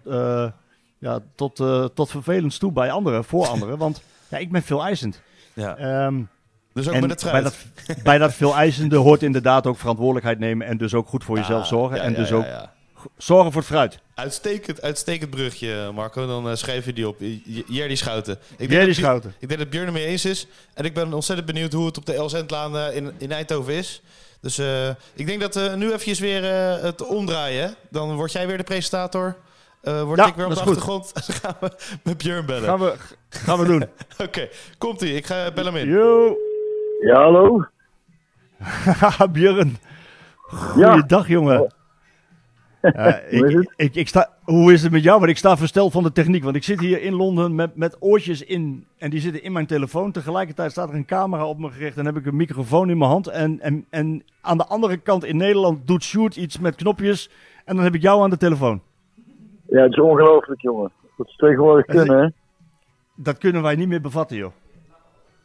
ja, 0.98 1.20
tot, 1.36 1.56
tot 1.94 2.10
vervelend 2.10 2.60
toe 2.60 2.72
bij 2.72 2.92
anderen, 2.92 3.24
voor 3.24 3.48
anderen. 3.54 3.78
Want 3.78 4.04
ja, 4.28 4.38
ik 4.38 4.52
ben 4.52 4.64
veel 4.64 4.84
eisend. 4.84 5.22
Ja. 5.54 6.06
Um, 6.06 6.30
dus 6.74 6.90
ook 6.90 7.08
met 7.08 7.28
bij 7.32 7.42
dat, 7.42 7.66
bij 8.04 8.18
dat 8.18 8.34
veel 8.34 8.56
eisende 8.56 8.96
hoort 8.96 9.24
inderdaad 9.24 9.68
ook 9.68 9.78
verantwoordelijkheid 9.78 10.40
nemen. 10.40 10.68
En 10.68 10.78
dus 10.78 10.94
ook 10.94 11.08
goed 11.08 11.24
voor 11.24 11.38
jezelf 11.38 11.68
zorgen. 11.68 11.98
Ja, 11.98 12.04
en 12.04 12.14
dus 12.14 12.32
ook. 12.32 12.46
Zorgen 13.18 13.52
voor 13.52 13.62
het 13.62 13.70
fruit. 13.70 14.00
Uitstekend, 14.14 14.82
uitstekend 14.82 15.30
brugje, 15.30 15.92
Marco. 15.94 16.28
Dan 16.28 16.48
uh, 16.48 16.56
schrijf 16.56 16.86
je 16.86 16.94
die 16.94 17.08
op. 17.08 17.18
Jerdy 17.68 17.96
Schouten. 17.96 18.38
Ik 18.58 18.94
Schouten. 18.94 19.34
Ik 19.40 19.48
denk 19.48 19.60
dat 19.60 19.70
Björn 19.70 19.88
er 19.88 19.94
mee 19.94 20.06
eens 20.06 20.26
is. 20.26 20.48
En 20.74 20.86
ik 20.86 20.94
ben 20.94 21.14
ontzettend 21.14 21.48
benieuwd 21.48 21.74
hoe 21.74 21.86
het 21.86 21.98
op 21.98 22.06
de 22.06 22.14
Elzendlaan 22.14 22.76
uh, 22.76 22.96
in, 22.96 23.14
in 23.18 23.32
Eindhoven 23.32 23.74
is. 23.74 24.02
Dus 24.42 24.60
uh, 24.60 24.88
ik 25.14 25.26
denk 25.26 25.42
dat 25.42 25.56
we 25.56 25.74
nu 25.78 25.92
even 25.94 26.22
weer 26.22 26.44
het 26.84 27.06
omdraaien. 27.06 27.76
Dan 27.90 28.16
word 28.16 28.32
jij 28.32 28.48
weer 28.48 28.58
de 28.58 28.64
presentator. 28.64 29.36
word 29.82 30.20
ja, 30.20 30.28
ik 30.28 30.36
weer 30.36 30.46
op 30.46 30.54
de 30.54 30.60
achtergrond. 30.60 31.12
Dan 31.28 31.36
gaan 31.36 31.56
we 31.60 31.72
met 32.04 32.18
Björn 32.18 32.46
bellen. 32.46 32.64
Gaan 32.64 32.80
we, 32.80 32.94
gaan 33.30 33.60
we 33.60 33.66
doen. 33.66 33.84
Oké, 34.14 34.24
okay, 34.24 34.50
komt-ie. 34.78 35.16
Ik 35.16 35.26
ga 35.26 35.52
bel 35.52 35.66
hem 35.66 35.76
in. 35.76 35.90
Yo. 35.90 36.36
Ja, 37.02 37.22
hallo. 37.22 37.66
Björn. 39.32 39.78
Goeiedag, 40.38 41.28
ja. 41.28 41.34
jongen. 41.34 41.78
Uh, 42.96 43.16
ik, 43.30 43.74
ik, 43.76 43.96
ik, 43.96 44.08
sta, 44.08 44.30
hoe 44.44 44.74
is 44.74 44.84
het 44.84 44.92
met 44.92 45.04
jou? 45.04 45.20
Want 45.20 45.32
ik 45.32 45.38
sta 45.38 45.58
versteld 45.58 45.92
van 45.92 46.04
de 46.04 46.12
techniek. 46.12 46.44
Want 46.44 46.56
ik 46.56 46.64
zit 46.64 46.80
hier 46.80 47.02
in 47.02 47.14
Londen 47.14 47.56
met, 47.56 47.76
met 47.76 47.98
oortjes 48.00 48.44
in. 48.44 48.86
En 48.98 49.10
die 49.10 49.20
zitten 49.20 49.44
in 49.44 49.52
mijn 49.52 49.66
telefoon. 49.66 50.12
Tegelijkertijd 50.12 50.72
staat 50.72 50.90
er 50.90 50.96
een 50.96 51.06
camera 51.06 51.46
op 51.46 51.60
me 51.60 51.70
gericht. 51.70 51.98
En 51.98 52.06
heb 52.06 52.18
ik 52.18 52.26
een 52.26 52.36
microfoon 52.36 52.90
in 52.90 52.98
mijn 52.98 53.10
hand. 53.10 53.28
En, 53.28 53.60
en, 53.60 53.86
en 53.90 54.24
aan 54.42 54.58
de 54.58 54.66
andere 54.66 54.98
kant 54.98 55.26
in 55.26 55.38
Nederland 55.38 55.88
doet 55.88 56.04
Sjoerd 56.04 56.36
iets 56.36 56.60
met 56.60 56.76
knopjes. 56.76 57.30
En 57.66 57.76
dan 57.76 57.84
heb 57.84 57.96
ik 57.96 58.02
jou 58.02 58.24
aan 58.24 58.30
de 58.30 58.38
telefoon. 58.38 58.82
Ja, 59.68 59.82
het 59.82 59.92
is 59.92 60.00
ongelooflijk, 60.00 60.62
jongen. 60.62 60.92
Dat 61.18 61.28
is 61.28 61.36
tegenwoordig 61.36 61.86
kunnen, 61.86 62.22
hè? 62.24 62.30
Dat 63.16 63.38
kunnen 63.38 63.62
wij 63.62 63.76
niet 63.76 63.88
meer 63.88 64.02
bevatten, 64.02 64.38
joh. 64.38 64.52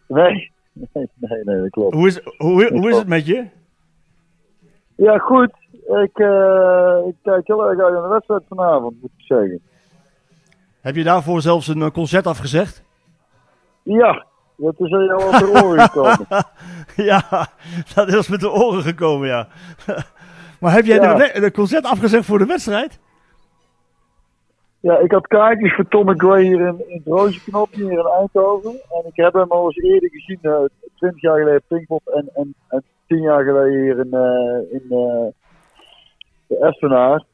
Nee, 0.07 0.51
nee, 0.73 0.89
nee, 1.15 1.45
nee 1.45 1.61
dat 1.61 1.71
klopt. 1.71 1.95
Hoe 1.95 2.07
is, 2.07 2.21
hoe, 2.37 2.69
hoe 2.73 2.91
is 2.91 2.97
het 2.97 3.09
met 3.09 3.27
je? 3.27 3.47
Ja, 4.97 5.19
goed. 5.19 5.53
Ik, 5.87 6.19
uh, 6.19 6.99
ik 7.07 7.15
kijk 7.23 7.47
heel 7.47 7.69
erg 7.69 7.81
uit 7.81 7.93
naar 7.93 8.03
de 8.03 8.09
wedstrijd 8.09 8.43
vanavond, 8.49 9.01
moet 9.01 9.11
ik 9.17 9.25
zeggen. 9.25 9.61
Heb 10.81 10.95
je 10.95 11.05
daarvoor 11.05 11.41
zelfs 11.41 11.69
een 11.69 11.93
concert 11.93 12.27
afgezegd? 12.27 12.83
Ja, 13.83 14.27
Dat 14.57 14.75
is 14.81 14.89
jou 14.89 15.25
op 15.25 15.33
de 15.39 15.63
oren 15.65 15.81
gekomen. 15.81 16.27
ja, 17.11 17.49
dat 17.95 18.09
is 18.09 18.29
met 18.29 18.41
de 18.41 18.51
oren 18.51 18.83
gekomen, 18.83 19.29
ja. 19.29 19.49
maar 20.61 20.73
heb 20.73 20.85
jij 20.85 20.97
Ja. 20.97 21.15
de, 21.15 21.41
de 21.41 21.51
concert 21.51 21.85
afgezegd 21.85 22.25
voor 22.25 22.39
de 22.39 22.47
wedstrijd? 22.47 22.99
Ja, 24.81 24.99
ik 24.99 25.13
had 25.13 25.27
kaartjes 25.27 25.75
voor 25.75 25.89
Tom 25.89 26.07
McGray 26.11 26.43
hier 26.43 26.61
in, 26.61 26.85
in 26.89 26.97
het 26.97 27.07
Rozenknop, 27.07 27.73
hier 27.73 27.91
in 27.91 28.07
Eindhoven. 28.19 28.71
En 28.71 29.03
ik 29.07 29.17
heb 29.17 29.33
hem 29.33 29.51
al 29.51 29.65
eens 29.65 29.77
eerder 29.77 30.11
gezien, 30.11 30.39
eh, 30.43 30.65
twintig 30.97 31.21
jaar 31.23 31.39
geleden 31.39 31.59
op 31.61 31.69
Pinkpop 31.69 32.07
en, 32.07 32.31
en, 32.35 32.55
en 32.69 32.83
tien 33.07 33.21
jaar 33.21 33.45
geleden 33.45 33.81
hier 33.83 33.99
in, 33.99 34.13
eh, 34.13 34.73
in 34.81 34.87
eh, 34.91 35.27
de 36.47 36.59
Espenaar. 36.59 37.25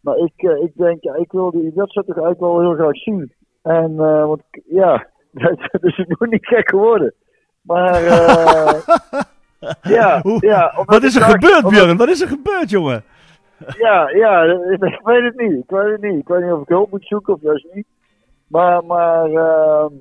Maar 0.00 0.16
ik, 0.16 0.32
eh, 0.36 0.62
ik 0.62 0.72
denk, 0.74 1.02
ja, 1.02 1.14
ik 1.14 1.32
wil 1.32 1.50
die 1.50 1.72
wedstrijd 1.74 2.06
toch 2.06 2.16
eigenlijk 2.16 2.40
wel 2.40 2.60
heel 2.60 2.74
graag 2.74 2.96
zien. 2.96 3.32
En, 3.62 3.92
eh, 3.98 4.26
want 4.26 4.42
ja, 4.68 5.06
dat 5.72 5.82
is 5.84 5.96
het 5.96 6.08
nog 6.08 6.30
niet 6.30 6.46
gek 6.46 6.68
geworden. 6.68 7.14
Maar, 7.62 8.04
eh, 8.04 8.80
ja, 9.96 10.20
Hoe- 10.22 10.46
ja. 10.46 10.82
Wat 10.84 11.02
is 11.02 11.16
er 11.16 11.22
gebeurd, 11.22 11.64
omdat- 11.64 11.70
Björn? 11.70 11.96
Wat 11.96 12.08
is 12.08 12.20
er 12.20 12.28
gebeurd, 12.28 12.70
jongen? 12.70 13.02
ja, 13.86 14.08
ja, 14.10 14.42
ik 14.70 15.00
weet 15.02 15.22
het 15.24 15.36
niet. 15.36 15.52
Ik 15.62 15.70
weet 15.70 15.92
het 15.92 16.00
niet. 16.00 16.20
Ik 16.20 16.28
weet 16.28 16.42
niet 16.42 16.52
of 16.52 16.60
ik 16.62 16.68
hulp 16.68 16.90
moet 16.90 17.06
zoeken 17.06 17.34
of 17.34 17.40
juist 17.42 17.66
niet. 17.72 17.86
Maar, 18.46 18.84
maar, 18.84 19.30
ehm, 19.30 19.92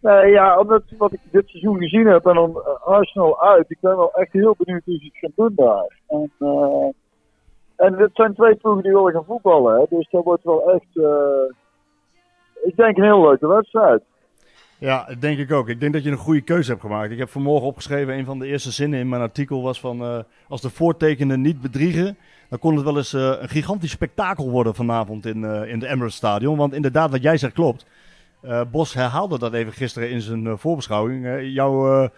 nee, 0.00 0.30
ja, 0.30 0.58
omdat 0.58 0.82
wat 0.98 1.12
ik 1.12 1.20
dit 1.30 1.48
seizoen 1.48 1.78
gezien 1.78 2.06
heb 2.06 2.26
en 2.26 2.34
dan 2.34 2.62
Arsenal 2.84 3.42
uit, 3.42 3.70
ik 3.70 3.78
ben 3.80 3.96
wel 3.96 4.12
echt 4.12 4.32
heel 4.32 4.54
benieuwd 4.58 4.84
hoe 4.84 4.96
ze 4.98 5.04
het 5.04 5.18
gaan 5.18 5.32
doen 5.36 5.52
daar. 5.66 5.98
En, 6.08 6.30
eh, 6.38 6.88
en 7.76 7.98
het 7.98 8.10
zijn 8.14 8.34
twee 8.34 8.54
ploegen 8.54 8.82
die 8.82 8.92
willen 8.92 9.12
gaan 9.12 9.24
voetballen, 9.24 9.80
hè, 9.80 9.96
dus 9.96 10.08
dat 10.10 10.24
wordt 10.24 10.44
wel 10.44 10.72
echt, 10.72 10.96
eh, 11.04 11.54
ik 12.62 12.76
denk 12.76 12.96
een 12.96 13.04
heel 13.04 13.22
leuke 13.22 13.46
wedstrijd. 13.46 14.02
Ja, 14.78 15.08
denk 15.18 15.38
ik 15.38 15.52
ook. 15.52 15.68
Ik 15.68 15.80
denk 15.80 15.92
dat 15.92 16.04
je 16.04 16.10
een 16.10 16.16
goede 16.16 16.40
keuze 16.40 16.70
hebt 16.70 16.82
gemaakt. 16.82 17.10
Ik 17.10 17.18
heb 17.18 17.28
vanmorgen 17.28 17.66
opgeschreven, 17.66 18.14
een 18.14 18.24
van 18.24 18.38
de 18.38 18.46
eerste 18.46 18.70
zinnen 18.70 18.98
in 18.98 19.08
mijn 19.08 19.22
artikel 19.22 19.62
was 19.62 19.80
van... 19.80 20.00
eh, 20.00 20.18
als 20.48 20.60
de 20.60 20.70
voortekenen 20.70 21.40
niet 21.40 21.60
bedriegen, 21.60 22.16
dan 22.48 22.58
kon 22.58 22.74
het 22.74 22.84
wel 22.84 22.96
eens 22.96 23.12
eh, 23.12 23.32
een 23.40 23.48
gigantisch 23.48 23.90
spektakel 23.90 24.50
worden 24.50 24.74
vanavond 24.74 25.26
in, 25.26 25.44
in 25.44 25.78
de 25.78 25.86
Emirates 25.86 26.14
Stadion. 26.14 26.56
Want 26.56 26.72
inderdaad, 26.72 27.10
wat 27.10 27.22
jij 27.22 27.36
zegt 27.36 27.52
klopt. 27.52 27.86
Bos 28.70 28.94
herhaalde 28.94 29.38
dat 29.38 29.52
even 29.52 29.72
gisteren 29.72 30.10
in 30.10 30.20
zijn 30.20 30.58
voorbeschouwing. 30.58 31.40
Jouw 31.40 32.10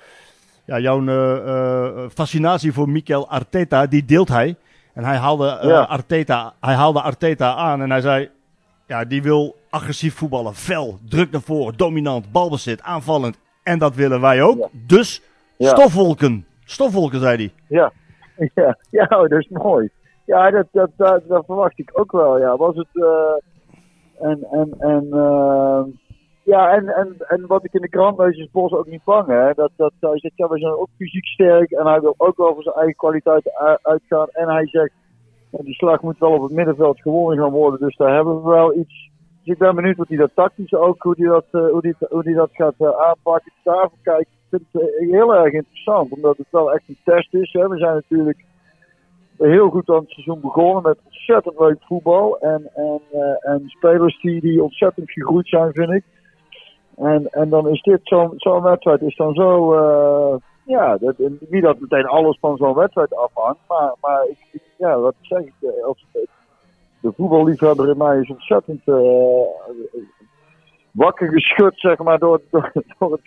ja, 0.65 0.79
jouw 0.79 2.09
fascinatie 2.09 2.73
voor 2.73 2.89
Mikel 2.89 3.29
Arteta, 3.29 3.87
die 3.87 4.05
deelt 4.05 4.29
hij. 4.29 4.57
En 4.97 5.05
hij 5.05 5.17
haalde, 5.17 5.49
eh, 5.49 5.69
Ja. 5.69 5.81
Arteta, 5.83 6.53
hij 6.61 6.75
haalde 6.75 7.01
Arteta 7.03 7.55
aan 7.55 7.83
en 7.83 7.91
hij 7.91 8.01
zei... 8.01 8.31
Ja, 8.87 9.05
die 9.05 9.23
wil 9.23 9.57
agressief 9.71 10.15
voetballen, 10.15 10.55
fel, 10.55 10.99
druk 11.09 11.31
naar 11.31 11.41
voren, 11.41 11.77
dominant, 11.77 12.33
balbezit, 12.33 12.83
aanvallend. 12.83 13.39
En 13.63 13.79
dat 13.79 13.95
willen 13.95 14.21
wij 14.21 14.43
ook. 14.43 14.59
Ja. 14.59 14.69
Dus 14.87 15.23
stofwolken. 15.59 16.47
Stofwolken, 16.65 17.21
zei 17.21 17.37
hij. 17.37 17.53
Ja, 17.69 17.93
ja, 18.65 18.79
ja 18.91 19.05
oh, 19.11 19.29
dat 19.29 19.39
is 19.39 19.49
mooi. 19.49 19.89
Ja, 20.25 20.51
dat, 20.51 20.67
dat, 20.73 20.91
dat, 20.97 21.23
dat 21.29 21.45
verwacht 21.47 21.79
ik 21.79 21.91
ook 21.93 22.13
wel. 22.13 22.39
Ja, 22.39 22.57
was 22.57 22.77
het. 22.77 22.87
eh, 22.93 24.29
en, 24.31 24.47
en, 24.51 24.75
en, 24.79 25.07
eh, 25.13 25.83
ja, 26.47 26.71
en, 26.77 26.89
en, 26.89 27.15
en 27.19 27.47
wat 27.47 27.65
ik 27.65 27.73
in 27.73 27.81
de 27.81 27.89
krant 27.89 28.19
lees 28.19 28.37
is 28.37 28.51
Bos 28.51 28.73
ook 28.73 28.87
niet 28.87 29.05
bang. 29.05 29.27
Hè? 29.27 29.53
Dat, 29.55 29.71
dat, 29.77 29.93
hij 30.01 30.19
zegt, 30.19 30.37
ja, 30.37 30.49
we 30.49 30.59
zijn 30.59 30.73
ook 30.73 30.89
fysiek 30.97 31.27
sterk. 31.27 31.71
En 31.71 31.87
hij 31.87 32.01
wil 32.01 32.15
ook 32.17 32.37
wel 32.37 32.55
voor 32.55 32.63
zijn 32.63 32.75
eigen 32.75 32.97
kwaliteiten 32.97 33.53
u- 33.63 33.77
uitgaan. 33.83 34.29
En 34.33 34.49
hij 34.49 34.67
zegt, 34.67 34.93
die 35.51 35.75
slag 35.75 36.03
moet 36.03 36.19
wel 36.19 36.33
op 36.33 36.43
het 36.43 36.53
middenveld 36.53 37.01
gewonnen 37.01 37.39
gaan 37.39 37.53
worden. 37.53 37.81
Dus 37.81 37.97
daar 37.97 38.15
hebben 38.15 38.43
we 38.43 38.51
wel 38.51 38.75
iets. 38.77 39.11
Dus 39.43 39.55
ik 39.55 39.59
ben 39.59 39.75
benieuwd 39.75 39.97
wat 39.97 40.09
hij 40.09 40.17
dat 40.17 40.31
tactisch 40.35 40.75
ook, 40.75 41.03
hoe 41.03 41.15
hij 41.17 41.27
dat, 41.27 41.47
eh, 41.51 41.71
hoe 41.71 41.81
die, 41.81 41.95
hoe 41.99 42.23
die 42.23 42.35
dat 42.35 42.51
gaat 42.53 42.75
eh, 42.79 42.89
aanpakken. 42.89 43.53
Daarvoor 43.63 43.99
kijk 44.03 44.21
ik 44.21 44.29
vind 44.51 44.63
het 44.73 44.83
eh, 44.83 45.11
heel 45.11 45.35
erg 45.35 45.53
interessant, 45.53 46.13
omdat 46.13 46.37
het 46.37 46.47
wel 46.51 46.73
echt 46.73 46.89
een 46.89 46.99
test 47.05 47.35
is. 47.35 47.53
Hè. 47.53 47.69
We 47.69 47.79
zijn 47.79 47.95
natuurlijk 47.95 48.45
heel 49.39 49.69
goed 49.69 49.89
aan 49.89 49.97
het 50.01 50.11
seizoen 50.11 50.41
begonnen 50.41 50.83
met 50.83 50.99
ontzettend 51.05 51.59
leuk 51.59 51.79
voetbal. 51.81 52.39
En, 52.39 52.71
en, 52.75 53.01
en 53.41 53.63
spelers 53.67 54.21
die, 54.21 54.41
die 54.41 54.63
ontzettend 54.63 55.11
gegroeid 55.11 55.49
zijn, 55.49 55.73
vind 55.73 55.91
ik. 55.91 56.05
En, 56.97 57.27
en 57.31 57.49
dan 57.49 57.69
is 57.69 57.83
dit 57.83 58.01
zo'n 58.03 58.33
zo'n 58.37 58.63
wedstrijd 58.63 59.01
is 59.03 59.17
dan 59.17 59.35
zo. 59.35 59.75
eh, 59.75 60.37
ja, 60.65 60.97
dat, 60.97 61.15
niet 61.49 61.63
dat 61.63 61.81
meteen 61.81 62.07
alles 62.07 62.39
van 62.41 62.57
zo'n 62.57 62.75
wedstrijd 62.75 63.15
afhangt. 63.17 63.61
Maar, 63.69 63.95
maar 64.01 64.27
ik, 64.53 64.61
ja, 64.79 64.99
wat 64.99 65.15
zeg 65.21 65.41
ik? 65.41 65.53
eh, 65.61 65.85
Als, 65.85 66.05
de 67.01 67.13
voetballiefhebber 67.17 67.89
in 67.89 67.97
mij 67.97 68.19
is 68.21 68.31
ontzettend 68.31 68.81
eh, 68.85 68.97
wakker 70.91 71.29
geschud, 71.29 71.73
zeg 71.75 71.99
maar, 71.99 72.19
door, 72.19 72.41
door, 72.51 72.73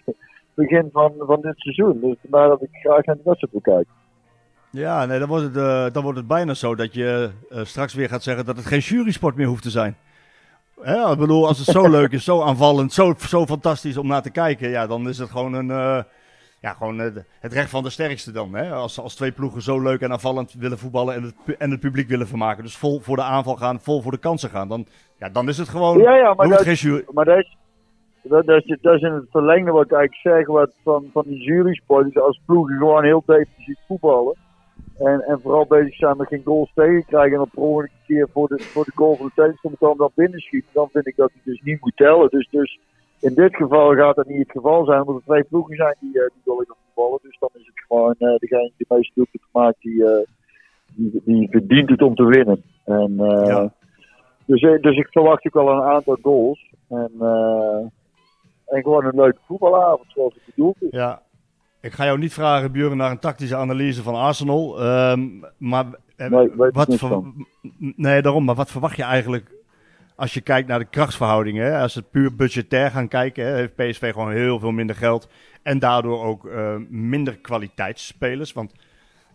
het 0.05 0.15
begin 0.53 0.89
van, 0.91 1.13
van 1.17 1.41
dit 1.41 1.53
seizoen. 1.60 1.99
Dus 1.99 2.15
vandaar 2.21 2.47
dat 2.47 2.62
ik 2.62 2.69
graag 2.71 3.05
naar 3.05 3.15
de 3.15 3.21
wedstrijd 3.23 3.51
wil 3.51 3.62
kijken. 3.75 3.93
Ja, 4.71 5.05
nee, 5.05 5.19
dan 5.19 5.27
wordt 5.27 5.43
het, 5.43 5.58
eh, 5.58 5.86
dan 5.91 6.03
wordt 6.03 6.17
het 6.17 6.27
bijna 6.27 6.53
zo 6.53 6.75
dat 6.75 6.93
je 6.93 7.29
eh, 7.49 7.63
straks 7.63 7.93
weer 7.93 8.10
gaat 8.10 8.23
zeggen 8.23 8.45
dat 8.45 8.55
het 8.55 8.65
geen 8.65 8.79
jurysport 8.79 9.36
meer 9.36 9.47
hoeft 9.47 9.63
te 9.63 9.69
zijn. 9.69 9.95
Hè, 10.81 11.11
ik 11.11 11.17
bedoel, 11.17 11.47
als 11.47 11.57
het 11.57 11.67
zo 11.67 11.89
leuk 11.97 12.11
is, 12.11 12.23
zo 12.23 12.41
aanvallend, 12.41 12.93
zo, 12.93 13.13
zo 13.17 13.45
fantastisch 13.45 13.97
om 13.97 14.07
naar 14.07 14.21
te 14.21 14.31
kijken, 14.31 14.69
ja, 14.69 14.87
dan 14.87 15.07
is 15.09 15.17
het 15.17 15.29
gewoon 15.29 15.53
een, 15.53 15.71
eh, 15.71 16.03
ja, 16.61 16.73
gewoon 16.73 17.01
eh, 17.01 17.11
het 17.39 17.53
recht 17.53 17.69
van 17.69 17.83
de 17.83 17.89
sterkste 17.89 18.31
dan. 18.31 18.53
Hè? 18.53 18.71
Als, 18.71 18.99
als 18.99 19.15
twee 19.15 19.31
ploegen 19.31 19.61
zo 19.61 19.79
leuk 19.81 20.01
en 20.01 20.11
aanvallend 20.11 20.53
willen 20.53 20.77
voetballen 20.77 21.15
en 21.15 21.23
het, 21.23 21.57
en 21.57 21.71
het 21.71 21.79
publiek 21.79 22.07
willen 22.09 22.27
vermaken. 22.27 22.63
Dus 22.63 22.77
vol 22.77 22.99
voor 22.99 23.15
de 23.15 23.21
aanval 23.21 23.55
gaan, 23.55 23.79
vol 23.81 24.01
voor 24.01 24.11
de 24.11 24.17
kansen 24.17 24.49
gaan. 24.49 24.67
Dan, 24.67 24.85
ja, 25.19 25.29
dan 25.29 25.47
is 25.47 25.57
het 25.57 25.69
gewoon, 25.69 25.97
Ja, 25.97 26.15
ja, 26.15 26.33
maar 26.33 26.47
dat- 26.49 26.61
geen 26.61 26.73
jury. 26.73 27.03
Maar 27.11 27.25
dat 27.25 27.37
is, 27.37 27.57
dat, 28.21 28.45
dat, 28.45 28.63
is, 28.65 28.77
dat 28.81 28.95
is 28.95 29.01
in 29.01 29.11
het 29.13 29.25
verlengde 29.31 29.71
wat 29.71 29.85
ik 29.85 29.91
eigenlijk 29.91 30.37
zeg 30.37 30.47
wat 30.47 30.71
van, 30.83 31.09
van 31.13 31.23
die 31.27 31.43
jurysport. 31.43 32.05
Dus 32.13 32.23
als 32.23 32.41
ploegen 32.45 32.77
gewoon 32.77 33.03
heel 33.03 33.23
defensief 33.25 33.77
voetballen. 33.87 34.35
En, 34.97 35.21
en 35.27 35.39
vooral 35.43 35.65
bezig 35.65 35.95
zijn 35.95 36.17
met 36.17 36.27
geen 36.27 36.41
goals 36.45 36.71
tegenkrijgen. 36.75 37.33
En 37.33 37.41
op 37.41 37.49
per 37.53 37.63
een 37.63 37.89
keer 38.13 38.29
voor 38.33 38.47
de, 38.47 38.59
voor 38.59 38.85
de 38.85 38.91
goal 38.95 39.15
van 39.15 39.25
de 39.25 39.41
tegenstander 39.41 39.79
dan, 39.79 39.97
dan 39.97 40.11
binnenschieten. 40.15 40.69
Dan 40.73 40.89
vind 40.91 41.07
ik 41.07 41.15
dat 41.15 41.31
hij 41.33 41.41
dus 41.43 41.61
niet 41.61 41.81
moet 41.81 41.95
tellen. 41.95 42.29
Dus, 42.29 42.47
dus 42.51 42.79
in 43.19 43.33
dit 43.33 43.55
geval 43.55 43.95
gaat 43.95 44.15
dat 44.15 44.27
niet 44.27 44.47
het 44.47 44.51
geval 44.51 44.85
zijn. 44.85 44.99
Omdat 44.99 45.15
er 45.15 45.21
twee 45.21 45.43
ploegen 45.43 45.75
zijn 45.75 45.95
die, 45.99 46.21
eh, 46.21 46.29
die 46.33 46.41
willen 46.43 46.65
gaan 46.67 46.77
voetballen. 46.85 47.19
Dus 47.21 47.37
dan 47.39 47.49
is 47.53 47.65
het 47.65 47.85
gewoon 47.87 48.15
eh, 48.17 48.35
degene 48.37 48.71
die 48.77 48.85
de 48.87 48.95
meeste 48.95 49.11
doelpunten 49.15 49.49
maakt. 49.51 49.81
Die, 49.81 50.05
eh, 50.05 50.25
die, 50.95 51.21
die 51.25 51.49
verdient 51.49 51.89
het 51.89 52.01
om 52.01 52.15
te 52.15 52.25
winnen. 52.25 52.63
En, 52.85 53.15
Ja. 53.15 53.73
dus, 54.45 54.61
dus 54.61 54.97
ik 54.97 55.07
verwacht 55.07 55.45
ook 55.45 55.53
wel 55.53 55.69
een 55.69 55.81
aantal 55.81 56.17
goals. 56.21 56.73
En, 56.89 57.11
en 58.65 58.81
gewoon 58.83 59.05
een 59.05 59.15
leuke 59.15 59.39
voetbalavond 59.45 60.11
zoals 60.11 60.33
het 60.33 60.43
bedoeld 60.45 60.75
is. 60.79 60.91
Ja, 60.91 61.21
ik 61.81 61.91
ga 61.93 62.05
jou 62.05 62.17
niet 62.17 62.33
vragen, 62.33 62.71
Björn, 62.71 62.97
naar 62.97 63.11
een 63.11 63.19
tactische 63.19 63.55
analyse 63.55 64.03
van 64.03 64.15
Arsenal. 64.15 64.81
Ehm, 64.81 65.27
maar 65.57 65.85
eh, 66.15 66.29
Nee, 66.29 66.49
wat 66.55 66.95
ver- 66.95 67.23
nee, 67.95 68.21
daarom. 68.21 68.45
Maar 68.45 68.55
wat 68.55 68.71
verwacht 68.71 68.95
je 68.95 69.03
eigenlijk 69.03 69.51
als 70.15 70.33
je 70.33 70.41
kijkt 70.41 70.67
naar 70.67 70.79
de 70.79 70.85
krachtsverhoudingen? 70.85 71.79
Als 71.81 71.95
we 71.95 72.01
puur 72.01 72.35
budgetair 72.35 72.91
gaan 72.91 73.07
kijken, 73.07 73.45
hè, 73.45 73.55
heeft 73.55 73.75
PSV 73.75 74.11
gewoon 74.13 74.31
heel 74.31 74.59
veel 74.59 74.71
minder 74.71 74.95
geld. 74.95 75.29
En 75.63 75.79
daardoor 75.79 76.23
ook 76.23 76.45
eh, 76.45 76.75
minder 76.89 77.37
kwaliteitsspelers. 77.37 78.53
Want 78.53 78.73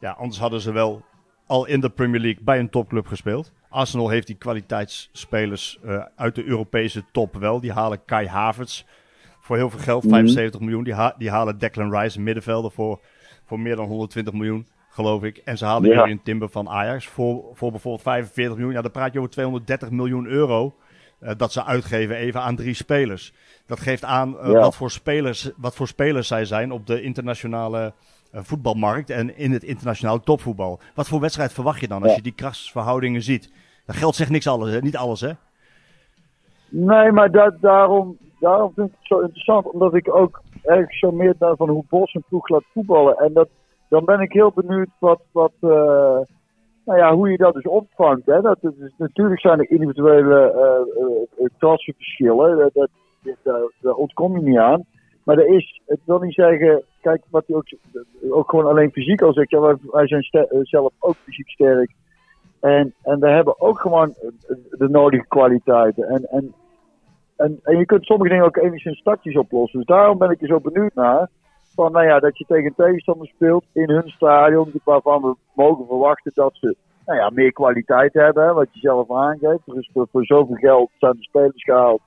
ja, 0.01 0.11
anders 0.11 0.41
hadden 0.41 0.61
ze 0.61 0.73
wel 0.73 1.05
al 1.47 1.67
in 1.67 1.81
de 1.81 1.91
Premier 1.91 2.21
League 2.21 2.43
bij 2.45 2.59
een 2.59 2.71
topclub 2.71 3.07
gespeeld. 3.07 3.53
Arsenal 3.69 4.09
heeft 4.09 4.27
die 4.27 4.37
kwaliteitsspelers 4.37 5.79
eh, 5.85 6.05
uit 6.17 6.35
de 6.35 6.45
Europese 6.45 7.05
top 7.13 7.37
wel. 7.37 7.61
Die 7.61 7.73
halen 7.73 8.05
Kai 8.05 8.27
Havertz 8.27 8.85
voor 9.45 9.57
heel 9.57 9.71
veel 9.71 9.79
geld, 9.81 10.03
Mhm. 10.03 10.13
75 10.13 10.61
miljoen. 10.61 10.85
Die, 10.85 10.95
ha- 10.95 11.15
die 11.19 11.31
halen 11.31 11.59
Declan 11.59 11.97
Rice, 11.99 12.21
middenvelder, 12.21 12.71
voor, 12.71 13.01
voor 13.45 13.61
meer 13.61 13.77
dan 13.77 13.87
120 13.87 14.35
miljoen, 14.35 14.67
geloof 14.89 15.23
ik. 15.23 15.37
En 15.37 15.59
ze 15.59 15.65
halen 15.65 15.91
Ja. 15.91 15.95
Jurien 15.97 16.23
Timber 16.23 16.49
van 16.49 16.69
Ajax 16.69 17.07
voor, 17.09 17.45
voor 17.55 17.71
bijvoorbeeld 17.71 18.03
45 18.03 18.57
miljoen. 18.57 18.75
Ja, 18.75 18.83
dan 18.83 18.91
praat 18.91 19.13
je 19.13 19.19
over 19.19 19.31
230 19.31 19.91
miljoen 19.91 20.27
euro 20.27 20.75
eh, 21.21 21.33
dat 21.37 21.53
ze 21.53 21.65
uitgeven 21.65 22.17
even 22.17 22.41
aan 22.41 22.57
drie 22.57 22.75
spelers. 22.75 23.33
Dat 23.67 23.81
geeft 23.81 24.05
aan 24.05 24.39
eh, 24.39 24.47
Ja. 24.51 24.59
wat, 24.59 24.77
voor 24.77 24.91
spelers, 24.91 25.51
wat 25.57 25.75
voor 25.75 25.89
spelers 25.89 26.29
zij 26.29 26.45
zijn 26.45 26.73
op 26.73 26.87
de 26.87 27.03
internationale 27.03 27.93
eh, 28.31 28.41
voetbalmarkt 28.43 29.11
en 29.11 29.37
in 29.39 29.53
het 29.53 29.63
internationale 29.65 30.21
topvoetbal. 30.21 30.81
Wat 30.95 31.09
voor 31.09 31.21
wedstrijd 31.21 31.53
verwacht 31.53 31.81
je 31.81 31.89
dan 31.89 32.01
als 32.03 32.11
Ja. 32.11 32.17
je 32.17 32.23
die 32.23 32.33
krachtsverhoudingen 32.35 33.23
ziet? 33.23 33.53
Dat 33.87 33.97
geld 33.97 34.15
zegt 34.15 34.31
niks 34.31 34.47
alles, 34.47 34.71
hè? 34.71 34.81
niet 34.81 34.97
alles 34.97 35.21
hè? 35.21 35.31
Nee, 36.69 37.13
maar 37.13 37.31
dat, 37.31 37.55
daarom, 37.61 38.17
daarom 38.45 38.73
vind 38.75 38.89
ik 38.89 38.95
het 38.99 39.07
zo 39.07 39.21
interessant. 39.21 39.71
Omdat 39.71 39.95
ik 39.95 40.15
ook 40.15 40.43
erg 40.63 40.87
gecharmeerd 40.89 41.39
ben 41.39 41.57
van 41.57 41.69
hoe 41.69 41.85
Bos 41.89 42.15
een 42.15 42.25
ploeg 42.29 42.49
laat 42.49 42.65
voetballen. 42.73 43.17
En 43.17 43.33
dat, 43.33 43.49
dan 43.89 44.05
ben 44.05 44.21
ik 44.21 44.33
heel 44.33 44.53
benieuwd 44.55 44.89
wat, 44.99 45.21
wat, 45.33 45.53
eh, 45.61 46.19
nou 46.85 46.99
ja, 46.99 47.15
hoe 47.15 47.31
je 47.31 47.37
dat 47.37 47.55
dus 47.55 47.67
opvangt. 47.67 48.27
Hè. 48.27 48.41
Dat, 48.41 48.59
is, 48.61 48.93
natuurlijk 48.97 49.41
zijn 49.41 49.59
er 49.59 49.71
individuele 49.71 50.41
eh, 51.39 51.47
klassenverschillen. 51.59 52.59
Dat, 52.59 52.89
dat, 53.23 53.69
daar, 53.81 53.95
ontkom 53.95 54.39
je 54.39 54.45
niet 54.45 54.59
aan. 54.59 54.85
Maar 55.25 55.39
er 55.39 55.55
is, 55.57 55.81
het 55.87 56.01
wil 56.05 56.19
niet 56.19 56.35
zeggen, 56.35 56.83
kijk 57.01 57.23
wat 57.31 57.45
hij 57.47 57.57
ook, 57.57 57.67
ook 58.31 58.51
gewoon 58.51 58.67
alleen 58.67 58.91
fysiek 58.91 59.23
al 59.23 59.33
zegt. 59.33 59.51
Ja, 59.51 59.61
wij, 59.61 59.77
wij 59.91 60.07
zijn 60.07 60.27
zelf 60.63 60.93
ook 60.99 61.17
fysiek 61.17 61.49
sterk. 61.49 61.91
En, 62.61 62.95
en 63.03 63.21
we 63.21 63.29
hebben 63.29 63.61
ook 63.61 63.81
gewoon 63.81 64.15
de 64.71 64.89
nodige 64.89 65.27
kwaliteiten. 65.29 66.09
En, 66.09 66.25
en, 66.31 66.55
en, 67.37 67.59
en 67.63 67.79
je 67.79 67.87
kunt 67.87 68.05
sommige 68.05 68.31
dingen 68.31 68.45
ook 68.45 68.57
enigszins 68.57 69.03
tactisch 69.03 69.37
oplossen. 69.37 69.79
Dus 69.79 69.89
daarom 69.89 70.19
ben 70.19 70.31
ik 70.31 70.41
er 70.41 70.47
zo 70.47 70.61
benieuwd 70.61 70.95
naar. 70.95 71.29
Van, 71.75 71.93
nou 71.93 72.07
ja, 72.07 72.19
dat 72.19 72.39
je 72.39 72.45
tegen 72.45 72.65
een 72.65 72.85
tegenstander 72.85 73.27
speelt 73.27 73.65
in 73.73 73.91
hun 73.91 74.09
stadion, 74.09 74.73
waarvan 74.85 75.23
we 75.23 75.35
mogen 75.55 75.87
verwachten 75.87 76.33
dat 76.35 76.55
ze 76.55 76.77
nou 77.07 77.19
ja, 77.19 77.31
meer 77.31 77.53
kwaliteit 77.53 78.13
hebben, 78.13 78.55
wat 78.55 78.69
je 78.73 78.81
zelf 78.81 79.13
aangeeft. 79.13 79.63
Dus 79.65 79.91
voor, 79.93 80.07
voor 80.11 80.25
zoveel 80.25 80.57
geld 80.57 80.91
zijn 80.99 81.13
de 81.13 81.23
spelers 81.23 81.63
gehaald, 81.63 82.01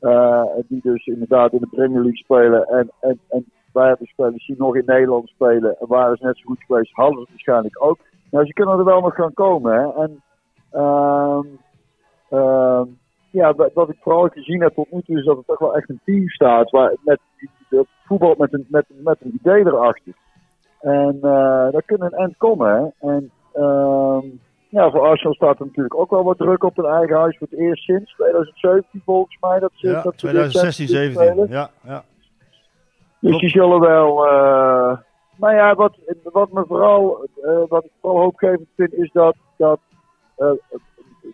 uh, 0.00 0.44
die 0.68 0.80
dus 0.82 1.06
inderdaad 1.06 1.52
in 1.52 1.60
de 1.60 1.66
Premier 1.66 2.00
League 2.00 2.16
spelen. 2.16 2.64
En, 2.64 2.90
en, 3.00 3.20
en 3.28 3.44
wij 3.72 3.88
hebben 3.88 4.06
spelers 4.06 4.46
die 4.46 4.56
nog 4.58 4.76
in 4.76 4.82
Nederland 4.86 5.28
spelen, 5.28 5.76
en 5.80 5.86
waren 5.86 6.16
ze 6.16 6.24
net 6.24 6.38
zo 6.38 6.44
goed 6.46 6.64
geweest, 6.66 6.92
hadden 6.92 7.20
ze 7.20 7.30
waarschijnlijk 7.30 7.82
ook. 7.82 7.98
Nou, 8.30 8.46
ze 8.46 8.52
kunnen 8.52 8.78
er 8.78 8.84
wel 8.84 9.00
nog 9.00 9.14
gaan 9.14 9.34
komen. 9.34 9.74
Hè. 9.74 10.02
En, 10.02 10.22
uh, 10.72 11.40
ja, 13.34 13.54
wat 13.74 13.88
ik 13.88 13.96
vooral 14.00 14.28
gezien 14.28 14.62
heb 14.62 14.74
tot 14.74 14.90
nu 14.90 15.02
toe 15.02 15.18
is 15.18 15.24
dat 15.24 15.36
het 15.36 15.46
toch 15.46 15.58
wel 15.58 15.76
echt 15.76 15.88
een 15.88 16.00
team 16.04 16.28
staat. 16.28 16.70
Waar, 16.70 16.94
met 17.04 17.20
voetbal 18.04 18.34
met 18.38 18.52
een, 18.52 18.66
met, 18.68 18.84
met 18.88 19.16
een 19.20 19.34
idee 19.40 19.66
erachter. 19.66 20.12
En 20.80 21.14
uh, 21.16 21.22
daar 21.70 21.82
kunnen 21.86 22.06
een 22.06 22.18
eind 22.18 22.36
komen. 22.36 22.68
Hè. 23.00 23.08
En 23.08 23.30
uh, 23.54 24.18
ja, 24.68 24.90
voor 24.90 25.00
Arsenal 25.00 25.34
staat 25.34 25.58
er 25.58 25.66
natuurlijk 25.66 25.94
ook 25.94 26.10
wel 26.10 26.24
wat 26.24 26.38
druk 26.38 26.64
op 26.64 26.76
hun 26.76 26.84
eigen 26.84 27.16
huis. 27.16 27.36
Voor 27.38 27.46
het 27.50 27.58
eerst 27.58 27.84
sinds 27.84 28.14
2017 28.14 29.02
volgens 29.04 29.36
mij. 29.40 29.58
Dat 29.58 29.70
ze, 29.74 29.88
ja, 29.88 30.02
dat 30.02 30.18
2016, 30.18 30.88
17. 30.88 31.46
Ja, 31.48 31.70
ja. 31.82 32.04
Dus 33.20 33.38
die 33.38 33.48
zullen 33.48 33.80
wel... 33.80 34.26
Uh, 34.26 34.96
maar 35.36 35.54
ja, 35.54 35.74
wat, 35.74 35.98
wat 36.22 36.52
me 36.52 36.64
vooral, 36.66 37.26
uh, 37.44 37.58
wat 37.68 37.84
ik 37.84 37.90
vooral 38.00 38.20
hoopgevend 38.20 38.68
vind 38.76 38.92
is 38.92 39.10
dat, 39.12 39.36
dat 39.56 39.80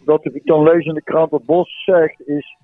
wat 0.05 0.25
ik 0.25 0.47
dan 0.47 0.63
lees 0.63 0.85
in 0.85 0.95
de 0.95 1.03
krant 1.03 1.31
wat 1.31 1.45
Bos 1.45 1.85
zegt 1.85 2.29
is 2.29 2.57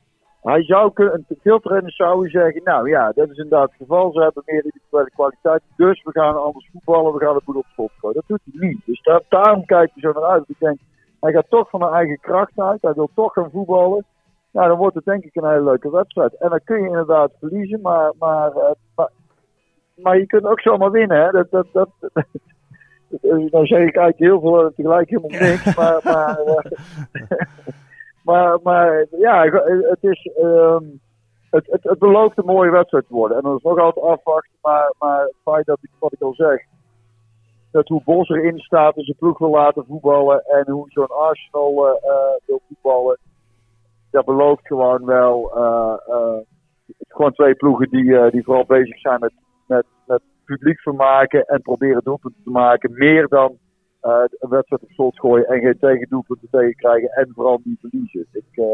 hij 0.47 0.63
zou 0.63 0.93
kunnen, 0.93 1.27
veel 1.43 1.61
trainers 1.61 1.97
zouden 1.97 2.31
zeggen, 2.31 2.61
nou 2.65 2.89
ja, 2.89 3.13
dat 3.13 3.31
is 3.31 3.37
inderdaad 3.37 3.69
het 3.69 3.77
geval. 3.77 4.13
Ze 4.13 4.21
hebben 4.21 4.43
meer 4.47 4.65
individuele 4.65 5.11
kwaliteit, 5.11 5.63
dus 5.77 6.03
we 6.03 6.11
gaan 6.11 6.43
anders 6.43 6.69
voetballen, 6.73 7.13
we 7.13 7.25
gaan 7.25 7.35
het 7.35 7.45
goed 7.45 7.57
op 7.57 7.67
schot 7.73 7.91
gooien. 7.99 8.17
Dat 8.17 8.25
doet 8.27 8.55
hij 8.55 8.69
niet. 8.69 8.81
Dus 8.85 9.03
daar, 9.03 9.21
daarom 9.29 9.65
kijkt 9.65 9.93
hij 9.95 10.03
zo 10.03 10.21
naar 10.21 10.31
uit. 10.31 10.49
Ik 10.49 10.59
denk, 10.59 10.79
hij 11.21 11.33
gaat 11.33 11.49
toch 11.49 11.71
van 11.71 11.81
zijn 11.81 11.93
eigen 11.93 12.21
kracht 12.21 12.59
uit, 12.59 12.83
hij 12.83 12.93
wil 12.93 13.11
toch 13.15 13.33
gaan 13.33 13.51
voetballen. 13.51 14.05
Nou, 14.53 14.69
dan 14.69 14.77
wordt 14.77 14.95
het 14.95 15.05
denk 15.05 15.25
ik 15.25 15.35
een 15.35 15.49
hele 15.49 15.65
leuke 15.65 15.91
wedstrijd. 15.91 16.35
En 16.39 16.51
dan 16.51 16.61
kun 16.65 16.83
je 16.83 16.89
inderdaad 16.89 17.33
verliezen, 17.39 17.81
maar, 17.81 18.13
maar, 18.19 18.53
maar, 18.95 19.11
maar, 19.95 20.19
je 20.19 20.27
kunt 20.27 20.45
ook 20.45 20.61
zomaar 20.61 20.91
winnen. 20.91 21.21
Hè? 21.25 21.31
Dat, 21.31 21.51
dat, 21.51 21.67
dat, 21.73 21.89
dan 23.51 23.67
zeg 23.67 23.89
ik 23.89 23.97
eigenlijk 23.97 24.19
heel 24.19 24.41
veel 24.41 24.73
tegelijk 24.77 25.11
helemaal 25.11 25.41
niks, 25.49 25.77
maar... 25.77 26.01
maar 26.05 26.39
Maar, 28.27 28.59
maar 28.63 29.07
ja, 29.19 29.45
het 29.89 29.99
is. 30.01 30.31
Um, 30.43 31.01
het, 31.51 31.67
het, 31.67 31.83
het 31.85 31.99
belooft 31.99 32.39
een 32.39 32.45
mooie 32.45 32.71
wedstrijd 32.71 33.07
te 33.07 33.15
worden. 33.15 33.37
En 33.37 33.43
dat 33.43 33.57
is 33.57 33.63
nog 33.63 33.79
altijd 33.79 34.05
afwachten. 34.05 34.57
Maar, 34.63 34.95
maar 34.99 35.21
het 35.21 35.35
feit 35.43 35.67
dat 35.67 35.79
ik, 35.83 35.91
wat 35.99 36.13
ik 36.13 36.21
al 36.21 36.35
zeg. 36.35 36.65
Dat 37.71 37.89
hoe 37.89 38.03
Bos 38.05 38.29
erin 38.29 38.59
staat 38.59 38.97
en 38.97 39.05
zijn 39.05 39.17
ploeg 39.17 39.39
wil 39.39 39.51
laten 39.51 39.85
voetballen. 39.89 40.45
En 40.45 40.71
hoe 40.73 40.85
zo'n 40.89 41.07
Arsenal 41.07 41.87
uh, 41.87 41.93
wil 42.47 42.61
voetballen. 42.69 43.19
Dat 44.11 44.25
belooft 44.25 44.67
gewoon 44.67 45.05
wel. 45.05 45.53
Uh, 45.57 45.95
uh, 46.09 46.39
gewoon 47.09 47.33
twee 47.33 47.55
ploegen 47.55 47.89
die, 47.89 48.31
die 48.31 48.45
vooral 48.45 48.65
bezig 48.67 48.99
zijn 48.99 49.21
met, 49.21 49.33
met, 49.67 49.85
met 50.07 50.23
publiek 50.47 50.81
vermaken. 50.81 51.45
En 51.45 51.63
proberen 51.63 52.05
doelpunten 52.05 52.43
te 52.45 52.51
maken. 52.51 52.93
Meer 52.93 53.29
dan 53.29 53.59
uh, 54.03 54.25
een 54.39 54.49
wedstrijd 54.49 54.83
op 54.83 54.91
slot 54.91 55.19
gooien 55.19 55.47
en 55.47 55.61
geen 55.61 55.79
tegendoelpunten 55.79 56.49
tegen 56.51 56.75
krijgen 56.75 57.09
en 57.09 57.31
vooral 57.35 57.61
niet 57.65 57.81
verliezen. 57.81 58.27
Ik, 58.33 58.45
uh, 58.53 58.67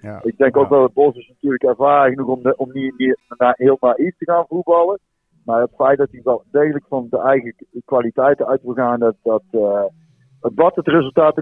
ja, 0.00 0.20
ik 0.22 0.36
denk 0.36 0.54
ja. 0.54 0.60
ook 0.60 0.68
wel 0.68 0.80
dat 0.80 0.92
Bos 0.92 1.16
is 1.16 1.28
natuurlijk 1.28 1.62
ervaren 1.62 2.10
genoeg 2.10 2.28
om, 2.28 2.42
de, 2.42 2.56
om 2.56 2.72
niet, 2.72 2.98
niet 2.98 3.18
na, 3.38 3.54
heel 3.56 3.76
naïef 3.80 4.16
te 4.16 4.24
gaan 4.24 4.46
voetballen. 4.48 4.98
Maar 5.44 5.60
het 5.60 5.74
feit 5.76 5.98
dat 5.98 6.10
hij 6.10 6.20
wel 6.24 6.44
degelijk 6.50 6.84
van 6.88 7.06
de 7.10 7.18
eigen 7.18 7.54
kwaliteiten 7.84 8.46
uit 8.46 8.62
wil 8.62 8.74
gaan, 8.74 8.98
dat, 8.98 9.16
dat 9.22 9.42
uh, 9.50 9.84
wat 10.40 10.76
het 10.76 10.86
resultaat 10.86 11.40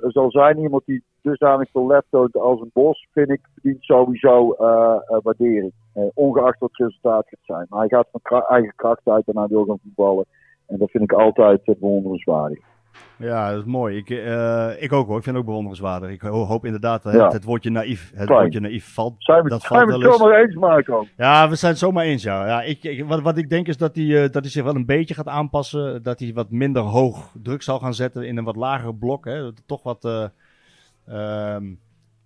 zal 0.00 0.30
zijn, 0.30 0.58
iemand 0.58 0.82
die 0.86 1.02
dusdanig 1.22 1.70
veel 1.70 1.86
lef 1.86 2.04
als 2.32 2.60
een 2.60 2.70
Bos, 2.72 3.06
vind 3.12 3.30
ik, 3.30 3.40
verdient 3.52 3.84
sowieso 3.84 4.54
waardering. 5.22 5.72
ongeacht 6.14 6.58
wat 6.58 6.70
het 6.72 6.86
resultaat 6.86 7.28
gaat 7.28 7.38
zijn. 7.42 7.66
Maar 7.68 7.80
hij 7.80 7.88
gaat 7.88 8.08
van 8.12 8.42
eigen 8.48 8.72
kracht 8.76 9.00
uit 9.04 9.26
en 9.26 9.38
hij 9.38 9.46
wil 9.46 9.64
gaan 9.64 9.78
voetballen. 9.82 10.24
En 10.66 10.78
dat 10.78 10.90
vind 10.90 11.04
ik 11.04 11.12
altijd 11.12 11.64
bewonderenswaardig. 11.64 12.58
Ja, 13.18 13.50
dat 13.50 13.58
is 13.58 13.64
mooi. 13.64 13.96
Ik, 13.96 14.10
uh, 14.10 14.82
ik 14.82 14.92
ook 14.92 15.06
hoor. 15.06 15.16
Ik 15.16 15.22
vind 15.22 15.36
het 15.36 15.36
ook 15.36 15.44
bewonderenswaardig. 15.44 16.10
Ik 16.10 16.20
hoop 16.20 16.64
inderdaad 16.64 17.02
dat 17.02 17.12
ja. 17.12 17.28
het, 17.28 17.44
woordje 17.44 17.70
naïef, 17.70 18.12
het 18.14 18.26
Fijn. 18.26 18.40
woordje 18.40 18.60
naïef 18.60 18.94
valt. 18.94 19.14
Zijn 19.18 19.42
we, 19.42 19.48
dat 19.48 19.62
zijn 19.62 19.88
valt 19.88 20.02
we 20.02 20.08
het 20.08 20.16
zomaar 20.16 20.40
eens, 20.40 20.54
Marco? 20.54 21.06
Ja, 21.16 21.48
we 21.48 21.54
zijn 21.54 21.70
het 21.70 21.80
zomaar 21.80 22.04
eens, 22.04 22.22
ja. 22.22 22.46
ja 22.46 22.62
ik, 22.62 22.84
ik, 22.84 23.04
wat, 23.04 23.20
wat 23.20 23.38
ik 23.38 23.50
denk 23.50 23.66
is 23.68 23.76
dat 23.76 23.94
hij, 23.94 24.04
uh, 24.04 24.20
dat 24.20 24.42
hij 24.42 24.50
zich 24.50 24.64
wel 24.64 24.74
een 24.74 24.86
beetje 24.86 25.14
gaat 25.14 25.28
aanpassen. 25.28 26.02
Dat 26.02 26.18
hij 26.18 26.32
wat 26.34 26.50
minder 26.50 26.82
hoog 26.82 27.30
druk 27.42 27.62
zal 27.62 27.78
gaan 27.78 27.94
zetten 27.94 28.26
in 28.26 28.36
een 28.36 28.44
wat 28.44 28.56
lager 28.56 28.94
blok. 28.94 29.24
Hè. 29.24 29.52
Toch 29.66 29.82
wat... 29.82 30.04
Uh, 30.04 31.56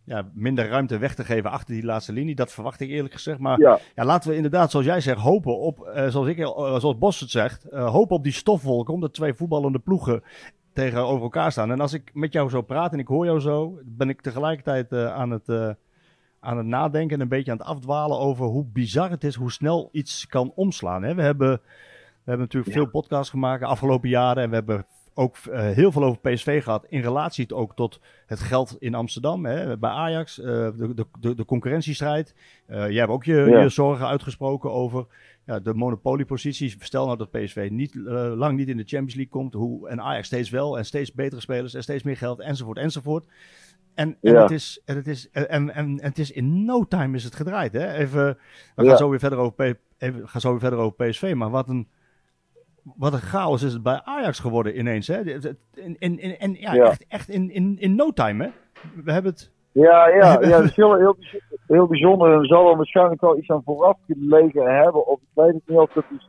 ja, 0.04 0.24
minder 0.34 0.68
ruimte 0.68 0.98
weg 0.98 1.14
te 1.14 1.24
geven 1.24 1.50
achter 1.50 1.74
die 1.74 1.84
laatste 1.84 2.12
linie. 2.12 2.34
Dat 2.34 2.52
verwacht 2.52 2.80
ik 2.80 2.88
eerlijk 2.88 3.14
gezegd. 3.14 3.38
Maar 3.38 3.60
ja. 3.60 3.78
ja 3.94 4.04
laten 4.04 4.30
we 4.30 4.36
inderdaad, 4.36 4.70
zoals 4.70 4.86
jij 4.86 5.00
zegt, 5.00 5.20
hopen 5.20 5.58
op, 5.58 5.90
zoals, 6.08 6.26
ik, 6.26 6.36
zoals 6.36 6.98
Bos 6.98 7.20
het 7.20 7.30
zegt, 7.30 7.66
hopen 7.70 8.16
op 8.16 8.24
die 8.24 8.32
stofwolk. 8.32 8.88
Omdat 8.88 9.14
twee 9.14 9.34
voetballende 9.34 9.78
ploegen 9.78 10.22
tegenover 10.80 11.22
elkaar 11.22 11.52
staan. 11.52 11.70
En 11.70 11.80
als 11.80 11.92
ik 11.92 12.10
met 12.14 12.32
jou 12.32 12.50
zo 12.50 12.62
praat 12.62 12.92
en 12.92 12.98
ik 12.98 13.06
hoor 13.06 13.24
jou 13.24 13.40
zo, 13.40 13.78
ben 13.84 14.08
ik 14.08 14.20
tegelijkertijd 14.20 14.92
aan, 14.92 15.30
het, 15.30 15.76
aan 16.40 16.56
het 16.56 16.66
nadenken 16.66 17.16
en 17.16 17.22
een 17.22 17.28
beetje 17.28 17.50
aan 17.50 17.58
het 17.58 17.66
afdwalen 17.66 18.18
over 18.18 18.46
hoe 18.46 18.64
bizar 18.64 19.10
het 19.10 19.24
is, 19.24 19.34
hoe 19.34 19.52
snel 19.52 19.88
iets 19.92 20.26
kan 20.26 20.52
omslaan. 20.54 21.02
Hè? 21.02 21.14
We, 21.14 21.22
hebben, 21.22 21.50
we 21.50 22.30
hebben 22.30 22.46
natuurlijk 22.46 22.74
ja. 22.74 22.80
veel 22.80 22.90
podcasts 22.90 23.30
gemaakt 23.30 23.60
de 23.60 23.66
afgelopen 23.66 24.08
jaren 24.08 24.42
en 24.42 24.48
we 24.48 24.54
hebben 24.54 24.86
ook 25.14 25.36
uh, 25.48 25.60
heel 25.60 25.92
veel 25.92 26.04
over 26.04 26.20
PSV 26.20 26.62
gehad. 26.62 26.86
In 26.88 27.00
relatie 27.00 27.54
ook 27.54 27.74
tot 27.74 28.00
het 28.26 28.40
geld 28.40 28.76
in 28.78 28.94
Amsterdam. 28.94 29.44
Hè, 29.44 29.78
bij 29.78 29.90
Ajax. 29.90 30.38
Uh, 30.38 30.46
de, 30.46 31.06
de, 31.20 31.34
de, 31.34 31.44
concurrentiestrijd. 31.44 32.34
Uh, 32.68 32.88
jij 32.88 32.98
hebt 32.98 33.10
ook 33.10 33.24
je, 33.24 33.34
ja. 33.34 33.60
je, 33.60 33.68
zorgen 33.68 34.06
uitgesproken 34.06 34.72
over 34.72 35.06
ja, 35.50 35.58
de 35.58 35.74
monopolieposities. 35.74 36.76
Stel 36.80 37.06
nou 37.06 37.18
dat 37.18 37.30
PSV 37.30 37.68
niet, 37.70 37.94
lang 37.94 38.56
niet 38.56 38.68
in 38.68 38.76
de 38.76 38.82
Champions 38.82 39.14
League 39.14 39.32
komt. 39.32 39.54
Hoe, 39.54 39.88
en 39.88 40.00
Ajax 40.00 40.26
steeds 40.26 40.50
wel. 40.50 40.78
En 40.78 40.84
steeds 40.84 41.12
betere 41.12 41.40
spelers. 41.40 41.74
En 41.74 41.82
steeds 41.82 42.02
meer 42.02 42.16
geld. 42.16 42.40
Enzovoort. 42.40 42.78
Enzovoort. 42.78 43.26
En, 43.94 44.16
en, 44.20 44.32
ja. 44.32 44.42
het 44.42 44.50
is, 44.50 44.82
en, 44.84 44.96
het 44.96 45.06
is, 45.06 45.30
en, 45.30 45.48
en, 45.48 45.70
en 45.74 45.98
het 46.02 46.18
is 46.18 46.30
in 46.30 46.64
no 46.64 46.84
time 46.84 47.16
is 47.16 47.24
het 47.24 47.34
gedraaid. 47.34 47.72
Hè? 47.72 47.92
Even, 47.92 48.38
we 48.76 48.86
gaan, 48.86 48.96
zo 48.96 49.10
weer 49.10 49.18
verder 49.18 49.38
over, 49.38 49.78
even, 49.98 50.28
gaan 50.28 50.40
zo 50.40 50.50
weer 50.50 50.60
verder 50.60 50.78
over 50.78 51.08
PSV. 51.08 51.32
Maar 51.36 51.50
wat 51.50 51.68
een 51.68 51.88
wat 52.96 53.12
een 53.12 53.20
chaos 53.20 53.62
is 53.62 53.72
het 53.72 53.82
bij 53.82 54.00
Ajax 54.04 54.38
geworden 54.38 54.78
ineens. 54.78 55.06
Hè? 55.06 55.20
In, 55.20 55.56
in, 55.98 56.18
in, 56.18 56.38
in 56.38 56.56
ja, 56.60 56.74
ja, 56.74 56.84
echt, 56.84 57.04
echt 57.08 57.28
in, 57.28 57.50
in, 57.50 57.76
in 57.78 57.94
no 57.94 58.12
time. 58.12 58.44
Hè? 58.44 58.50
We 59.04 59.12
hebben 59.12 59.32
het. 59.32 59.50
Ja, 59.72 60.08
ja, 60.08 60.40
ja 60.40 60.48
dat 60.48 60.64
is 60.64 60.76
heel, 60.76 60.96
heel, 60.96 61.16
heel 61.74 61.86
bijzonder. 61.86 62.32
Er 62.32 62.46
zal 62.46 62.70
er 62.70 62.76
waarschijnlijk 62.76 63.20
wel 63.20 63.38
iets 63.38 63.50
aan 63.50 63.62
vooraf 63.64 63.98
gelegen 64.06 64.76
hebben. 64.76 65.06
Of 65.06 65.20
ik 65.20 65.28
weet 65.34 65.54
het 65.54 65.62
niet 65.66 65.78
of 65.78 65.92
dat 65.92 66.04
is. 66.16 66.28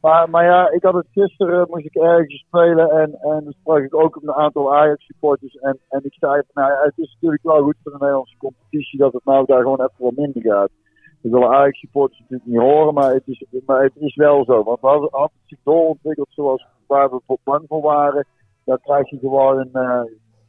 Maar, 0.00 0.44
ja, 0.44 0.70
ik 0.70 0.82
had 0.82 0.94
het 0.94 1.06
gisteren, 1.12 1.66
moest 1.70 1.84
ik 1.84 1.94
ergens 1.94 2.44
spelen. 2.46 2.90
En, 2.90 3.14
en 3.20 3.44
dan 3.44 3.54
sprak 3.60 3.82
ik 3.82 3.94
ook 3.94 4.16
een 4.16 4.32
aantal 4.32 4.74
Ajax 4.74 5.04
supporters. 5.04 5.54
En, 5.54 5.78
en 5.88 6.00
ik 6.04 6.14
zei 6.14 6.42
nou 6.52 6.72
ja, 6.72 6.80
het 6.82 6.98
is 6.98 7.12
natuurlijk 7.12 7.42
wel 7.42 7.62
goed 7.62 7.76
voor 7.82 7.92
de 7.92 7.98
Nederlandse 7.98 8.36
competitie 8.36 8.98
dat 8.98 9.12
het 9.12 9.24
nou 9.24 9.46
daar 9.46 9.62
gewoon 9.62 9.80
even 9.80 10.04
wat 10.04 10.16
minder 10.16 10.42
gaat. 10.42 10.70
Ik 11.22 11.30
wil 11.30 11.54
Ajax 11.54 11.78
supporters 11.78 12.20
natuurlijk 12.20 12.50
niet 12.50 12.60
horen, 12.60 12.94
maar 12.94 13.12
het 13.12 13.22
is, 13.26 13.44
het 13.66 13.96
is 13.96 14.14
wel 14.14 14.44
zo. 14.44 14.62
Want 14.62 14.82
als 15.12 15.30
het 15.32 15.42
zich 15.46 15.58
doorontwikkeld 15.64 16.28
zoals 16.30 16.66
waar 16.86 17.10
we 17.10 17.38
bang 17.44 17.64
voor 17.68 17.82
waren, 17.82 18.26
dan 18.64 18.78
krijg 18.82 19.10
je 19.10 19.18
gewoon 19.18 19.66
uh, 19.72 19.72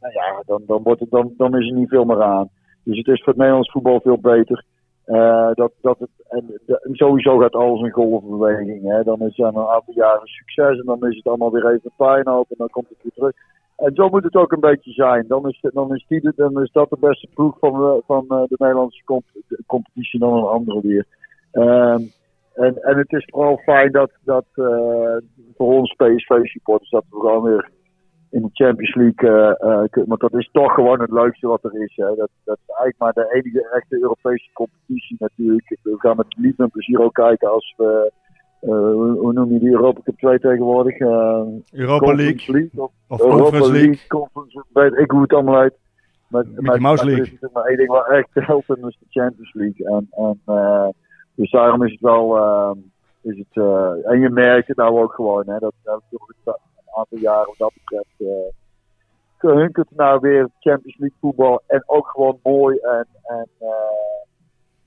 nou 0.00 0.12
ja, 0.12 0.42
dan, 0.46 0.62
dan, 0.66 0.82
wordt 0.82 1.00
het, 1.00 1.10
dan 1.10 1.58
is 1.58 1.70
er 1.70 1.76
niet 1.76 1.88
veel 1.88 2.04
meer 2.04 2.22
aan. 2.22 2.48
Dus 2.84 2.96
het 2.96 3.06
is 3.06 3.18
voor 3.18 3.28
het 3.28 3.36
Nederlands 3.36 3.70
voetbal 3.70 4.00
veel 4.00 4.18
beter. 4.18 4.64
Uh, 5.06 5.50
dat, 5.54 5.72
dat 5.80 5.98
het, 5.98 6.10
en, 6.28 6.60
sowieso 6.92 7.38
gaat 7.38 7.54
alles 7.54 7.80
een 7.80 7.90
golfbeweging. 7.90 8.82
Hè. 8.82 9.02
Dan 9.02 9.20
is 9.20 9.38
er 9.38 9.44
een 9.44 9.56
aantal 9.56 9.94
jaren 9.94 10.26
succes 10.26 10.78
en 10.78 10.84
dan 10.84 11.08
is 11.08 11.16
het 11.16 11.26
allemaal 11.26 11.50
weer 11.50 11.66
even 11.66 11.90
puinhoop 11.96 12.50
en 12.50 12.56
dan 12.58 12.68
komt 12.68 12.88
het 12.88 12.98
weer 13.02 13.12
terug. 13.12 13.32
En 13.76 13.94
zo 13.94 14.08
moet 14.08 14.24
het 14.24 14.34
ook 14.34 14.52
een 14.52 14.60
beetje 14.60 14.92
zijn. 14.92 15.24
Dan 15.28 15.48
is, 15.48 15.58
dan 15.60 15.94
is, 15.94 16.04
die, 16.08 16.32
dan 16.36 16.62
is 16.62 16.72
dat 16.72 16.90
de 16.90 16.96
beste 17.00 17.28
ploeg 17.34 17.58
van, 17.58 18.02
van 18.06 18.24
uh, 18.28 18.42
de 18.46 18.56
Nederlandse 18.58 19.04
comp 19.04 19.24
competitie 19.66 20.18
dan 20.18 20.34
een 20.34 20.44
andere 20.44 20.80
weer. 20.80 21.06
Um, 21.52 22.10
en, 22.54 22.82
en 22.82 22.98
het 22.98 23.12
is 23.12 23.24
vooral 23.30 23.56
fijn 23.56 23.92
dat, 23.92 24.10
dat 24.24 24.44
voor 25.56 25.72
ons 25.72 25.94
PSV-supporters 25.94 26.90
dat 26.90 27.04
we 27.10 27.20
gewoon 27.20 27.42
weer 27.42 27.70
in 28.32 28.42
de 28.42 28.50
Champions 28.52 28.94
League. 28.94 29.30
Uh, 29.30 30.04
want 30.06 30.20
dat 30.20 30.34
is 30.34 30.48
toch 30.52 30.74
gewoon 30.74 31.00
het 31.00 31.10
leukste 31.10 31.46
wat 31.46 31.64
er 31.64 31.82
is. 31.82 31.92
Hè. 31.96 32.06
Dat, 32.06 32.30
dat 32.44 32.58
is 32.66 32.74
eigenlijk 32.74 32.98
maar 32.98 33.12
de 33.12 33.34
enige 33.34 33.68
echte 33.70 34.00
Europese 34.00 34.50
competitie 34.52 35.16
natuurlijk. 35.18 35.78
We 35.82 35.94
gaan 35.98 36.16
met 36.16 36.36
liefde 36.38 36.62
en 36.62 36.70
plezier 36.70 37.00
ook 37.00 37.14
kijken 37.14 37.50
als 37.50 37.74
we 37.76 38.12
uh, 38.62 38.70
hoe 39.18 39.32
noem 39.32 39.52
je 39.52 39.58
die 39.58 39.70
Europa 39.70 40.00
Cup 40.04 40.18
2 40.18 40.38
tegenwoordig? 40.38 40.98
Uh, 40.98 41.42
Europa 41.72 42.14
League. 42.14 42.52
League 42.54 42.82
of, 42.82 42.90
of 43.08 43.20
Europa 43.20 43.42
Conference 43.42 43.72
League. 43.72 43.88
League. 43.88 44.06
Conference, 44.08 44.64
weet 44.72 44.98
ik 44.98 45.10
hoe 45.10 45.22
het 45.22 45.32
allemaal 45.32 45.60
heet. 45.60 45.78
met, 46.28 46.60
Mickey 46.60 46.78
Mouse 46.78 47.04
League. 47.04 47.24
Er 47.24 47.32
is 47.40 47.52
maar 47.52 47.64
één 47.64 47.76
ding 47.76 47.88
waar 47.88 48.06
echt 48.06 48.28
en 48.36 48.62
dat 48.66 48.90
is 48.90 48.98
de 48.98 49.20
Champions 49.20 49.54
League. 49.54 49.86
En, 49.86 50.06
en, 50.10 50.40
eh, 50.44 50.88
dus 51.34 51.50
daarom 51.50 51.84
is 51.84 51.90
het 51.90 52.00
wel, 52.00 52.36
eh, 52.36 52.72
is 53.22 53.38
het, 53.38 53.64
eh, 53.64 54.10
en 54.10 54.20
je 54.20 54.30
merkt 54.30 54.68
het 54.68 54.76
nou 54.76 55.00
ook 55.00 55.12
gewoon, 55.12 55.44
hè, 55.46 55.58
dat 55.58 55.74
dat 55.82 56.02
aantal 56.96 57.18
jaren 57.18 57.46
wat 57.46 57.58
dat 57.58 57.72
betreft, 57.74 58.20
eh 58.20 58.60
hunkert 59.50 59.90
nou 59.90 60.20
weer 60.20 60.48
Champions 60.60 60.98
League 60.98 61.18
voetbal 61.20 61.62
en 61.66 61.82
ook 61.86 62.08
gewoon 62.08 62.38
mooi. 62.42 62.78
En, 62.78 63.06
en, 63.22 63.48
eh, 63.58 63.68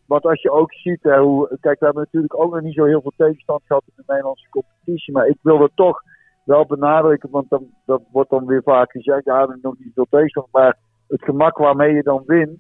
want 0.06 0.26
als 0.26 0.42
je 0.42 0.52
ook 0.52 0.74
ziet, 0.74 1.04
hoe, 1.04 1.48
kijk, 1.48 1.80
we 1.80 1.86
hebben 1.86 2.04
natuurlijk 2.04 2.40
ook 2.40 2.54
nog 2.54 2.62
niet 2.62 2.74
zo 2.74 2.86
heel 2.86 3.02
veel 3.02 3.14
tegenstand 3.18 3.62
gehad 3.66 3.84
in 3.86 3.94
de 3.96 4.04
Nederlandse 4.08 4.50
competitie, 4.50 5.14
maar 5.14 5.28
ik 5.28 5.38
wil 5.42 5.58
dat 5.58 5.72
toch 5.76 6.02
wel 6.44 6.66
benadrukken, 6.66 7.30
want 7.30 7.50
dan, 7.50 7.68
dat 7.86 8.02
wordt 8.12 8.30
dan 8.30 8.46
weer 8.46 8.64
vaak 8.64 8.92
gezegd, 8.92 9.26
ja, 9.26 9.34
we 9.34 9.40
hebben 9.40 9.60
nog 9.62 9.76
niet 9.80 9.94
veel 9.94 10.08
tegenstand, 10.10 10.48
maar 10.52 10.78
het 11.08 11.24
gemak 11.24 11.58
waarmee 11.58 11.94
je 11.94 12.04
dan 12.04 12.24
wint, 12.26 12.60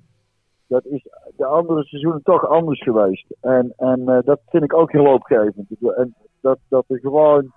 dat 0.68 0.86
is 0.86 1.08
de 1.36 1.46
andere 1.46 1.84
seizoenen 1.84 2.22
toch 2.24 2.48
anders 2.48 2.84
geweest. 2.84 3.26
En, 3.42 3.74
en 3.78 4.08
eh, 4.08 4.20
dat 4.24 4.40
vind 4.46 4.64
ik 4.64 4.74
ook 4.74 4.92
heel 4.92 5.06
hoopgevend. 5.06 5.68
En 5.80 6.16
dat, 6.42 6.58
dat 6.70 6.86
er 6.88 7.00
gewoon, 7.00 7.54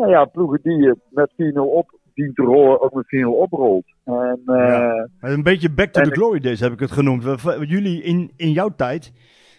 nou 0.00 0.10
ja, 0.12 0.24
ploegen 0.24 0.60
die 0.62 0.76
je 0.76 0.96
met 1.10 1.30
4-0 1.32 1.60
op 1.60 1.98
dient 2.14 2.34
te 2.34 2.42
rollen, 2.42 2.80
ook 2.80 2.92
met 2.94 3.04
4-0 3.06 3.28
oprolt. 3.28 3.84
En, 4.04 4.40
eh, 4.46 4.56
Ja. 4.56 5.08
Een 5.20 5.42
beetje 5.42 5.70
back 5.70 5.92
to 5.92 6.02
the 6.02 6.10
glory 6.10 6.40
days 6.40 6.60
heb 6.60 6.72
ik 6.72 6.80
het 6.80 6.90
genoemd. 6.90 7.24
Jullie 7.66 8.02
in, 8.02 8.32
in 8.36 8.52
jouw 8.52 8.68
tijd, 8.76 9.12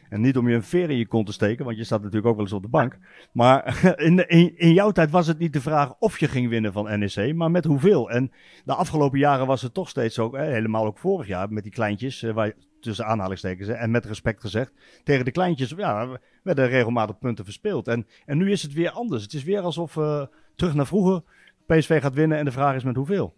en 0.10 0.22
niet 0.22 0.38
om 0.38 0.50
je 0.50 0.56
een 0.56 0.64
veer 0.64 0.90
in 0.90 0.98
je 0.98 1.08
kont 1.08 1.26
te 1.26 1.34
steken, 1.34 1.66
want 1.66 1.78
je 1.78 1.84
staat 1.84 2.00
natuurlijk 2.00 2.28
ook 2.28 2.36
wel 2.36 2.44
eens 2.46 2.54
op 2.54 2.62
de 2.62 2.68
bank. 2.70 2.98
Maar 3.34 3.82
in, 4.08 4.28
in, 4.28 4.58
in 4.58 4.74
jouw 4.74 4.92
tijd 4.92 5.12
was 5.12 5.28
het 5.28 5.40
niet 5.40 5.54
de 5.54 5.62
vraag 5.62 5.94
of 6.00 6.20
je 6.20 6.28
ging 6.28 6.50
winnen 6.50 6.74
van 6.74 7.00
NEC, 7.00 7.36
maar 7.36 7.52
met 7.52 7.66
hoeveel. 7.66 8.10
En 8.10 8.32
de 8.66 8.74
afgelopen 8.74 9.20
jaren 9.20 9.48
was 9.48 9.62
het 9.62 9.74
toch 9.74 9.90
steeds 9.90 10.20
ook, 10.20 10.36
hè, 10.36 10.44
helemaal 10.46 10.86
ook 10.86 10.98
vorig 10.98 11.28
jaar, 11.28 11.52
met 11.52 11.64
die 11.64 11.72
kleintjes, 11.72 12.24
eh, 12.24 12.34
waar, 12.34 12.46
je- 12.46 12.56
tussen 12.82 13.06
aanhalingstekens, 13.06 13.68
en 13.68 13.92
met 13.92 14.06
respect 14.06 14.42
gezegd, 14.42 14.74
tegen 15.04 15.26
de 15.26 15.32
kleintjes 15.32 15.74
ja, 15.78 16.08
werden 16.44 16.68
regelmatig 16.68 17.20
punten 17.20 17.46
verspeeld. 17.46 17.88
En, 17.88 18.08
en 18.26 18.38
nu 18.38 18.52
is 18.52 18.62
het 18.62 18.74
weer 18.74 18.90
anders. 18.90 19.24
Het 19.24 19.34
is 19.34 19.44
weer 19.44 19.62
alsof 19.62 19.98
eh, 19.98 20.22
terug 20.56 20.74
naar 20.74 20.86
vroeger, 20.86 21.22
PSV 21.66 22.02
gaat 22.02 22.14
winnen 22.14 22.38
en 22.38 22.46
de 22.46 22.52
vraag 22.52 22.76
is 22.76 22.84
met 22.84 22.96
hoeveel. 22.96 23.34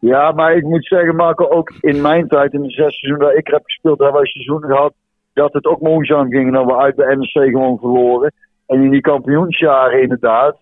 Ja, 0.00 0.32
maar 0.32 0.56
ik 0.56 0.64
moet 0.64 0.86
zeggen, 0.86 1.16
Marco, 1.16 1.48
ook 1.48 1.72
in 1.80 2.00
mijn 2.00 2.28
tijd, 2.28 2.52
in 2.52 2.62
de 2.62 2.70
zes 2.70 2.98
seizoenen 2.98 3.28
dat 3.28 3.38
ik 3.38 3.46
heb 3.46 3.64
gespeeld, 3.64 3.98
hebben 3.98 4.20
wij 4.20 4.30
seizoenen 4.30 4.70
gehad 4.70 4.94
dat 5.32 5.52
het 5.52 5.64
ook 5.64 5.80
moeizaam 5.80 6.30
ging 6.30 6.46
en 6.46 6.52
dat 6.52 6.64
we 6.64 6.76
uit 6.76 6.96
de 6.96 7.16
NEC 7.16 7.50
gewoon 7.50 7.78
verloren. 7.78 8.32
En 8.66 8.82
in 8.82 8.90
die 8.90 9.00
kampioensjaren 9.00 10.02
inderdaad, 10.02 10.56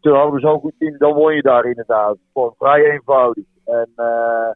toen 0.00 0.14
hadden 0.14 0.34
we 0.34 0.40
zo'n 0.40 0.60
goed 0.60 0.74
team, 0.78 0.98
dan 0.98 1.12
won 1.12 1.34
je 1.34 1.42
daar 1.42 1.64
inderdaad. 1.64 2.16
Gewoon 2.32 2.54
vrij 2.58 2.90
eenvoudig. 2.90 3.44
En, 3.64 3.88
eh, 3.96 4.50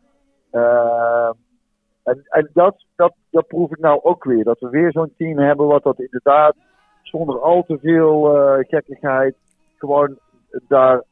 eh, 0.51 1.31
en, 2.05 2.23
en 2.25 2.51
dat, 2.53 2.85
dat, 2.97 3.14
dat 3.31 3.47
proef 3.47 3.71
ik 3.71 3.79
nou 3.79 4.01
ook 4.03 4.25
weer. 4.25 4.45
Dat 4.45 4.61
we 4.61 4.69
weer 4.69 4.93
zo'n 4.93 5.14
team 5.17 5.38
hebben 5.38 5.67
wat 5.67 5.83
dat 5.83 5.99
inderdaad 5.99 6.55
zonder 7.03 7.40
al 7.40 7.64
te 7.67 7.79
veel 7.79 8.37
eh, 8.37 8.64
gekkigheid 8.69 9.35
gewoon 9.77 10.19
daar 10.69 11.03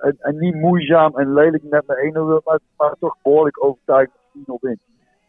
en, 0.00 0.16
en 0.18 0.38
niet 0.38 0.54
moeizaam 0.54 1.18
en 1.18 1.32
lelijk 1.32 1.62
net 1.62 1.86
met 1.86 2.10
1-0 2.10 2.12
wil, 2.12 2.40
maar, 2.44 2.58
maar 2.76 2.94
toch 2.98 3.16
behoorlijk 3.22 3.64
overtuigend 3.64 4.18
10 4.32 4.58
wint. 4.60 4.80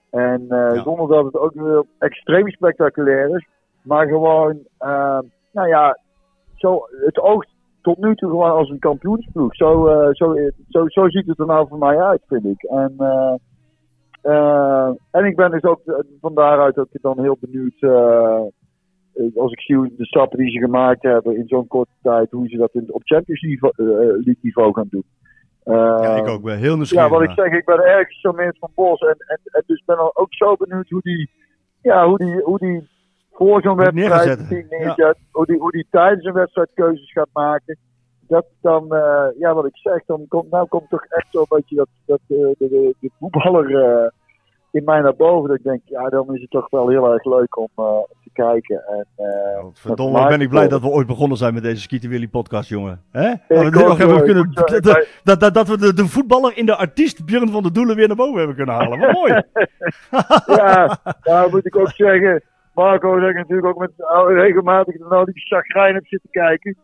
En 0.10 0.46
eh, 0.50 0.84
zonder 0.84 1.08
dat 1.08 1.26
het 1.26 1.36
ook 1.36 1.54
weer 1.54 1.84
extreem 1.98 2.50
spectaculair 2.50 3.36
is, 3.36 3.48
maar 3.82 4.08
gewoon, 4.08 4.60
eh, 4.78 5.20
nou 5.52 5.68
ja, 5.68 6.00
zo, 6.56 6.88
het 7.06 7.20
oogt 7.20 7.50
tot 7.82 7.98
nu 7.98 8.16
toe 8.16 8.30
gewoon 8.30 8.52
als 8.52 8.70
een 8.70 8.80
kampioensploeg. 8.80 9.56
Zo, 9.56 9.86
zo, 10.12 10.36
zo, 10.70 10.88
zo 10.88 11.10
ziet 11.10 11.28
het 11.28 11.40
er 11.40 11.46
nou 11.46 11.68
voor 11.68 11.78
mij 11.78 12.02
uit, 12.02 12.22
vind 12.28 12.46
ik. 12.46 12.64
En, 12.64 12.96
eh, 14.26 14.90
en 15.12 15.26
ik 15.26 15.36
ben 15.36 15.52
dus 15.52 15.64
ook 15.64 15.82
eh, 15.86 15.96
van 16.22 16.34
daaruit 16.34 16.78
ook 16.78 16.88
dan 16.92 17.22
heel 17.22 17.38
benieuwd. 17.40 17.76
eh, 17.80 18.42
als 19.36 19.52
ik 19.52 19.60
zie 19.60 19.76
hoe 19.76 19.92
de 19.98 20.06
stappen 20.06 20.38
die 20.38 20.52
ze 20.52 20.60
gemaakt 20.60 21.04
hebben 21.04 21.36
in 21.36 21.48
zo'n 21.48 21.68
korte 21.68 21.92
tijd, 22.02 22.32
hoe 22.32 22.48
ze 22.48 22.58
dat 22.58 22.74
in, 22.74 22.94
op 22.94 23.02
Champions 23.04 23.42
League, 23.42 23.72
League 23.98 24.38
niveau 24.42 24.74
gaan 24.74 24.88
doen. 24.90 25.04
Ja, 25.64 26.16
ik 26.16 26.28
ook. 26.28 26.44
ben 26.44 26.58
heel 26.58 26.76
nieuwsgierig. 26.76 27.08
ja, 27.08 27.14
wat 27.14 27.24
ik 27.24 27.32
zeg, 27.36 27.52
ik 27.52 27.66
ben 27.66 27.80
ergens 27.80 28.22
zo 28.22 28.34
van 28.60 28.70
Bos. 28.76 29.00
En, 29.00 29.16
en, 29.18 29.40
en 29.44 29.64
dus 29.66 29.84
ben 29.86 29.98
al 29.98 30.16
ook 30.16 30.34
zo 30.34 30.56
benieuwd 30.56 30.90
hoe 30.90 31.02
die, 31.02 31.30
ja, 31.82 32.08
hoe 32.08 32.18
die, 32.18 32.42
hoe 32.42 32.58
die 32.58 32.90
voor 33.32 33.62
zo'n 33.62 33.76
wedstrijd 33.76 34.70
neerzet, 34.70 35.18
hoe, 35.32 35.46
die, 35.46 35.58
hoe 35.58 35.72
die 35.72 35.88
tijdens 35.90 36.26
een 36.26 36.34
wedstrijd 36.34 36.70
keuzes 36.74 37.12
gaat 37.12 37.30
maken. 37.34 37.78
Dat 38.28 38.46
dan, 38.62 38.96
eh, 38.96 39.28
ja, 39.40 39.54
wat 39.54 39.66
ik 39.66 39.78
zeg, 39.78 40.06
dan 40.06 40.26
komt, 40.28 40.52
nou 40.52 40.68
komt 40.68 40.90
toch 40.90 41.06
echt 41.06 41.28
zo'n 41.30 41.46
beetje 41.50 41.76
dat, 41.76 41.88
dat 42.06 42.20
eh, 42.28 42.38
de, 42.38 42.56
de, 42.58 42.96
de 43.00 43.10
voetballer 43.20 43.84
eh, 43.84 44.10
in 44.72 44.84
mij 44.84 45.02
naar 45.02 45.16
boven. 45.16 45.50
Dat 45.50 45.58
ik 45.58 45.64
denk, 45.64 45.82
ja, 45.86 46.10
dan 46.10 46.36
is 46.36 46.42
het 46.42 46.50
toch 46.50 46.70
wel 46.70 46.90
heel 46.90 47.14
erg 47.14 47.26
leuk 47.26 47.58
om, 47.58 47.70
te 48.24 48.30
kijken. 48.34 48.84
En, 48.88 49.08
Verdomme, 49.74 50.28
ben 50.28 50.42
ik 50.42 50.50
blij 50.50 50.68
dat 50.68 50.82
we 50.82 50.88
ooit 50.88 51.08
begonnen 51.08 51.38
zijn 51.38 51.54
met 51.54 51.64
deze 51.64 51.82
Skeeter 51.82 52.10
Willy 52.10 52.28
podcast, 52.28 52.70
jongen. 52.70 53.02
Hè? 53.12 53.32
Ik 53.32 53.40
Dat 53.48 53.74
we 53.74 53.88
nog 53.88 53.98
hebben 53.98 54.24
kunnen, 54.24 54.52
dat, 54.54 55.06
dat, 55.24 55.40
dat, 55.40 55.54
dat 55.54 55.68
we 55.68 55.78
de, 55.78 55.94
de 55.94 56.08
voetballer 56.08 56.58
in 56.58 56.66
de 56.66 56.76
artiest 56.76 57.26
Björn 57.26 57.50
van 57.50 57.64
der 57.64 57.74
Doelen 57.74 57.96
weer 57.96 58.08
naar 58.08 58.16
boven 58.16 58.38
hebben 58.38 58.56
kunnen 58.56 58.76
halen. 58.76 59.00
Wat 59.00 59.12
mooi. 59.12 59.34
ja, 60.62 60.98
nou 61.24 61.50
moet 61.52 61.66
ik 61.66 61.76
ook 61.76 61.92
zeggen, 61.92 62.44
Marco 62.76 63.20
zeg 63.20 63.30
ik 63.30 63.36
natuurlijk 63.36 63.68
ook 63.68 63.78
met 63.78 63.92
nou, 63.98 64.34
regelmatig 64.34 65.00
naar 65.00 65.10
nou 65.10 65.26
die 65.26 65.46
chagrijn 65.46 65.94
heb 65.94 66.06
zitten 66.06 66.30
kijken. 66.30 66.78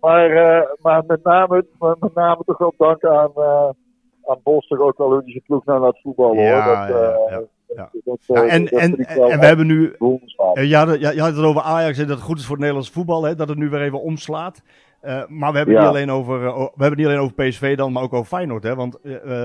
Maar, 0.00 0.30
eh, 0.30 0.62
maar 0.82 1.02
met, 1.06 1.24
name, 1.24 1.64
met 2.00 2.14
name 2.14 2.42
toch 2.44 2.58
wel 2.58 2.74
dank 2.76 3.04
aan, 3.04 3.30
eh, 3.34 3.68
aan 4.26 4.40
Bos 4.42 4.66
toch 4.66 4.78
ook 4.80 4.98
wel 4.98 5.10
hoe 5.12 5.22
die 5.22 5.30
zijn 5.32 5.44
ploeg 5.46 5.64
nou 5.64 5.80
laat 5.80 6.00
voetballen 6.02 6.42
Ja, 6.42 6.64
hoor. 6.64 6.76
Dat, 6.76 6.88
ja, 6.88 7.16
ja, 7.30 7.36
dat- 7.92 8.02
dat, 8.04 8.18
Ja, 8.26 8.42
eh, 8.42 8.52
en, 8.54 8.64
dat 8.64 8.72
en, 8.80 8.96
en 9.06 9.38
we 9.40 9.46
hebben 9.46 9.66
nu. 9.66 9.94
Je 10.54 10.76
had, 10.76 10.88
het- 10.88 11.00
je 11.00 11.20
had 11.20 11.36
het 11.36 11.44
over 11.44 11.62
Ajax 11.62 11.98
en 11.98 12.06
dat 12.06 12.16
het 12.16 12.26
goed 12.26 12.38
is 12.38 12.42
voor 12.42 12.50
het 12.50 12.60
Nederlands 12.60 12.90
voetbal, 12.90 13.22
hè, 13.22 13.34
dat 13.34 13.48
het 13.48 13.58
nu 13.58 13.68
weer 13.68 13.80
even 13.82 14.00
omslaat. 14.02 14.62
Maar 15.28 15.50
we 15.50 15.56
hebben, 15.56 15.74
Ja. 15.74 15.80
niet 15.80 15.88
alleen 15.88 16.10
over, 16.10 16.40
we 16.54 16.70
hebben 16.76 16.98
niet 16.98 17.06
alleen 17.06 17.18
over 17.18 17.34
PSV 17.34 17.76
dan, 17.76 17.92
maar 17.92 18.02
ook 18.02 18.12
over 18.12 18.26
Feyenoord. 18.36 18.62
Hè? 18.62 18.74
Want 18.74 18.98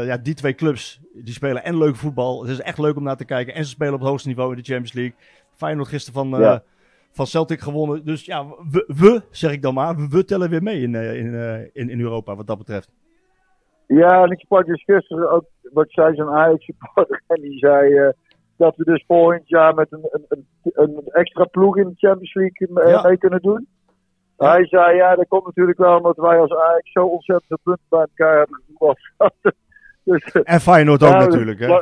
ja, 0.05 0.17
die 0.17 0.33
twee 0.33 0.53
clubs 0.55 1.01
die 1.13 1.33
spelen 1.33 1.63
en 1.63 1.77
leuk 1.77 1.95
voetbal. 1.95 2.41
Het 2.41 2.51
is 2.51 2.61
echt 2.61 2.77
leuk 2.77 2.95
om 2.95 3.03
naar 3.03 3.17
te 3.17 3.25
kijken. 3.25 3.53
En 3.53 3.63
ze 3.63 3.69
spelen 3.69 3.93
op 3.93 3.99
het 3.99 4.09
hoogste 4.09 4.27
niveau 4.27 4.49
in 4.49 4.57
de 4.57 4.63
Champions 4.63 4.93
League. 4.93 5.13
Feyenoord 5.55 5.87
gisteren 5.87 6.29
van, 6.29 6.39
Ja. 6.41 6.63
Van 7.13 7.25
Celtic 7.25 7.59
gewonnen. 7.59 8.05
Dus 8.05 8.25
ja, 8.25 8.45
we, 8.71 8.83
we, 8.87 9.21
zeg 9.29 9.51
ik 9.51 9.61
dan 9.61 9.73
maar, 9.73 9.95
we, 10.09 10.25
tellen 10.25 10.49
weer 10.49 10.63
mee 10.63 10.81
in, 10.81 10.95
eh, 10.95 11.15
in, 11.15 11.35
eh, 11.35 11.59
in, 11.73 11.89
in 11.89 11.99
Europa 11.99 12.35
wat 12.35 12.47
dat 12.47 12.57
betreft. 12.57 12.91
Ja, 13.87 14.23
en 14.23 14.31
ik 14.31 14.39
sprak 14.39 14.65
dus 14.65 14.83
gisteren 14.83 15.31
ook, 15.31 15.45
wat 15.61 15.91
zei 15.91 16.15
zo'n 16.15 16.29
Ajax 16.29 16.65
supporter, 16.65 17.23
en 17.33 17.41
die 17.41 17.57
zei 17.57 17.97
eh, 17.97 18.09
dat 18.57 18.75
we 18.75 18.83
dus 18.83 19.03
volgend 19.07 19.47
jaar 19.49 19.73
met 19.73 19.91
een, 19.91 20.09
een, 20.27 20.45
een, 20.63 21.01
extra 21.05 21.43
ploeg 21.43 21.77
in 21.77 21.87
de 21.87 22.07
Champions 22.07 22.33
League 22.33 22.89
Ja. 22.89 23.01
mee 23.01 23.17
kunnen 23.17 23.41
doen. 23.41 23.67
Hij 24.37 24.65
zei, 24.67 24.95
ja, 24.95 25.15
dat 25.15 25.27
komt 25.27 25.45
natuurlijk 25.45 25.77
wel 25.77 25.97
omdat 25.97 26.17
wij 26.17 26.39
als 26.39 26.55
Ajax 26.55 26.91
zo 26.91 27.05
ontzettend 27.05 27.59
punten 27.63 27.85
bij 27.89 27.99
elkaar 27.99 28.37
hebben 28.37 28.55
gevoetbald. 28.55 28.99
dus, 30.03 30.23
En 30.43 30.59
Feyenoord 30.59 31.03
ook 31.03 31.09
Ja, 31.09 31.17
natuurlijk. 31.17 31.59
Hè? 31.59 31.79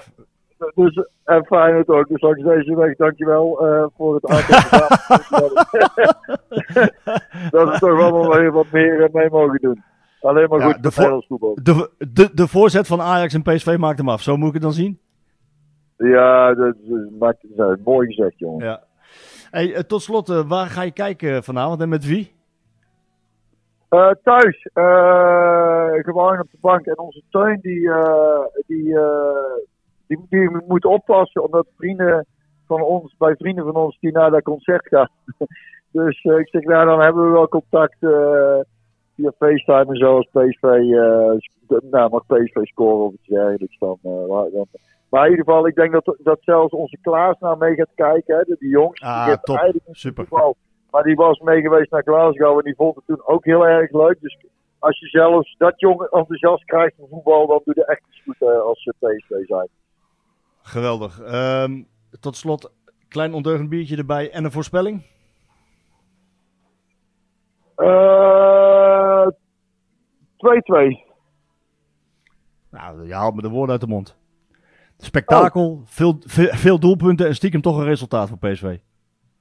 Dus, 0.76 1.06
en 1.24 1.46
Feyenoord 1.46 1.88
ook. 1.88 2.08
Dus 2.08 2.22
langs 2.22 2.44
deze 2.44 2.76
weg, 2.76 2.96
dankjewel 2.96 3.68
eh 3.68 3.86
voor 3.96 4.16
het 4.16 4.26
aantal 4.26 5.50
dat 7.52 7.70
we 7.72 7.78
toch 7.80 7.98
wel 7.98 8.12
nog 8.12 8.38
even 8.38 8.54
wat 8.54 8.72
meer 8.72 9.04
eh, 9.04 9.14
mee 9.14 9.30
mogen 9.30 9.60
doen. 9.62 9.84
Alleen 10.22 10.50
maar 10.50 10.60
Ja, 10.60 10.66
goed 10.66 10.84
de 10.84 10.92
voor. 10.92 11.60
De, 11.64 11.90
de, 12.14 12.30
de 12.34 12.48
voorzet 12.48 12.88
van 12.88 13.02
Ajax 13.02 13.34
en 13.34 13.42
PSV 13.42 13.76
maakt 13.80 13.98
hem 13.98 14.10
af. 14.10 14.22
Zo 14.22 14.38
moet 14.38 14.48
ik 14.48 14.54
het 14.54 14.62
dan 14.64 14.74
zien? 14.74 15.00
Ja, 15.98 16.54
dat 16.54 16.76
is, 16.76 16.90
maakt, 17.20 17.38
dat 17.42 17.78
is 17.78 17.84
mooi 17.84 18.08
gezegd, 18.08 18.40
jongen. 18.40 18.66
Ja. 18.66 18.84
Hey, 19.52 19.74
eh, 19.74 19.82
tot 19.82 20.02
slot, 20.02 20.30
eh, 20.30 20.42
waar 20.48 20.68
ga 20.68 20.82
je 20.82 20.92
kijken 20.92 21.44
vanavond 21.44 21.82
en 21.82 21.90
met 21.90 22.06
wie? 22.06 22.32
Eh, 23.90 24.10
thuis, 24.24 24.70
eh, 24.74 25.90
gewoon 25.92 26.40
op 26.40 26.52
de 26.52 26.58
bank. 26.62 26.86
En 26.86 27.00
onze 27.00 27.22
tuin, 27.30 27.60
die, 27.62 27.92
eh, 27.92 28.40
die, 28.68 29.00
eh, 29.00 29.56
die, 30.12 30.26
die 30.30 30.62
moet 30.68 30.86
oppassen, 30.86 31.44
omdat 31.44 31.68
vrienden 31.78 32.26
van 32.68 32.82
ons, 32.82 33.16
bij 33.18 33.36
vrienden 33.36 33.66
van 33.66 33.76
ons, 33.76 33.98
die 34.00 34.12
naar 34.12 34.32
dat 34.32 34.44
concert 34.44 34.88
gaan. 34.88 35.10
dus 35.92 36.22
eh, 36.22 36.38
ik 36.38 36.48
zeg, 36.50 36.64
nou, 36.64 36.86
dan 36.86 37.02
hebben 37.02 37.26
we 37.26 37.32
wel 37.32 37.48
contact 37.48 37.98
eh, 38.00 38.60
via 39.16 39.32
FaceTime 39.38 39.86
en 39.86 39.96
zo 39.96 40.16
als 40.16 40.28
PSV, 40.32 40.64
eh, 40.64 41.80
nou, 41.92 42.10
mag 42.10 42.26
PSV 42.26 42.58
scoren 42.62 43.06
of 43.06 43.14
iets 43.14 43.28
dergelijks 43.28 43.78
dan. 43.80 43.98
dan. 44.02 44.66
Maar 45.10 45.26
in 45.26 45.32
ieder 45.32 45.46
geval, 45.46 45.68
ik 45.68 45.76
denk 45.76 45.92
dat, 45.92 46.16
dat 46.20 46.40
zelfs 46.42 46.74
onze 46.74 46.98
Klaas 47.02 47.40
nou 47.40 47.58
mee 47.58 47.76
gaat 47.76 47.96
kijken, 47.96 48.38
hè, 48.38 48.44
de, 48.44 48.56
die 48.60 48.70
jongens. 48.70 49.00
die 49.00 49.10
Ah, 49.10 49.34
top. 49.34 49.62
niet 49.74 49.84
Super. 49.92 50.26
voetbal. 50.28 50.56
Maar 50.92 51.04
die 51.04 51.16
was 51.16 51.40
mee 51.40 51.62
geweest 51.62 51.92
naar 51.92 52.04
Glasgow 52.04 52.58
en 52.58 52.64
die 52.64 52.76
vond 52.76 52.96
het 52.96 53.06
toen 53.06 53.22
ook 53.26 53.46
heel 53.46 53.68
erg 53.68 53.92
leuk. 53.92 54.22
Dus 54.22 54.38
als 54.80 55.00
je 55.00 55.08
zelfs 55.08 55.56
dat 55.58 55.80
jongen 55.80 56.10
enthousiast 56.10 56.64
krijgt 56.66 56.96
voor 56.98 57.08
voetbal, 57.08 57.48
dan 57.48 57.62
doe 57.64 57.74
je 57.78 57.86
echt 57.86 58.02
iets 58.10 58.22
goed 58.24 58.50
als 58.50 58.84
je 58.84 58.94
PSV 59.00 59.48
zijn. 59.48 59.68
Geweldig. 60.62 61.20
Ehm, 61.22 61.84
tot 62.20 62.36
slot, 62.36 62.72
klein 63.08 63.34
ondeugend 63.34 63.70
biertje 63.70 63.98
erbij 63.98 64.32
en 64.32 64.44
een 64.44 64.52
voorspelling? 64.52 65.06
Eh, 67.76 69.28
2-2. 70.38 71.04
Nou, 72.70 73.08
je 73.08 73.14
haalt 73.14 73.36
me 73.36 73.42
de 73.42 73.50
woorden 73.50 73.72
uit 73.72 73.82
de 73.82 73.88
mond. 73.88 74.20
spektakel, 74.98 75.82
veel, 75.86 76.16
veel, 76.20 76.48
veel 76.48 76.80
doelpunten 76.80 77.28
en 77.28 77.36
stiekem 77.36 77.62
toch 77.62 77.78
een 77.78 77.84
resultaat 77.84 78.30
voor 78.30 78.38
PSV. 78.38 78.78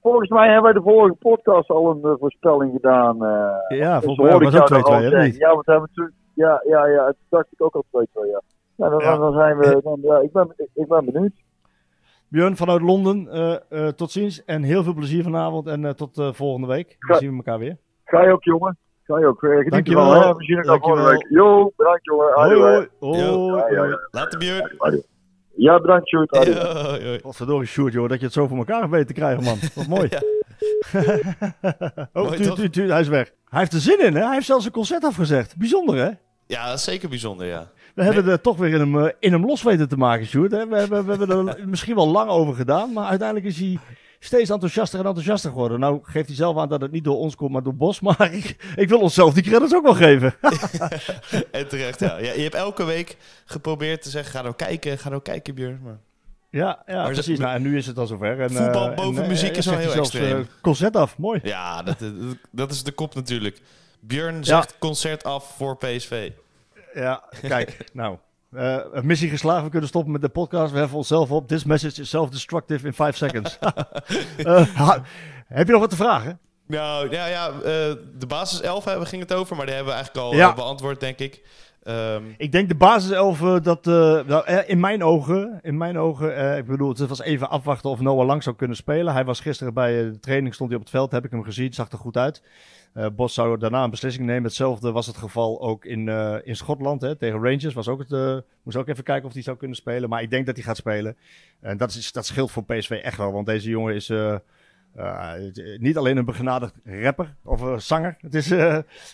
Volgens 0.02 0.28
mij 0.28 0.44
hebben 0.44 0.62
wij 0.62 0.72
de 0.72 0.82
vorige 0.82 1.14
podcast 1.14 1.70
al 1.70 1.90
een 1.90 2.00
uh, 2.04 2.14
voorspelling 2.18 2.72
gedaan. 2.72 3.16
Uh, 3.24 3.78
ja, 3.78 4.00
volgens 4.00 4.28
mij 4.28 4.38
was 4.38 4.54
het 4.54 5.34
2-2, 5.34 5.38
Ja, 5.38 5.54
want 5.54 5.66
hebben 5.66 5.90
toen, 5.94 6.12
ja, 6.34 6.62
ja, 6.68 6.86
ja, 6.86 7.04
dat 7.04 7.16
dacht 7.28 7.52
ik 7.52 7.62
ook 7.62 7.74
al 7.74 7.84
2-2, 7.90 8.30
ja. 8.30 8.40
Ja, 8.80 8.88
dan, 8.88 9.00
ja. 9.00 9.16
dan 9.16 9.32
zijn 9.32 9.58
we, 9.58 9.80
dan, 9.82 9.98
ja, 10.02 10.18
ik, 10.18 10.32
ben, 10.32 10.52
ik, 10.56 10.68
ik 10.74 10.88
ben 10.88 11.04
benieuwd. 11.04 11.32
Björn 12.28 12.56
vanuit 12.56 12.80
Londen, 12.80 13.28
uh, 13.32 13.56
uh, 13.70 13.88
tot 13.88 14.10
ziens 14.10 14.44
en 14.44 14.62
heel 14.62 14.82
veel 14.82 14.94
plezier 14.94 15.22
vanavond 15.22 15.66
en 15.66 15.82
uh, 15.82 15.90
tot 15.90 16.36
volgende 16.36 16.66
week. 16.66 16.96
Dan 16.98 17.18
zien 17.18 17.30
we 17.30 17.36
elkaar 17.36 17.58
weer. 17.58 17.76
Ga 18.04 18.22
je 18.22 18.32
ook, 18.32 18.44
jongen. 18.44 18.78
Ga 19.02 19.18
je 19.18 19.26
ook. 19.26 19.38
Geniet 19.40 19.70
Dankjewel. 19.70 20.14
Ervan, 20.14 20.36
We 20.36 20.44
zien 20.44 20.56
elkaar 20.56 20.78
volgende 20.78 21.10
week. 21.10 21.26
Jo, 21.30 21.72
bedankt, 21.76 22.04
jongen. 22.04 22.32
Hoi, 22.32 22.88
hoi. 22.98 23.96
Later, 24.10 24.38
Björn. 24.38 25.04
Ja, 25.54 25.80
bedankt, 25.80 26.08
Sjoerd. 26.08 27.22
Wat 27.22 27.36
verdorie, 27.36 27.66
Sjoerd, 27.66 27.92
joh, 27.92 28.08
dat 28.08 28.18
je 28.18 28.24
het 28.24 28.34
zo 28.34 28.46
voor 28.46 28.58
elkaar 28.58 28.90
weet 28.90 29.06
te 29.06 29.12
krijgen, 29.12 29.44
man. 29.44 29.58
Wat 29.74 29.86
mooi. 29.86 30.08
oh, 32.12 32.24
mooi, 32.24 32.36
tu, 32.36 32.54
tu, 32.54 32.70
tu, 32.70 32.90
hij 32.90 33.00
is 33.00 33.08
weg. 33.08 33.32
Hij 33.48 33.58
heeft 33.58 33.72
er 33.72 33.80
zin 33.80 34.04
in, 34.06 34.14
hè? 34.14 34.24
Hij 34.24 34.34
heeft 34.34 34.46
zelfs 34.46 34.64
een 34.64 34.72
concert 34.72 35.04
afgezegd. 35.04 35.56
Bijzonder, 35.56 35.96
hè? 35.96 36.10
Ja, 36.46 36.66
dat 36.66 36.78
is 36.78 36.84
zeker 36.84 37.08
bijzonder, 37.08 37.46
ja. 37.46 37.70
We 37.94 38.02
hebben 38.02 38.28
er 38.28 38.40
toch 38.40 38.56
weer 38.56 38.72
in 38.72 38.80
hem, 38.80 39.12
in 39.18 39.32
hem 39.32 39.46
los 39.46 39.62
weten 39.62 39.88
te 39.88 39.96
maken, 39.96 40.26
Sjoerd. 40.26 40.50
Hè? 40.50 40.66
We, 40.66 40.76
hebben, 40.76 41.04
we 41.04 41.16
hebben 41.16 41.48
er 41.48 41.56
misschien 41.68 41.94
wel 41.94 42.08
lang 42.08 42.30
over 42.30 42.54
gedaan, 42.54 42.92
maar 42.92 43.06
uiteindelijk 43.06 43.48
is 43.48 43.58
hij 43.58 43.78
steeds 44.18 44.50
enthousiaster 44.50 45.00
en 45.00 45.06
enthousiaster 45.06 45.50
geworden. 45.50 45.80
Nou 45.80 45.98
geeft 46.02 46.26
hij 46.26 46.36
zelf 46.36 46.56
aan 46.56 46.68
dat 46.68 46.80
het 46.80 46.90
niet 46.90 47.04
door 47.04 47.16
ons 47.16 47.36
komt, 47.36 47.52
maar 47.52 47.62
door 47.62 47.74
Bos. 47.74 48.00
Maar 48.00 48.32
ik, 48.34 48.72
ik 48.76 48.88
wil 48.88 49.00
onszelf 49.00 49.34
die 49.34 49.42
credits 49.42 49.74
ook 49.74 49.82
wel 49.82 49.94
geven. 49.94 50.34
en 51.50 51.68
terecht, 51.68 52.00
ja. 52.00 52.18
ja. 52.18 52.32
Je 52.32 52.42
hebt 52.42 52.54
elke 52.54 52.84
week 52.84 53.16
geprobeerd 53.44 54.02
te 54.02 54.10
zeggen, 54.10 54.32
ga 54.32 54.42
nou 54.42 54.54
kijken, 54.54 54.98
ga 54.98 55.08
nou 55.08 55.22
kijken, 55.22 55.54
Björn. 55.54 55.80
Maar... 55.82 55.98
Ja, 56.50 56.82
ja 56.86 57.02
maar 57.02 57.12
precies. 57.12 57.38
Nou, 57.38 57.54
en 57.54 57.62
nu 57.62 57.76
is 57.76 57.86
het 57.86 57.98
al 57.98 58.06
zover. 58.06 58.40
En, 58.40 58.50
Voetbal 58.50 58.90
uh, 58.90 58.96
boven 58.96 59.22
en, 59.22 59.28
muziek 59.28 59.56
is 59.56 59.66
wel 59.66 59.78
heel 59.78 59.92
extreem. 59.92 60.38
Uh, 60.38 60.44
concert 60.60 60.96
af, 60.96 61.18
mooi. 61.18 61.40
Ja, 61.42 61.82
dat, 61.82 61.96
dat 62.50 62.70
is 62.70 62.82
de 62.82 62.92
kop 62.92 63.14
natuurlijk. 63.14 63.60
Björn 64.00 64.44
zegt 64.44 64.70
ja. 64.70 64.76
concert 64.78 65.24
af 65.24 65.54
voor 65.56 65.76
PSV. 65.76 66.30
Ja, 66.94 67.24
kijk, 67.42 67.76
nou. 67.92 68.18
Uh, 68.52 69.00
missie 69.02 69.28
geslaagd, 69.28 69.64
we 69.64 69.70
kunnen 69.70 69.88
stoppen 69.88 70.12
met 70.12 70.20
de 70.20 70.28
podcast. 70.28 70.72
We 70.72 70.78
heffen 70.78 70.96
onszelf 70.96 71.30
op. 71.30 71.48
This 71.48 71.64
message 71.64 72.00
is 72.00 72.08
self-destructive 72.08 72.86
in 72.86 72.92
5 72.92 73.16
seconds. 73.16 73.58
uh, 74.38 74.96
heb 75.46 75.66
je 75.66 75.72
nog 75.72 75.80
wat 75.80 75.90
te 75.90 75.96
vragen? 75.96 76.38
Nou, 76.66 77.10
ja, 77.10 77.26
ja 77.26 77.48
uh, 77.48 77.62
de 78.18 78.26
basis 78.28 78.60
11 78.60 78.84
hebben, 78.84 79.06
ging 79.06 79.22
het 79.22 79.32
over, 79.32 79.56
maar 79.56 79.66
die 79.66 79.74
hebben 79.74 79.92
we 79.92 79.98
eigenlijk 79.98 80.26
al 80.26 80.34
ja. 80.38 80.54
beantwoord, 80.54 81.00
denk 81.00 81.18
ik. 81.18 81.42
Um, 81.88 82.34
ik 82.36 82.52
denk 82.52 82.68
de 82.68 82.74
basis 82.74 83.10
11, 83.10 83.60
dat 83.60 83.84
nou, 83.84 84.50
in 84.66 84.80
mijn 84.80 85.04
ogen, 85.04 85.58
in 85.62 85.76
mijn 85.76 85.98
ogen 85.98 86.56
ik 86.56 86.66
bedoel, 86.66 86.88
het 86.88 87.08
was 87.08 87.20
even 87.20 87.50
afwachten 87.50 87.90
of 87.90 88.00
Noah 88.00 88.26
Lang 88.26 88.42
zou 88.42 88.56
kunnen 88.56 88.76
spelen. 88.76 89.12
Hij 89.12 89.24
was 89.24 89.40
gisteren 89.40 89.74
bij 89.74 89.92
de 89.92 90.18
training, 90.20 90.54
stond 90.54 90.70
hij 90.70 90.78
op 90.78 90.84
het 90.84 90.94
veld, 90.94 91.12
heb 91.12 91.24
ik 91.24 91.30
hem 91.30 91.44
gezien, 91.44 91.74
zag 91.74 91.90
er 91.90 91.98
goed 91.98 92.16
uit. 92.16 92.42
Uh, 92.94 93.06
Bos 93.16 93.34
zou 93.34 93.58
daarna 93.58 93.84
een 93.84 93.90
beslissing 93.90 94.26
nemen. 94.26 94.44
Hetzelfde 94.44 94.92
was 94.92 95.06
het 95.06 95.16
geval 95.16 95.60
ook 95.60 95.84
in, 95.84 96.06
uh, 96.06 96.36
in 96.42 96.56
Schotland 96.56 97.00
hè, 97.00 97.16
tegen 97.16 97.42
Rangers. 97.42 97.74
Was 97.74 97.88
ook 97.88 97.98
het, 97.98 98.10
uh, 98.10 98.36
moest 98.62 98.76
ook 98.76 98.88
even 98.88 99.04
kijken 99.04 99.26
of 99.26 99.32
hij 99.32 99.42
zou 99.42 99.56
kunnen 99.56 99.76
spelen. 99.76 100.08
Maar 100.08 100.22
ik 100.22 100.30
denk 100.30 100.46
dat 100.46 100.54
hij 100.56 100.64
gaat 100.64 100.76
spelen. 100.76 101.16
En 101.60 101.76
dat, 101.76 101.90
is, 101.90 102.12
dat 102.12 102.26
scheelt 102.26 102.50
voor 102.50 102.64
PSV 102.64 102.90
echt 102.90 103.16
wel. 103.16 103.32
Want 103.32 103.46
deze 103.46 103.68
jongen 103.68 103.94
is 103.94 104.12
niet 105.78 105.96
alleen 105.96 106.16
een 106.16 106.24
begenadigd 106.24 106.74
rapper 106.84 107.34
of 107.44 107.82
zanger. 107.82 108.16
Het 108.20 108.34
is, 108.34 108.50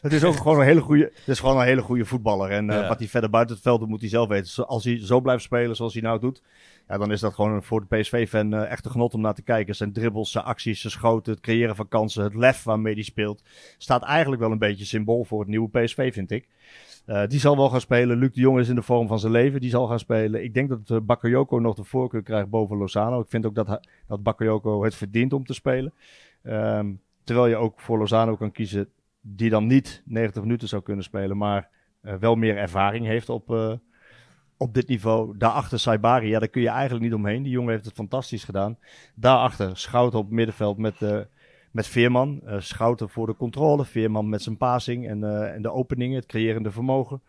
het 0.01 0.13
is 0.13 0.25
ook 0.25 0.37
gewoon 0.37 0.61
een 0.61 0.67
hele 0.67 0.81
goede, 0.81 1.03
het 1.03 1.29
is 1.29 1.41
gewoon 1.41 1.59
een 1.59 1.67
hele 1.67 1.83
goede 1.83 2.05
voetballer. 2.05 2.51
En 2.51 2.67
ja. 2.67 2.89
wat 2.89 2.99
hij 2.99 3.09
verder 3.09 3.31
buiten 3.31 3.55
het 3.55 3.65
veld 3.65 3.81
doet, 3.81 3.89
moet 3.89 4.01
hij 4.01 4.09
zelf 4.09 4.29
weten. 4.29 4.67
Als 4.67 4.85
hij 4.85 5.07
zo 5.07 5.21
blijft 5.21 5.43
spelen 5.43 5.77
zoals 5.77 5.93
hij 5.93 6.03
nou 6.03 6.21
doet, 6.21 6.43
ja, 6.89 6.99
dan 6.99 7.13
is 7.13 7.21
dat 7.21 7.35
gewoon 7.35 7.63
voor 7.63 7.87
de 7.89 7.97
PSV-fan 7.97 8.55
uh, 8.55 8.71
echt 8.71 8.85
een 8.85 8.91
genot 8.91 9.15
om 9.15 9.21
naar 9.21 9.35
te 9.35 9.43
kijken. 9.43 9.75
Zijn 9.75 9.93
dribbles, 9.93 10.31
zijn 10.31 10.45
acties, 10.45 10.81
zijn 10.81 10.93
schoten, 10.93 11.33
het 11.33 11.43
creëren 11.43 11.77
van 11.77 11.89
kansen, 11.89 12.25
het 12.25 12.35
lef 12.35 12.63
waarmee 12.63 12.95
hij 12.95 13.03
speelt. 13.03 13.43
Staat 13.79 14.03
eigenlijk 14.03 14.43
wel 14.43 14.51
een 14.51 14.59
beetje 14.59 14.85
symbool 14.85 15.25
voor 15.25 15.41
het 15.41 15.49
nieuwe 15.49 15.69
PSV, 15.69 16.13
vind 16.13 16.31
ik. 16.31 16.49
Uh, 17.07 17.27
die 17.27 17.41
zal 17.41 17.57
wel 17.57 17.71
gaan 17.71 17.81
spelen. 17.81 18.19
Luc 18.19 18.33
de 18.33 18.41
Jong 18.41 18.59
is 18.59 18.69
in 18.69 18.75
de 18.75 18.83
vorm 18.83 19.09
van 19.09 19.19
zijn 19.19 19.33
leven. 19.33 19.61
Die 19.61 19.71
zal 19.71 19.87
gaan 19.87 19.99
spelen. 19.99 20.45
Ik 20.45 20.55
denk 20.55 20.69
dat 20.69 20.91
uh, 20.91 20.99
Bakayoko 21.03 21.59
nog 21.59 21.75
de 21.75 21.85
voorkeur 21.85 22.23
krijgt 22.23 22.49
boven 22.49 22.77
Lozano. 22.77 23.21
Ik 23.21 23.29
vind 23.29 23.47
ook 23.47 23.55
dat, 23.55 23.81
dat 24.07 24.23
Bakayoko 24.23 24.85
het 24.85 24.95
verdient 24.95 25.33
om 25.33 25.45
te 25.45 25.55
spelen. 25.55 25.93
Um, 26.43 27.01
terwijl 27.25 27.47
je 27.47 27.57
ook 27.57 27.81
voor 27.81 27.99
Lozano 27.99 28.37
kan 28.37 28.53
kiezen 28.53 28.89
die 29.21 29.51
dan 29.51 29.67
niet 29.67 30.03
90 30.05 30.43
minuten 30.43 30.69
zou 30.69 30.83
kunnen 30.83 31.05
spelen, 31.05 31.37
maar 31.37 31.69
uh, 32.03 32.15
wel 32.15 32.35
meer 32.35 32.57
ervaring 32.57 33.07
heeft 33.07 33.29
op, 33.29 33.79
op 34.57 34.75
dit 34.75 34.89
niveau. 34.89 35.37
Daarachter 35.37 35.79
Saibari, 35.79 36.29
ja, 36.29 36.39
daar 36.39 36.49
kun 36.49 36.63
je 36.63 36.69
eigenlijk 36.69 37.05
niet 37.05 37.15
omheen. 37.15 37.43
Die 37.43 37.53
jongen 37.53 37.73
heeft 37.73 37.85
het 37.85 37.95
fantastisch 37.95 38.45
gedaan. 38.45 38.79
Daarachter 39.15 39.77
Schouten 39.77 40.19
op 40.19 40.31
middenveld 40.31 40.79
met, 40.79 41.01
met 41.77 41.87
Veerman. 41.87 42.41
Uh, 42.45 42.55
Schouten 42.59 43.09
voor 43.09 43.27
de 43.27 43.37
controle. 43.37 43.85
Veerman 43.85 44.29
met 44.29 44.43
zijn 44.43 44.57
passing 44.57 45.09
en, 45.09 45.21
uh, 45.21 45.55
en 45.55 45.63
de 45.63 45.73
openingen, 45.73 46.17
het 46.17 46.27
creërende 46.27 46.71
vermogen. 46.71 47.23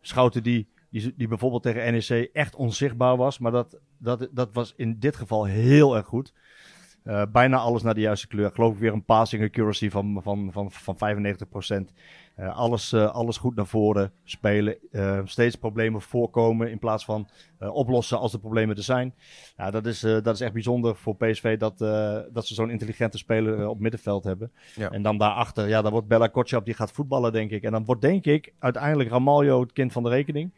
Schouten 0.00 0.42
die, 0.42 0.68
die, 0.90 1.14
die 1.16 1.28
bijvoorbeeld 1.28 1.62
tegen 1.62 1.92
NEC 1.92 2.30
echt 2.32 2.54
onzichtbaar 2.54 3.16
was. 3.16 3.38
Maar 3.38 3.52
dat, 3.52 3.78
dat, 3.98 4.28
dat 4.32 4.48
was 4.52 4.72
in 4.76 4.98
dit 4.98 5.16
geval 5.16 5.44
heel 5.44 5.96
erg 5.96 6.06
goed. 6.06 6.32
Uh, 7.04 7.22
bijna 7.32 7.56
alles 7.56 7.82
naar 7.82 7.94
de 7.94 8.00
juiste 8.00 8.26
kleur. 8.26 8.50
Geloof 8.54 8.72
ik 8.72 8.78
weer 8.78 8.92
een 8.92 9.04
passing 9.04 9.42
accuracy 9.42 9.90
van, 9.90 10.20
van, 10.22 10.48
van, 10.52 10.72
van 10.72 10.96
95%. 10.96 11.92
Uh, 12.38 12.56
alles, 12.56 12.92
uh, 12.92 13.14
alles 13.14 13.36
goed 13.36 13.54
naar 13.54 13.66
voren 13.66 14.12
spelen. 14.24 14.76
steeds 15.24 15.56
problemen 15.56 16.02
voorkomen 16.02 16.70
in 16.70 16.78
plaats 16.78 17.04
van 17.04 17.28
oplossen 17.58 18.18
als 18.18 18.32
er 18.32 18.38
problemen 18.38 18.76
er 18.76 18.82
zijn. 18.82 19.14
Ja, 19.56 19.70
dat, 19.70 19.86
is, 19.86 20.00
dat 20.00 20.26
is 20.26 20.40
echt 20.40 20.52
bijzonder 20.52 20.96
voor 20.96 21.16
PSV 21.16 21.58
dat, 21.58 21.78
dat 22.32 22.46
ze 22.46 22.54
zo'n 22.54 22.70
intelligente 22.70 23.18
speler 23.18 23.68
op 23.68 23.80
middenveld 23.80 24.24
hebben. 24.24 24.52
Ja. 24.74 24.90
En 24.90 25.02
dan 25.02 25.18
daarachter, 25.18 25.68
ja, 25.68 25.82
dan 25.82 25.92
wordt 25.92 26.08
Bella 26.08 26.26
Kotschap 26.26 26.64
die 26.64 26.74
gaat 26.74 26.92
voetballen, 26.92 27.32
denk 27.32 27.50
ik. 27.50 27.62
En 27.62 27.72
dan 27.72 27.84
wordt, 27.84 28.02
denk 28.02 28.24
ik, 28.24 28.52
uiteindelijk 28.58 29.10
Ramaljo 29.10 29.60
het 29.60 29.72
kind 29.72 29.92
van 29.92 30.02
de 30.02 30.08
rekening. 30.08 30.52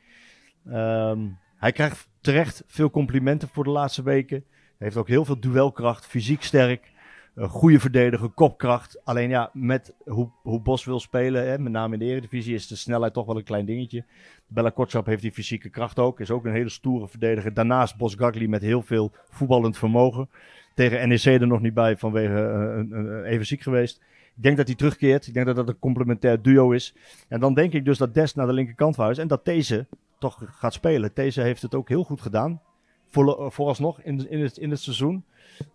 Um, 0.66 1.38
hij 1.56 1.72
krijgt 1.72 2.08
terecht 2.20 2.62
veel 2.66 2.90
complimenten 2.90 3.48
voor 3.48 3.64
de 3.64 3.70
laatste 3.70 4.02
weken. 4.02 4.44
Heeft 4.78 4.96
ook 4.96 5.08
heel 5.08 5.24
veel 5.24 5.40
duelkracht, 5.40 6.06
fysiek 6.06 6.42
sterk. 6.42 6.94
Uh, 7.36 7.48
goede 7.48 7.80
verdediger, 7.80 8.28
kopkracht. 8.28 9.00
Alleen 9.04 9.28
ja, 9.28 9.50
met 9.52 9.94
hoe, 10.04 10.30
hoe 10.42 10.60
Bos 10.60 10.84
wil 10.84 11.00
spelen, 11.00 11.48
hè, 11.48 11.58
met 11.58 11.72
name 11.72 11.92
in 11.92 11.98
de 11.98 12.04
Eredivisie, 12.04 12.54
is 12.54 12.66
de 12.66 12.76
snelheid 12.76 13.12
toch 13.12 13.26
wel 13.26 13.36
een 13.36 13.44
klein 13.44 13.66
dingetje. 13.66 14.04
Bella 14.46 14.70
Kotschap 14.70 15.06
heeft 15.06 15.22
die 15.22 15.32
fysieke 15.32 15.68
kracht 15.68 15.98
ook. 15.98 16.20
Is 16.20 16.30
ook 16.30 16.44
een 16.44 16.52
hele 16.52 16.68
stoere 16.68 17.08
verdediger. 17.08 17.54
Daarnaast 17.54 17.96
Bos 17.96 18.14
Gagli 18.14 18.48
met 18.48 18.62
heel 18.62 18.82
veel 18.82 19.12
voetballend 19.28 19.78
vermogen. 19.78 20.28
Tegen 20.74 21.08
NEC 21.08 21.24
er 21.24 21.46
nog 21.46 21.60
niet 21.60 21.74
bij 21.74 21.96
vanwege 21.96 22.86
uh, 22.90 23.30
even 23.30 23.46
ziek 23.46 23.62
geweest. 23.62 24.00
Ik 24.36 24.42
denk 24.42 24.56
dat 24.56 24.66
hij 24.66 24.76
terugkeert. 24.76 25.26
Ik 25.26 25.34
denk 25.34 25.46
dat 25.46 25.56
dat 25.56 25.68
een 25.68 25.78
complementair 25.78 26.42
duo 26.42 26.70
is. 26.70 26.94
En 27.28 27.40
dan 27.40 27.54
denk 27.54 27.72
ik 27.72 27.84
dus 27.84 27.98
dat 27.98 28.14
Des 28.14 28.34
naar 28.34 28.46
de 28.46 28.52
linkerkant 28.52 28.94
verhuist. 28.94 29.20
En 29.20 29.28
dat 29.28 29.44
deze 29.44 29.86
toch 30.18 30.42
gaat 30.44 30.72
spelen. 30.72 31.10
Deze 31.14 31.40
heeft 31.40 31.62
het 31.62 31.74
ook 31.74 31.88
heel 31.88 32.04
goed 32.04 32.20
gedaan 32.20 32.60
voor, 33.16 33.52
vooralsnog 33.52 34.00
in, 34.00 34.30
in, 34.30 34.40
het, 34.40 34.56
in 34.56 34.70
het 34.70 34.80
seizoen. 34.80 35.24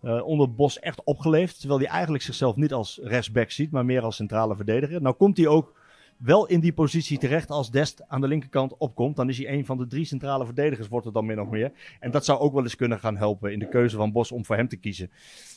Uh, 0.02 0.26
onder 0.26 0.54
Bos 0.54 0.78
echt 0.78 1.04
opgeleefd. 1.04 1.58
Terwijl 1.58 1.80
hij 1.80 1.88
eigenlijk 1.88 2.22
zichzelf 2.24 2.56
niet 2.56 2.72
als 2.72 3.00
rechtsback 3.02 3.50
ziet, 3.50 3.70
maar 3.70 3.84
meer 3.84 4.02
als 4.02 4.16
centrale 4.16 4.56
verdediger. 4.56 5.02
Nou 5.02 5.14
komt 5.14 5.36
hij 5.36 5.46
ook 5.46 5.80
wel 6.16 6.46
in 6.46 6.60
die 6.60 6.72
positie 6.72 7.18
terecht 7.18 7.50
als 7.50 7.70
Dest 7.70 8.02
aan 8.08 8.20
de 8.20 8.28
linkerkant 8.28 8.76
opkomt. 8.76 9.16
Dan 9.16 9.28
is 9.28 9.38
hij 9.38 9.52
een 9.52 9.66
van 9.66 9.78
de 9.78 9.86
drie 9.86 10.04
centrale 10.04 10.44
verdedigers, 10.44 10.88
wordt 10.88 11.04
het 11.04 11.14
dan 11.14 11.26
min 11.26 11.40
of 11.40 11.48
meer. 11.48 11.72
En 12.00 12.10
dat 12.10 12.24
zou 12.24 12.38
ook 12.40 12.52
wel 12.52 12.62
eens 12.62 12.76
kunnen 12.76 12.98
gaan 12.98 13.16
helpen 13.16 13.52
in 13.52 13.58
de 13.58 13.68
keuze 13.68 13.96
van 13.96 14.12
Bos 14.12 14.32
om 14.32 14.44
voor 14.44 14.56
hem 14.56 14.68
te 14.68 14.76
kiezen. 14.76 15.10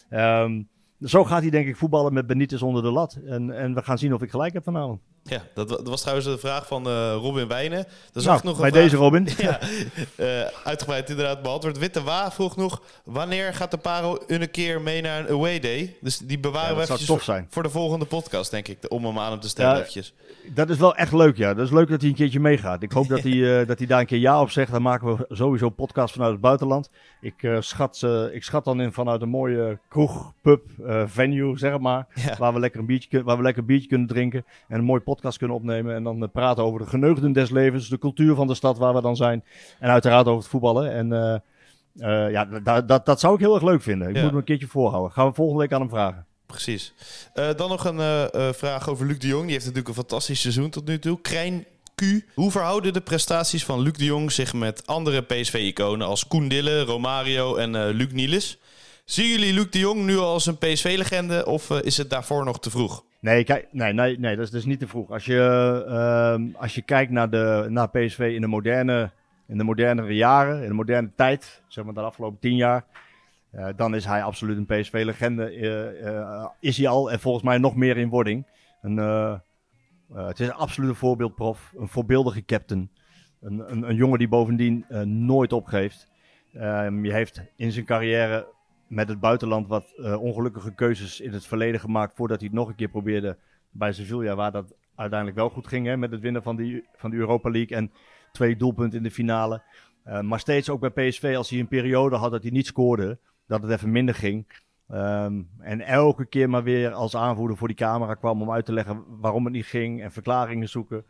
Um, 0.09 0.67
zo 1.01 1.23
gaat 1.23 1.41
hij 1.41 1.49
denk 1.49 1.67
ik 1.67 1.75
voetballen 1.75 2.13
met 2.13 2.27
Benitez 2.27 2.61
onder 2.61 2.83
de 2.83 2.91
lat. 2.91 3.19
En, 3.25 3.51
en 3.57 3.73
we 3.73 3.83
gaan 3.83 3.97
zien 3.97 4.13
of 4.13 4.21
ik 4.21 4.29
gelijk 4.29 4.53
heb 4.53 4.63
vanavond. 4.63 5.01
Ja, 5.27 5.41
dat, 5.53 5.69
dat 5.69 5.87
was 5.87 5.99
trouwens 5.99 6.27
de 6.27 6.37
vraag 6.37 6.67
van 6.67 6.87
uh, 6.87 7.13
Robin 7.13 7.47
Wijnen. 7.47 7.85
Dat 8.11 8.23
nou, 8.23 8.39
nog 8.43 8.59
bij 8.59 8.71
deze 8.71 8.95
Robin. 8.95 9.27
ja, 9.37 9.59
uh, 10.15 10.41
uitgebreid 10.63 11.09
inderdaad 11.09 11.41
beantwoord. 11.41 11.77
Witte 11.77 12.03
Wa 12.03 12.31
vroeg 12.31 12.55
nog, 12.55 12.81
wanneer 13.03 13.53
gaat 13.53 13.71
de 13.71 13.77
Paro 13.77 14.17
een 14.27 14.51
keer 14.51 14.81
mee 14.81 15.01
naar 15.01 15.19
een 15.19 15.27
away 15.27 15.59
day? 15.59 15.95
Dus 16.01 16.17
die 16.17 16.39
bewaren 16.39 16.69
ja, 16.69 16.75
we 16.75 16.93
even 16.93 17.05
voor, 17.05 17.45
voor, 17.49 17.63
de 17.63 17.69
volgende 17.69 18.05
podcast, 18.05 18.51
denk 18.51 18.67
ik, 18.67 18.77
om 18.87 19.05
hem 19.05 19.19
aan 19.19 19.31
hem 19.31 19.39
te 19.39 19.49
stellen 19.49 19.71
ja, 19.71 19.77
eventjes. 19.77 20.13
Dat 20.53 20.69
is 20.69 20.77
wel 20.77 20.95
echt 20.95 21.13
leuk, 21.13 21.37
ja. 21.37 21.53
Dat 21.53 21.65
is 21.65 21.71
leuk 21.71 21.89
dat 21.89 22.01
hij 22.01 22.09
een 22.09 22.15
keertje 22.15 22.39
meegaat. 22.39 22.83
Ik 22.83 22.91
hoop 22.91 23.07
dat, 23.07 23.21
hij, 23.27 23.31
uh, 23.31 23.67
dat 23.67 23.77
hij 23.77 23.87
daar 23.87 23.99
een 23.99 24.05
keer 24.05 24.19
ja 24.19 24.41
op 24.41 24.51
zegt. 24.51 24.71
Dan 24.71 24.81
maken 24.81 25.15
we 25.15 25.25
sowieso 25.29 25.65
een 25.65 25.75
podcast 25.75 26.13
vanuit 26.13 26.31
het 26.31 26.41
buitenland. 26.41 26.89
Ik, 27.21 27.49
schat, 27.59 28.05
ik 28.31 28.43
schat 28.43 28.65
dan 28.65 28.81
in 28.81 28.91
vanuit 28.91 29.21
een 29.21 29.29
mooie 29.29 29.79
kroeg, 29.89 30.33
pub, 30.41 30.61
venue, 31.05 31.57
zeg 31.57 31.79
maar. 31.79 32.07
Ja. 32.13 32.35
Waar, 32.37 32.53
we 32.53 32.59
lekker 32.59 32.79
een 32.79 32.85
biertje, 32.85 33.23
waar 33.23 33.37
we 33.37 33.43
lekker 33.43 33.61
een 33.61 33.67
biertje 33.67 33.87
kunnen 33.87 34.07
drinken 34.07 34.45
en 34.67 34.77
een 34.77 34.83
mooi 34.85 35.01
podcast 35.01 35.13
podcast 35.15 35.37
kunnen 35.37 35.57
opnemen. 35.57 35.95
En 35.95 36.03
dan 36.03 36.23
uh, 36.23 36.29
praten 36.33 36.63
over 36.63 36.79
de 36.79 36.85
geneugden 36.85 37.33
des 37.33 37.49
levens, 37.49 37.89
de 37.89 37.97
cultuur 37.97 38.35
van 38.35 38.47
de 38.47 38.53
stad 38.53 38.77
waar 38.77 38.93
we 38.93 39.01
dan 39.01 39.15
zijn. 39.15 39.43
En 39.79 39.89
uiteraard 39.89 40.27
over 40.27 40.39
het 40.39 40.49
voetballen. 40.49 40.91
En 40.91 41.41
uh, 41.95 42.31
ja, 42.31 42.45
dat, 42.85 43.05
dat 43.05 43.19
zou 43.19 43.33
ik 43.33 43.39
heel 43.39 43.53
erg 43.53 43.63
leuk 43.63 43.81
vinden. 43.81 44.07
Ik 44.07 44.15
moet 44.15 44.23
hem 44.23 44.35
een 44.35 44.43
keertje 44.43 44.67
voorhouden. 44.67 45.11
Gaan 45.11 45.27
we 45.27 45.33
volgende 45.33 45.61
week 45.61 45.73
aan 45.73 45.79
hem 45.79 45.89
vragen. 45.89 46.25
Precies. 46.45 46.93
Uh, 47.35 47.49
dan 47.55 47.69
nog 47.69 47.85
een 47.85 47.97
uh, 47.97 48.53
vraag 48.53 48.89
over 48.89 49.05
Luc 49.05 49.17
de 49.17 49.27
Jong. 49.27 49.43
Die 49.43 49.51
heeft 49.51 49.65
natuurlijk 49.65 49.89
een 49.89 50.01
fantastisch 50.01 50.41
seizoen 50.41 50.69
tot 50.69 50.87
nu 50.87 50.99
toe. 50.99 51.21
Krijn 51.21 51.65
Q. 51.95 52.03
Hoe 52.33 52.51
verhouden 52.51 52.93
de 52.93 53.01
prestaties 53.01 53.65
van 53.65 53.79
Luc 53.79 53.93
de 53.93 54.05
Jong 54.05 54.31
zich 54.31 54.53
met 54.53 54.87
andere 54.87 55.21
PSV-iconen 55.21 56.07
als 56.07 56.27
Koen 56.27 56.47
Dille, 56.47 56.81
Romario 56.81 57.55
en 57.55 57.89
Luc 57.89 58.11
Nielis? 58.11 58.57
Zien 59.05 59.27
jullie 59.27 59.53
Luc 59.53 59.69
de 59.69 59.79
Jong 59.79 60.05
nu 60.05 60.17
al 60.17 60.31
als 60.31 60.45
een 60.45 60.57
PSV-legende 60.57 61.45
of 61.45 61.69
is 61.69 61.97
het 61.97 62.09
daarvoor 62.09 62.45
nog 62.45 62.59
te 62.59 62.69
vroeg? 62.69 63.03
Nee, 63.25 63.43
kijk, 63.43 63.67
nee, 63.71 63.93
nee, 63.93 64.19
nee 64.19 64.35
dat, 64.35 64.45
is, 64.45 64.53
is 64.53 64.65
niet 64.65 64.79
te 64.79 64.87
vroeg. 64.87 65.11
Als 65.11 65.25
je, 65.25 65.85
uh, 65.87 66.61
als 66.61 66.75
je 66.75 66.81
kijkt 66.81 67.11
naar, 67.11 67.29
de, 67.29 67.65
naar 67.69 67.89
PSV 67.89 68.31
in 68.35 68.41
de 68.41 68.47
moderne 68.47 69.11
in 69.47 69.57
de 69.57 69.63
modernere 69.63 70.15
jaren, 70.15 70.61
in 70.61 70.67
de 70.67 70.73
moderne 70.73 71.11
tijd, 71.15 71.63
zeg 71.67 71.85
maar 71.85 71.93
de 71.93 71.99
afgelopen 71.99 72.39
tien 72.39 72.55
jaar, 72.55 72.85
uh, 73.53 73.67
dan 73.75 73.95
is 73.95 74.05
hij 74.05 74.23
absoluut 74.23 74.57
een 74.57 74.65
PSV-legende. 74.65 75.55
Uh, 75.55 76.01
uh, 76.01 76.47
is 76.59 76.77
hij 76.77 76.87
al 76.87 77.11
en 77.11 77.19
volgens 77.19 77.43
mij 77.43 77.57
nog 77.57 77.75
meer 77.75 77.97
in 77.97 78.09
wording. 78.09 78.47
Een, 78.81 78.97
het 80.13 80.39
is 80.39 80.47
een 80.47 80.53
absolute 80.53 80.93
voorbeeldprof, 80.93 81.73
een 81.77 81.87
voorbeeldige 81.87 82.45
captain. 82.45 82.91
Een, 83.41 83.71
een, 83.71 83.89
een 83.89 83.95
jongen 83.95 84.19
die 84.19 84.27
bovendien 84.27 84.85
nooit 85.05 85.53
opgeeft. 85.53 86.07
Um, 86.53 87.05
je 87.05 87.13
heeft 87.13 87.41
in 87.55 87.71
zijn 87.71 87.85
carrière 87.85 88.47
met 88.87 89.07
het 89.07 89.19
buitenland 89.19 89.67
wat 89.67 89.93
ongelukkige 90.19 90.73
keuzes 90.73 91.21
in 91.21 91.33
het 91.33 91.45
verleden 91.45 91.79
gemaakt 91.79 92.15
voordat 92.15 92.39
hij 92.39 92.47
het 92.47 92.57
nog 92.57 92.67
een 92.67 92.75
keer 92.75 92.89
probeerde 92.89 93.37
bij 93.71 93.93
Sevilla, 93.93 94.35
waar 94.35 94.51
dat 94.51 94.73
uiteindelijk 94.95 95.39
wel 95.39 95.49
goed 95.49 95.67
ging 95.67 95.85
hè, 95.85 95.97
met 95.97 96.11
het 96.11 96.21
winnen 96.21 96.43
van, 96.43 96.55
die, 96.55 96.85
van 96.95 97.09
de 97.09 97.17
Europa 97.17 97.49
League. 97.49 97.77
En 97.77 97.91
twee 98.31 98.55
doelpunten 98.55 98.97
in 98.97 99.03
de 99.03 99.11
finale. 99.11 99.61
Uh, 100.07 100.21
maar 100.21 100.39
steeds 100.39 100.69
ook 100.69 100.79
bij 100.79 101.09
PSV, 101.09 101.33
als 101.37 101.49
hij 101.49 101.59
een 101.59 101.67
periode 101.67 102.15
had 102.15 102.31
dat 102.31 102.41
hij 102.41 102.51
niet 102.51 102.65
scoorde, 102.65 103.17
dat 103.47 103.61
het 103.61 103.71
even 103.71 103.91
minder 103.91 104.15
ging. 104.15 104.45
Um, 104.91 105.49
en 105.59 105.81
elke 105.81 106.25
keer 106.25 106.49
maar 106.49 106.63
weer 106.63 106.91
als 106.91 107.15
aanvoerder 107.15 107.57
voor 107.57 107.67
die 107.67 107.77
camera 107.77 108.13
kwam 108.13 108.41
om 108.41 108.51
uit 108.51 108.65
te 108.65 108.73
leggen 108.73 109.03
waarom 109.19 109.43
het 109.43 109.53
niet 109.53 109.65
ging 109.65 110.01
en 110.01 110.11
verklaringen 110.11 110.69
zoeken. 110.69 111.05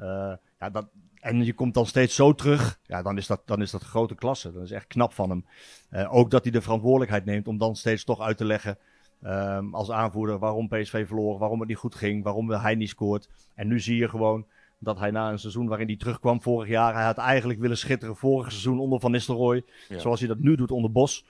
Uh, 0.00 0.32
ja, 0.58 0.70
dat, 0.70 0.88
en 1.26 1.44
je 1.44 1.52
komt 1.52 1.74
dan 1.74 1.86
steeds 1.86 2.14
zo 2.14 2.34
terug, 2.34 2.78
ja, 2.82 3.02
dan 3.02 3.16
is 3.16 3.26
dat, 3.26 3.42
dan 3.44 3.62
is 3.62 3.70
dat 3.70 3.82
grote 3.82 4.14
klasse. 4.14 4.52
Dat 4.52 4.62
is 4.62 4.70
echt 4.70 4.86
knap 4.86 5.12
van 5.12 5.30
hem. 5.30 5.44
Uh, 5.90 6.14
ook 6.14 6.30
dat 6.30 6.42
hij 6.42 6.52
de 6.52 6.60
verantwoordelijkheid 6.60 7.24
neemt 7.24 7.48
om 7.48 7.58
dan 7.58 7.76
steeds 7.76 8.04
toch 8.04 8.20
uit 8.20 8.36
te 8.36 8.44
leggen 8.44 8.78
um, 9.22 9.74
als 9.74 9.90
aanvoerder 9.90 10.38
waarom 10.38 10.68
PSV 10.68 11.06
verloor, 11.06 11.38
waarom 11.38 11.60
het 11.60 11.68
niet 11.68 11.78
goed 11.78 11.94
ging, 11.94 12.24
waarom 12.24 12.50
hij 12.50 12.74
niet 12.74 12.88
scoort. 12.88 13.28
En 13.54 13.68
nu 13.68 13.80
zie 13.80 13.96
je 13.96 14.08
gewoon 14.08 14.46
dat 14.78 14.98
hij 14.98 15.10
na 15.10 15.30
een 15.30 15.38
seizoen 15.38 15.68
waarin 15.68 15.86
hij 15.86 15.96
terugkwam 15.96 16.42
vorig 16.42 16.68
jaar, 16.68 16.94
hij 16.94 17.04
had 17.04 17.18
eigenlijk 17.18 17.60
willen 17.60 17.78
schitteren 17.78 18.16
vorig 18.16 18.50
seizoen 18.50 18.78
onder 18.78 19.00
Van 19.00 19.10
Nistelrooy, 19.10 19.64
ja. 19.88 19.98
zoals 19.98 20.18
hij 20.18 20.28
dat 20.28 20.38
nu 20.38 20.56
doet 20.56 20.70
onder 20.70 20.92
Bos. 20.92 21.24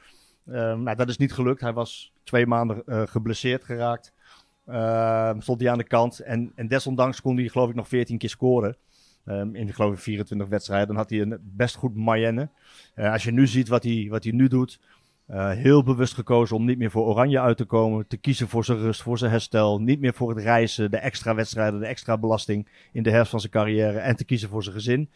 Um, 0.49 0.83
nou, 0.83 0.97
dat 0.97 1.09
is 1.09 1.17
niet 1.17 1.33
gelukt. 1.33 1.61
Hij 1.61 1.73
was 1.73 2.13
twee 2.25 2.47
maanden 2.47 2.83
uh, 2.87 3.03
geblesseerd 3.07 3.65
geraakt. 3.65 4.13
Uh, 4.67 5.33
stond 5.39 5.61
hij 5.61 5.71
aan 5.71 5.79
de 5.79 5.85
kant. 5.85 6.19
En, 6.19 6.53
en 6.55 6.69
desondanks 6.69 7.21
kon 7.21 7.37
hij 7.37 7.49
geloof 7.49 7.69
ik 7.69 7.75
nog 7.75 7.89
14 7.89 8.19
keer 8.19 8.29
scoren. 8.29 8.77
Um, 9.27 9.55
in 9.55 9.75
geloof 9.75 9.93
ik 9.93 9.99
24 9.99 10.49
wedstrijden. 10.49 10.87
Dan 10.87 10.97
had 10.97 11.11
hij 11.11 11.21
een 11.21 11.39
best 11.43 11.75
goed 11.75 11.95
Mayenne. 11.95 12.49
Uh, 12.97 13.13
als 13.13 13.25
je 13.25 13.31
nu 13.31 13.47
ziet 13.47 13.69
wat 13.69 13.83
hij, 13.83 14.07
wat 14.11 14.25
hij 14.25 14.33
nu 14.33 14.49
doet. 14.49 14.81
Uh, 15.31 15.51
heel 15.51 15.83
bewust 15.83 16.15
gekozen 16.15 16.57
om 16.57 16.65
niet 16.65 16.79
meer 16.79 16.91
voor 16.91 17.07
Oranje 17.07 17.41
uit 17.41 17.57
te 17.57 17.65
komen. 17.65 18.07
Te 18.07 18.17
kiezen 18.17 18.49
voor 18.49 18.65
zijn 18.65 18.79
rust, 18.79 19.03
voor 19.03 19.19
zijn 19.19 19.31
herstel. 19.31 19.81
Niet 19.81 20.01
meer 20.01 20.15
voor 20.15 20.29
het 20.29 20.39
reizen, 20.39 20.91
de 20.91 20.97
extra 20.97 21.35
wedstrijden, 21.35 21.81
de 21.81 21.87
extra 21.87 22.19
belasting 22.19 22.69
in 22.93 23.03
de 23.03 23.11
herfst 23.11 23.31
van 23.31 23.41
zijn 23.41 23.53
carrière. 23.53 23.99
En 23.99 24.17
te 24.17 24.25
kiezen 24.25 24.49
voor 24.49 24.63
zijn 24.63 24.75
gezin. 24.75 25.11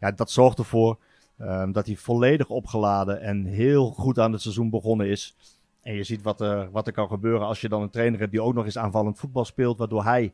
Ja, 0.00 0.10
dat 0.10 0.30
zorgt 0.30 0.58
ervoor 0.58 0.98
um, 1.38 1.72
dat 1.72 1.86
hij 1.86 1.96
volledig 1.96 2.48
opgeladen 2.48 3.20
en 3.20 3.44
heel 3.44 3.90
goed 3.90 4.18
aan 4.18 4.32
het 4.32 4.42
seizoen 4.42 4.70
begonnen 4.70 5.08
is. 5.08 5.36
En 5.82 5.94
je 5.94 6.04
ziet 6.04 6.22
wat 6.22 6.40
er, 6.40 6.70
wat 6.70 6.86
er 6.86 6.92
kan 6.92 7.08
gebeuren 7.08 7.46
als 7.46 7.60
je 7.60 7.68
dan 7.68 7.82
een 7.82 7.90
trainer 7.90 8.18
hebt 8.18 8.32
die 8.32 8.42
ook 8.42 8.54
nog 8.54 8.64
eens 8.64 8.78
aanvallend 8.78 9.18
voetbal 9.18 9.44
speelt. 9.44 9.78
Waardoor 9.78 10.04
hij 10.04 10.32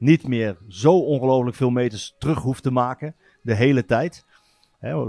niet 0.00 0.28
meer 0.28 0.56
zo 0.68 0.98
ongelooflijk 0.98 1.56
veel 1.56 1.70
meters 1.70 2.14
terug 2.18 2.38
hoeft 2.38 2.62
te 2.62 2.70
maken 2.70 3.14
de 3.42 3.54
hele 3.54 3.84
tijd. 3.84 4.24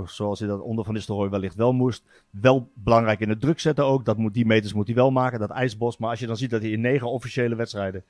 Zoals 0.06 0.40
hij 0.40 0.48
dat 0.48 0.60
onder 0.60 0.86
Van 0.86 0.94
Nistelrooy 0.94 1.30
wellicht 1.30 1.56
wel 1.56 1.74
moest. 1.74 2.04
Wel 2.30 2.72
belangrijk 2.74 3.20
in 3.20 3.30
het 3.30 3.42
druk 3.42 3.60
zetten 3.60 3.86
ook. 3.86 4.06
Dat 4.06 4.18
moet, 4.18 4.34
die 4.34 4.46
meters 4.46 4.74
moet 4.74 4.88
hij 4.88 4.96
wel 4.96 5.12
maken, 5.12 5.40
dat 5.40 5.50
ijsbos. 5.50 5.98
Maar 5.98 6.10
als 6.10 6.20
je 6.20 6.28
dan 6.28 6.38
ziet 6.38 6.50
dat 6.50 6.62
hij 6.62 6.72
in 6.72 6.82
negen 6.82 7.10
officiële 7.10 7.56
wedstrijden 7.56 8.04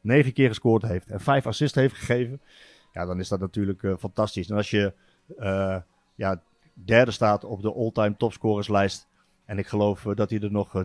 negen 0.00 0.32
keer 0.32 0.48
gescoord 0.48 0.82
heeft 0.82 1.10
en 1.10 1.20
vijf 1.20 1.46
assists 1.46 1.76
heeft 1.76 1.94
gegeven. 1.94 2.40
Ja, 2.92 3.06
dan 3.06 3.20
is 3.20 3.28
dat 3.28 3.40
natuurlijk 3.40 3.82
uh, 3.82 3.94
fantastisch. 3.98 4.50
En 4.50 4.56
als 4.56 4.70
je 4.70 4.92
uh, 5.38 5.76
ja, 6.14 6.42
derde 6.72 7.10
staat 7.10 7.44
op 7.44 7.62
de 7.62 7.74
all-time 7.74 8.16
topscorerslijst. 8.16 9.06
En 9.44 9.58
ik 9.58 9.66
geloof 9.66 10.04
uh, 10.04 10.14
dat 10.14 10.30
hij 10.30 10.40
er 10.40 10.50
nog, 10.50 10.84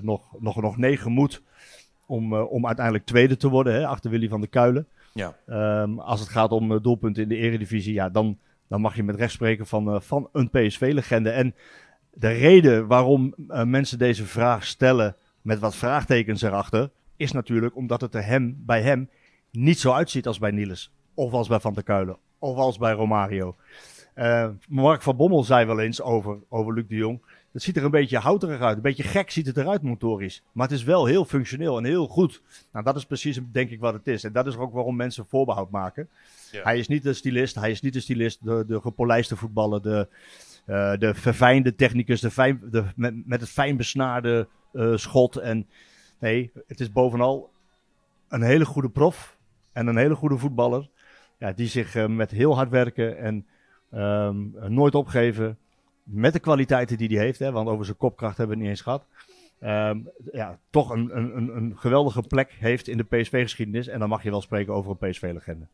nog, 0.00 0.40
nog, 0.40 0.60
nog 0.60 0.76
negen 0.76 1.12
moet 1.12 1.42
om, 2.08 2.34
om 2.34 2.66
uiteindelijk 2.66 3.04
tweede 3.04 3.36
te 3.36 3.48
worden. 3.48 3.74
Hè, 3.74 3.86
achter 3.86 4.10
Willy 4.10 4.28
van 4.28 4.40
der 4.40 4.48
Kuilen. 4.48 4.86
Ja. 5.12 5.36
Um, 5.82 5.98
als 5.98 6.20
het 6.20 6.28
gaat 6.28 6.52
om 6.52 6.82
doelpunten 6.82 7.22
in 7.22 7.28
de 7.28 7.36
eredivisie. 7.36 7.92
Ja, 7.92 8.08
dan 8.08 8.38
dan 8.68 8.80
mag 8.80 8.96
je 8.96 9.02
met 9.02 9.16
recht 9.16 9.32
spreken 9.32 9.66
van, 9.66 9.94
uh, 9.94 10.00
van 10.00 10.28
een 10.32 10.50
PSV-legende. 10.50 11.30
En 11.30 11.54
de 12.10 12.28
reden 12.28 12.86
waarom 12.86 13.34
mensen 13.64 13.98
deze 13.98 14.24
vraag 14.24 14.66
stellen 14.66 15.16
met 15.42 15.58
wat 15.58 15.76
vraagtekens 15.76 16.42
erachter, 16.42 16.90
is 17.16 17.32
natuurlijk 17.32 17.76
omdat 17.76 18.00
het 18.00 18.14
er 18.14 18.24
hem, 18.24 18.62
bij 18.66 18.82
hem 18.82 19.10
niet 19.50 19.78
zo 19.78 19.92
uitziet 19.92 20.26
als 20.26 20.38
bij 20.38 20.50
Niels. 20.50 20.92
Of 21.14 21.32
als 21.32 21.48
bij 21.48 21.60
Van 21.60 21.74
der 21.74 21.82
Kuilen. 21.82 22.16
Of 22.38 22.56
als 22.56 22.78
bij 22.78 22.92
Romario. 22.92 23.56
Uh, 24.14 24.48
Mark 24.68 25.02
van 25.02 25.16
Bommel 25.16 25.44
zei 25.44 25.66
wel 25.66 25.80
eens 25.80 26.02
over, 26.02 26.38
over 26.48 26.74
Luc 26.74 26.84
de 26.88 26.94
Jong. 26.94 27.22
Het 27.52 27.62
ziet 27.62 27.76
er 27.76 27.84
een 27.84 27.90
beetje 27.90 28.18
houterig 28.18 28.60
uit. 28.60 28.76
Een 28.76 28.82
beetje 28.82 29.02
gek 29.02 29.30
ziet 29.30 29.46
het 29.46 29.56
eruit 29.56 29.82
motorisch. 29.82 30.42
Maar 30.52 30.68
het 30.68 30.76
is 30.76 30.84
wel 30.84 31.06
heel 31.06 31.24
functioneel 31.24 31.78
en 31.78 31.84
heel 31.84 32.06
goed. 32.06 32.42
Nou, 32.72 32.84
dat 32.84 32.96
is 32.96 33.04
precies 33.04 33.40
denk 33.52 33.70
ik 33.70 33.80
wat 33.80 33.92
het 33.92 34.06
is. 34.06 34.24
En 34.24 34.32
dat 34.32 34.46
is 34.46 34.56
ook 34.56 34.72
waarom 34.72 34.96
mensen 34.96 35.26
voorbehoud 35.26 35.70
maken. 35.70 36.08
Ja. 36.50 36.62
Hij 36.62 36.78
is 36.78 36.88
niet 36.88 37.02
de 37.02 37.12
stylist. 37.12 37.54
Hij 37.54 37.70
is 37.70 37.80
niet 37.80 37.92
de 37.92 38.00
stylist, 38.00 38.44
de, 38.44 38.64
de 38.66 38.80
gepolijste 38.80 39.36
voetballer, 39.36 39.82
de, 39.82 40.08
uh, 40.66 40.96
de 40.98 41.14
verfijnde 41.14 41.74
technicus, 41.74 42.20
de 42.20 42.30
fijn, 42.30 42.60
de, 42.70 42.84
met, 42.96 43.26
met 43.26 43.40
het 43.40 43.50
fijn 43.50 43.76
besnaarde 43.76 44.48
uh, 44.72 44.96
schot. 44.96 45.36
En 45.36 45.66
nee, 46.18 46.50
het 46.66 46.80
is 46.80 46.92
bovenal 46.92 47.50
een 48.28 48.42
hele 48.42 48.64
goede 48.64 48.90
prof 48.90 49.36
en 49.72 49.86
een 49.86 49.96
hele 49.96 50.14
goede 50.14 50.38
voetballer. 50.38 50.88
Ja, 51.38 51.52
die 51.52 51.68
zich 51.68 51.94
uh, 51.94 52.06
met 52.06 52.30
heel 52.30 52.54
hard 52.54 52.70
werken 52.70 53.18
en 53.18 53.46
um, 53.94 54.54
nooit 54.68 54.94
opgeven 54.94 55.58
met 56.10 56.32
de 56.32 56.38
kwaliteiten 56.38 56.96
die 56.96 57.08
hij 57.08 57.24
heeft, 57.24 57.38
hè, 57.38 57.52
want 57.52 57.68
over 57.68 57.84
zijn 57.84 57.96
kopkracht 57.96 58.36
hebben 58.36 58.56
we 58.56 58.62
het 58.62 58.70
niet 58.70 58.78
eens 58.78 58.86
gehad. 58.86 59.04
Um, 59.62 60.10
ja, 60.32 60.58
toch 60.70 60.90
een, 60.90 61.16
een, 61.16 61.56
een 61.56 61.74
geweldige 61.78 62.22
plek 62.22 62.56
heeft 62.58 62.88
in 62.88 62.96
de 62.96 63.04
PSV-geschiedenis. 63.04 63.86
En 63.88 63.98
dan 63.98 64.08
mag 64.08 64.22
je 64.22 64.30
wel 64.30 64.40
spreken 64.40 64.72
over 64.72 64.96
een 64.98 65.10
PSV-legende. 65.10 65.66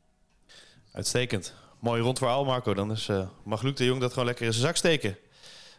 Uitstekend. 0.93 1.55
Mooi 1.79 2.03
rond 2.03 2.19
verhaal, 2.19 2.45
Marco. 2.45 2.75
Dan 2.75 2.91
is, 2.91 3.09
uh, 3.09 3.27
mag 3.43 3.63
Luc 3.63 3.75
de 3.75 3.85
Jong 3.85 4.01
dat 4.01 4.11
gewoon 4.11 4.27
lekker 4.27 4.47
in 4.47 4.53
zijn 4.53 4.65
zak 4.65 4.77
steken. 4.77 5.17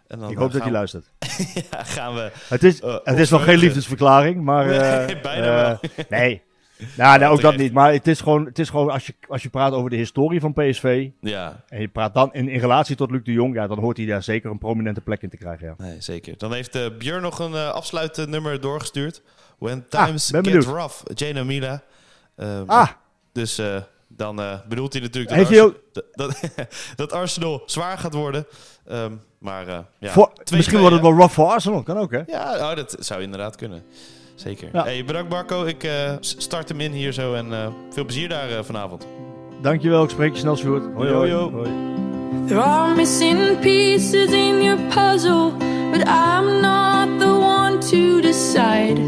En 0.08 0.20
dan, 0.20 0.32
Ik 0.32 0.38
hoop 0.38 0.48
uh, 0.48 0.54
dat 0.54 0.62
hij 0.62 0.72
luistert. 0.72 1.12
ja, 1.72 1.84
gaan 1.84 2.14
we. 2.14 2.32
Het 2.50 2.64
is, 2.64 2.82
uh, 2.82 2.98
het 3.04 3.20
is 3.20 3.30
nog 3.30 3.44
geen 3.44 3.58
liefdesverklaring, 3.58 4.42
maar. 4.42 4.66
nee, 5.06 5.20
bijna 5.20 5.56
wel. 5.56 5.80
nee, 6.10 6.42
nou, 6.98 7.20
nou 7.20 7.34
ook 7.34 7.42
dat 7.42 7.58
niet. 7.58 7.74
Maar 7.74 7.92
het 7.94 8.08
is 8.08 8.22
gewoon, 8.22 8.46
het 8.46 8.60
is 8.60 8.70
gewoon 8.70 8.90
als, 8.90 9.06
je, 9.06 9.14
als 9.28 9.44
je 9.44 9.50
praat 9.50 9.74
over 9.74 9.90
de 9.90 9.96
historie 9.96 10.40
van 10.40 10.54
PSV. 10.54 11.10
Ja. 11.22 11.64
En 11.68 11.82
je 11.82 11.88
praat 11.88 12.14
dan 12.14 12.34
in, 12.34 12.50
in 12.50 12.60
relatie 12.60 12.96
tot 12.96 13.12
Luc 13.12 13.24
de 13.24 13.32
Jong. 13.32 13.56
Ja, 13.56 13.68
dan 13.68 13.80
hoort 13.80 13.98
hij 13.98 14.06
daar 14.06 14.24
zeker 14.24 14.52
een 14.52 14.58
prominente 14.58 15.02
plek 15.02 15.22
in 15.22 15.30
te 15.30 15.38
krijgen. 15.38 15.68
Ja. 15.68 15.76
Nee, 15.78 16.02
zeker. 16.02 16.38
Dan 16.38 16.54
heeft 16.54 16.76
uh, 16.76 16.86
Björn 16.98 17.22
nog 17.22 17.40
een 17.40 17.52
uh, 17.52 17.70
afsluitnummer 17.70 18.62
doorgestuurd. 18.62 19.22
When 19.58 19.86
Times 19.90 20.34
ah, 20.34 20.44
Get 20.44 20.66
Rough. 20.66 21.02
Jane 21.14 21.44
Mila. 21.44 21.82
Uh, 22.38 22.62
ah. 22.66 22.90
Dus 23.32 23.60
uh, 23.60 23.76
dan 24.08 24.42
bedoelt 24.68 24.94
hij 24.94 25.02
natuurlijk 25.02 25.36
dat, 25.36 25.48
Arsenal, 25.48 25.74
dat, 26.12 26.42
dat, 26.96 27.14
Arsenal 27.14 27.64
zwaar 27.66 27.98
gaat 27.98 28.14
worden. 28.14 28.46
Um, 28.92 29.22
maar 29.38 29.66
ja. 30.00 30.12
Voor, 30.12 30.32
misschien 30.52 30.80
wordt 30.80 30.94
het 30.94 31.04
wel 31.04 31.14
rough 31.14 31.34
voor 31.34 31.46
Arsenal. 31.46 31.84
Kan 31.84 31.98
ook, 31.98 32.12
hè? 32.12 32.22
Ja, 32.28 32.70
oh, 32.70 32.76
dat 32.76 32.96
zou 33.00 33.22
inderdaad 33.22 33.56
kunnen. 33.56 33.84
Zeker. 34.36 34.70
Ja. 34.74 34.84
Hey, 34.84 35.06
bedankt 35.06 35.30
Marco. 35.30 35.66
Ik 35.66 35.84
uh, 35.84 35.92
start 36.20 36.70
hem 36.70 36.80
in 36.80 36.92
hier 36.92 37.12
zo 37.12 37.34
en 37.34 37.48
uh, 37.48 37.68
veel 37.90 38.06
plezier 38.06 38.30
daar 38.30 38.50
uh, 38.50 38.60
vanavond. 38.62 39.08
Dankjewel, 39.62 40.04
ik 40.04 40.10
spreek 40.10 40.34
je 40.34 40.40
snel 40.40 40.56
goed. 40.56 40.84
Hoi, 40.96 41.12
hoi, 41.12 41.32
hoi. 41.32 41.52
hoi. 41.52 41.70
There 42.48 42.62
are 42.62 42.96
missing 42.96 43.60
pieces 43.60 44.32
in 44.32 44.62
your 44.64 44.80
puzzle, 44.90 45.52
but 45.92 46.08
I'm 46.08 46.62
not 46.62 47.20
the 47.20 47.34
one 47.34 47.80
to 47.80 48.22
decide. 48.22 49.00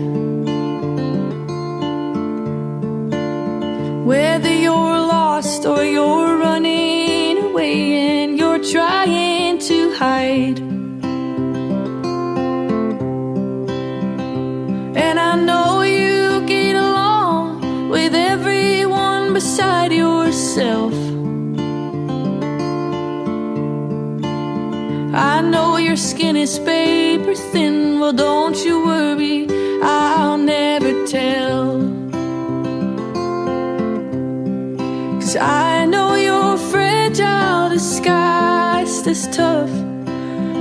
Whether 4.06 4.54
you're 4.54 5.00
lost 5.00 5.66
or 5.66 5.84
you're 5.84 6.38
running 6.38 7.38
away 7.38 8.24
and 8.24 8.40
you're 8.40 8.60
trying 8.60 9.60
to 9.60 9.92
hide. 10.00 10.77
myself. 20.58 20.94
I 25.14 25.42
know 25.42 25.78
your 25.78 25.98
skin 25.98 26.36
is 26.36 26.58
paper 26.60 27.36
thin. 27.36 28.00
Well, 28.00 28.14
don't 28.14 28.58
you 28.66 28.86
worry, 28.86 29.48
I'll 29.84 30.38
never 30.38 31.06
tell. 31.06 31.80
Cause 35.20 35.36
I 35.36 35.86
know 35.86 36.16
you're 36.16 36.58
fragile, 36.58 37.70
disguised 37.70 39.08
as 39.08 39.28
tough. 39.28 39.72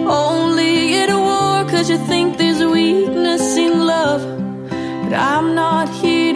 Only 0.07 0.95
at 0.95 1.11
war, 1.11 1.65
cause 1.71 1.89
you 1.89 1.99
think 2.07 2.37
there's 2.37 2.63
weakness 2.63 3.57
in 3.57 3.87
love. 3.87 4.23
But 5.05 5.15
I'm 5.15 5.55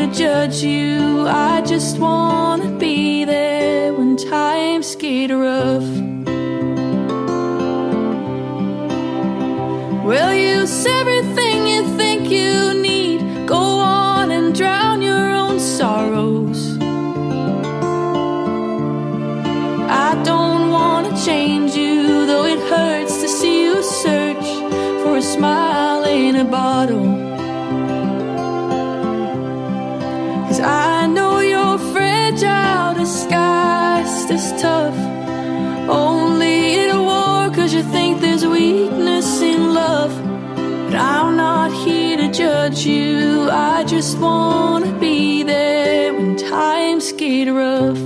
to 0.01 0.07
judge 0.14 0.62
you. 0.62 1.28
I 1.28 1.61
just 1.61 1.98
wanna 1.98 2.70
be 2.78 3.24
there 3.24 3.92
when 3.92 4.16
times 4.16 4.96
get 4.96 5.30
rough. 5.30 6.09
Judge 42.33 42.87
you, 42.87 43.49
I 43.51 43.83
just 43.85 44.18
wanna 44.18 44.93
be 44.99 45.43
there 45.43 46.14
when 46.14 46.37
times 46.37 47.12
get 47.12 47.49
rough. 47.49 47.99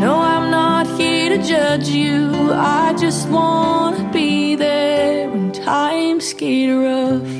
No, 0.00 0.14
I'm 0.16 0.50
not 0.50 0.86
here 0.98 1.36
to 1.36 1.42
judge 1.42 1.88
you. 1.88 2.52
I 2.52 2.94
just 2.94 3.28
wanna 3.28 4.10
be 4.12 4.56
there 4.56 5.28
when 5.30 5.52
times 5.52 6.32
get 6.32 6.70
rough. 6.72 7.39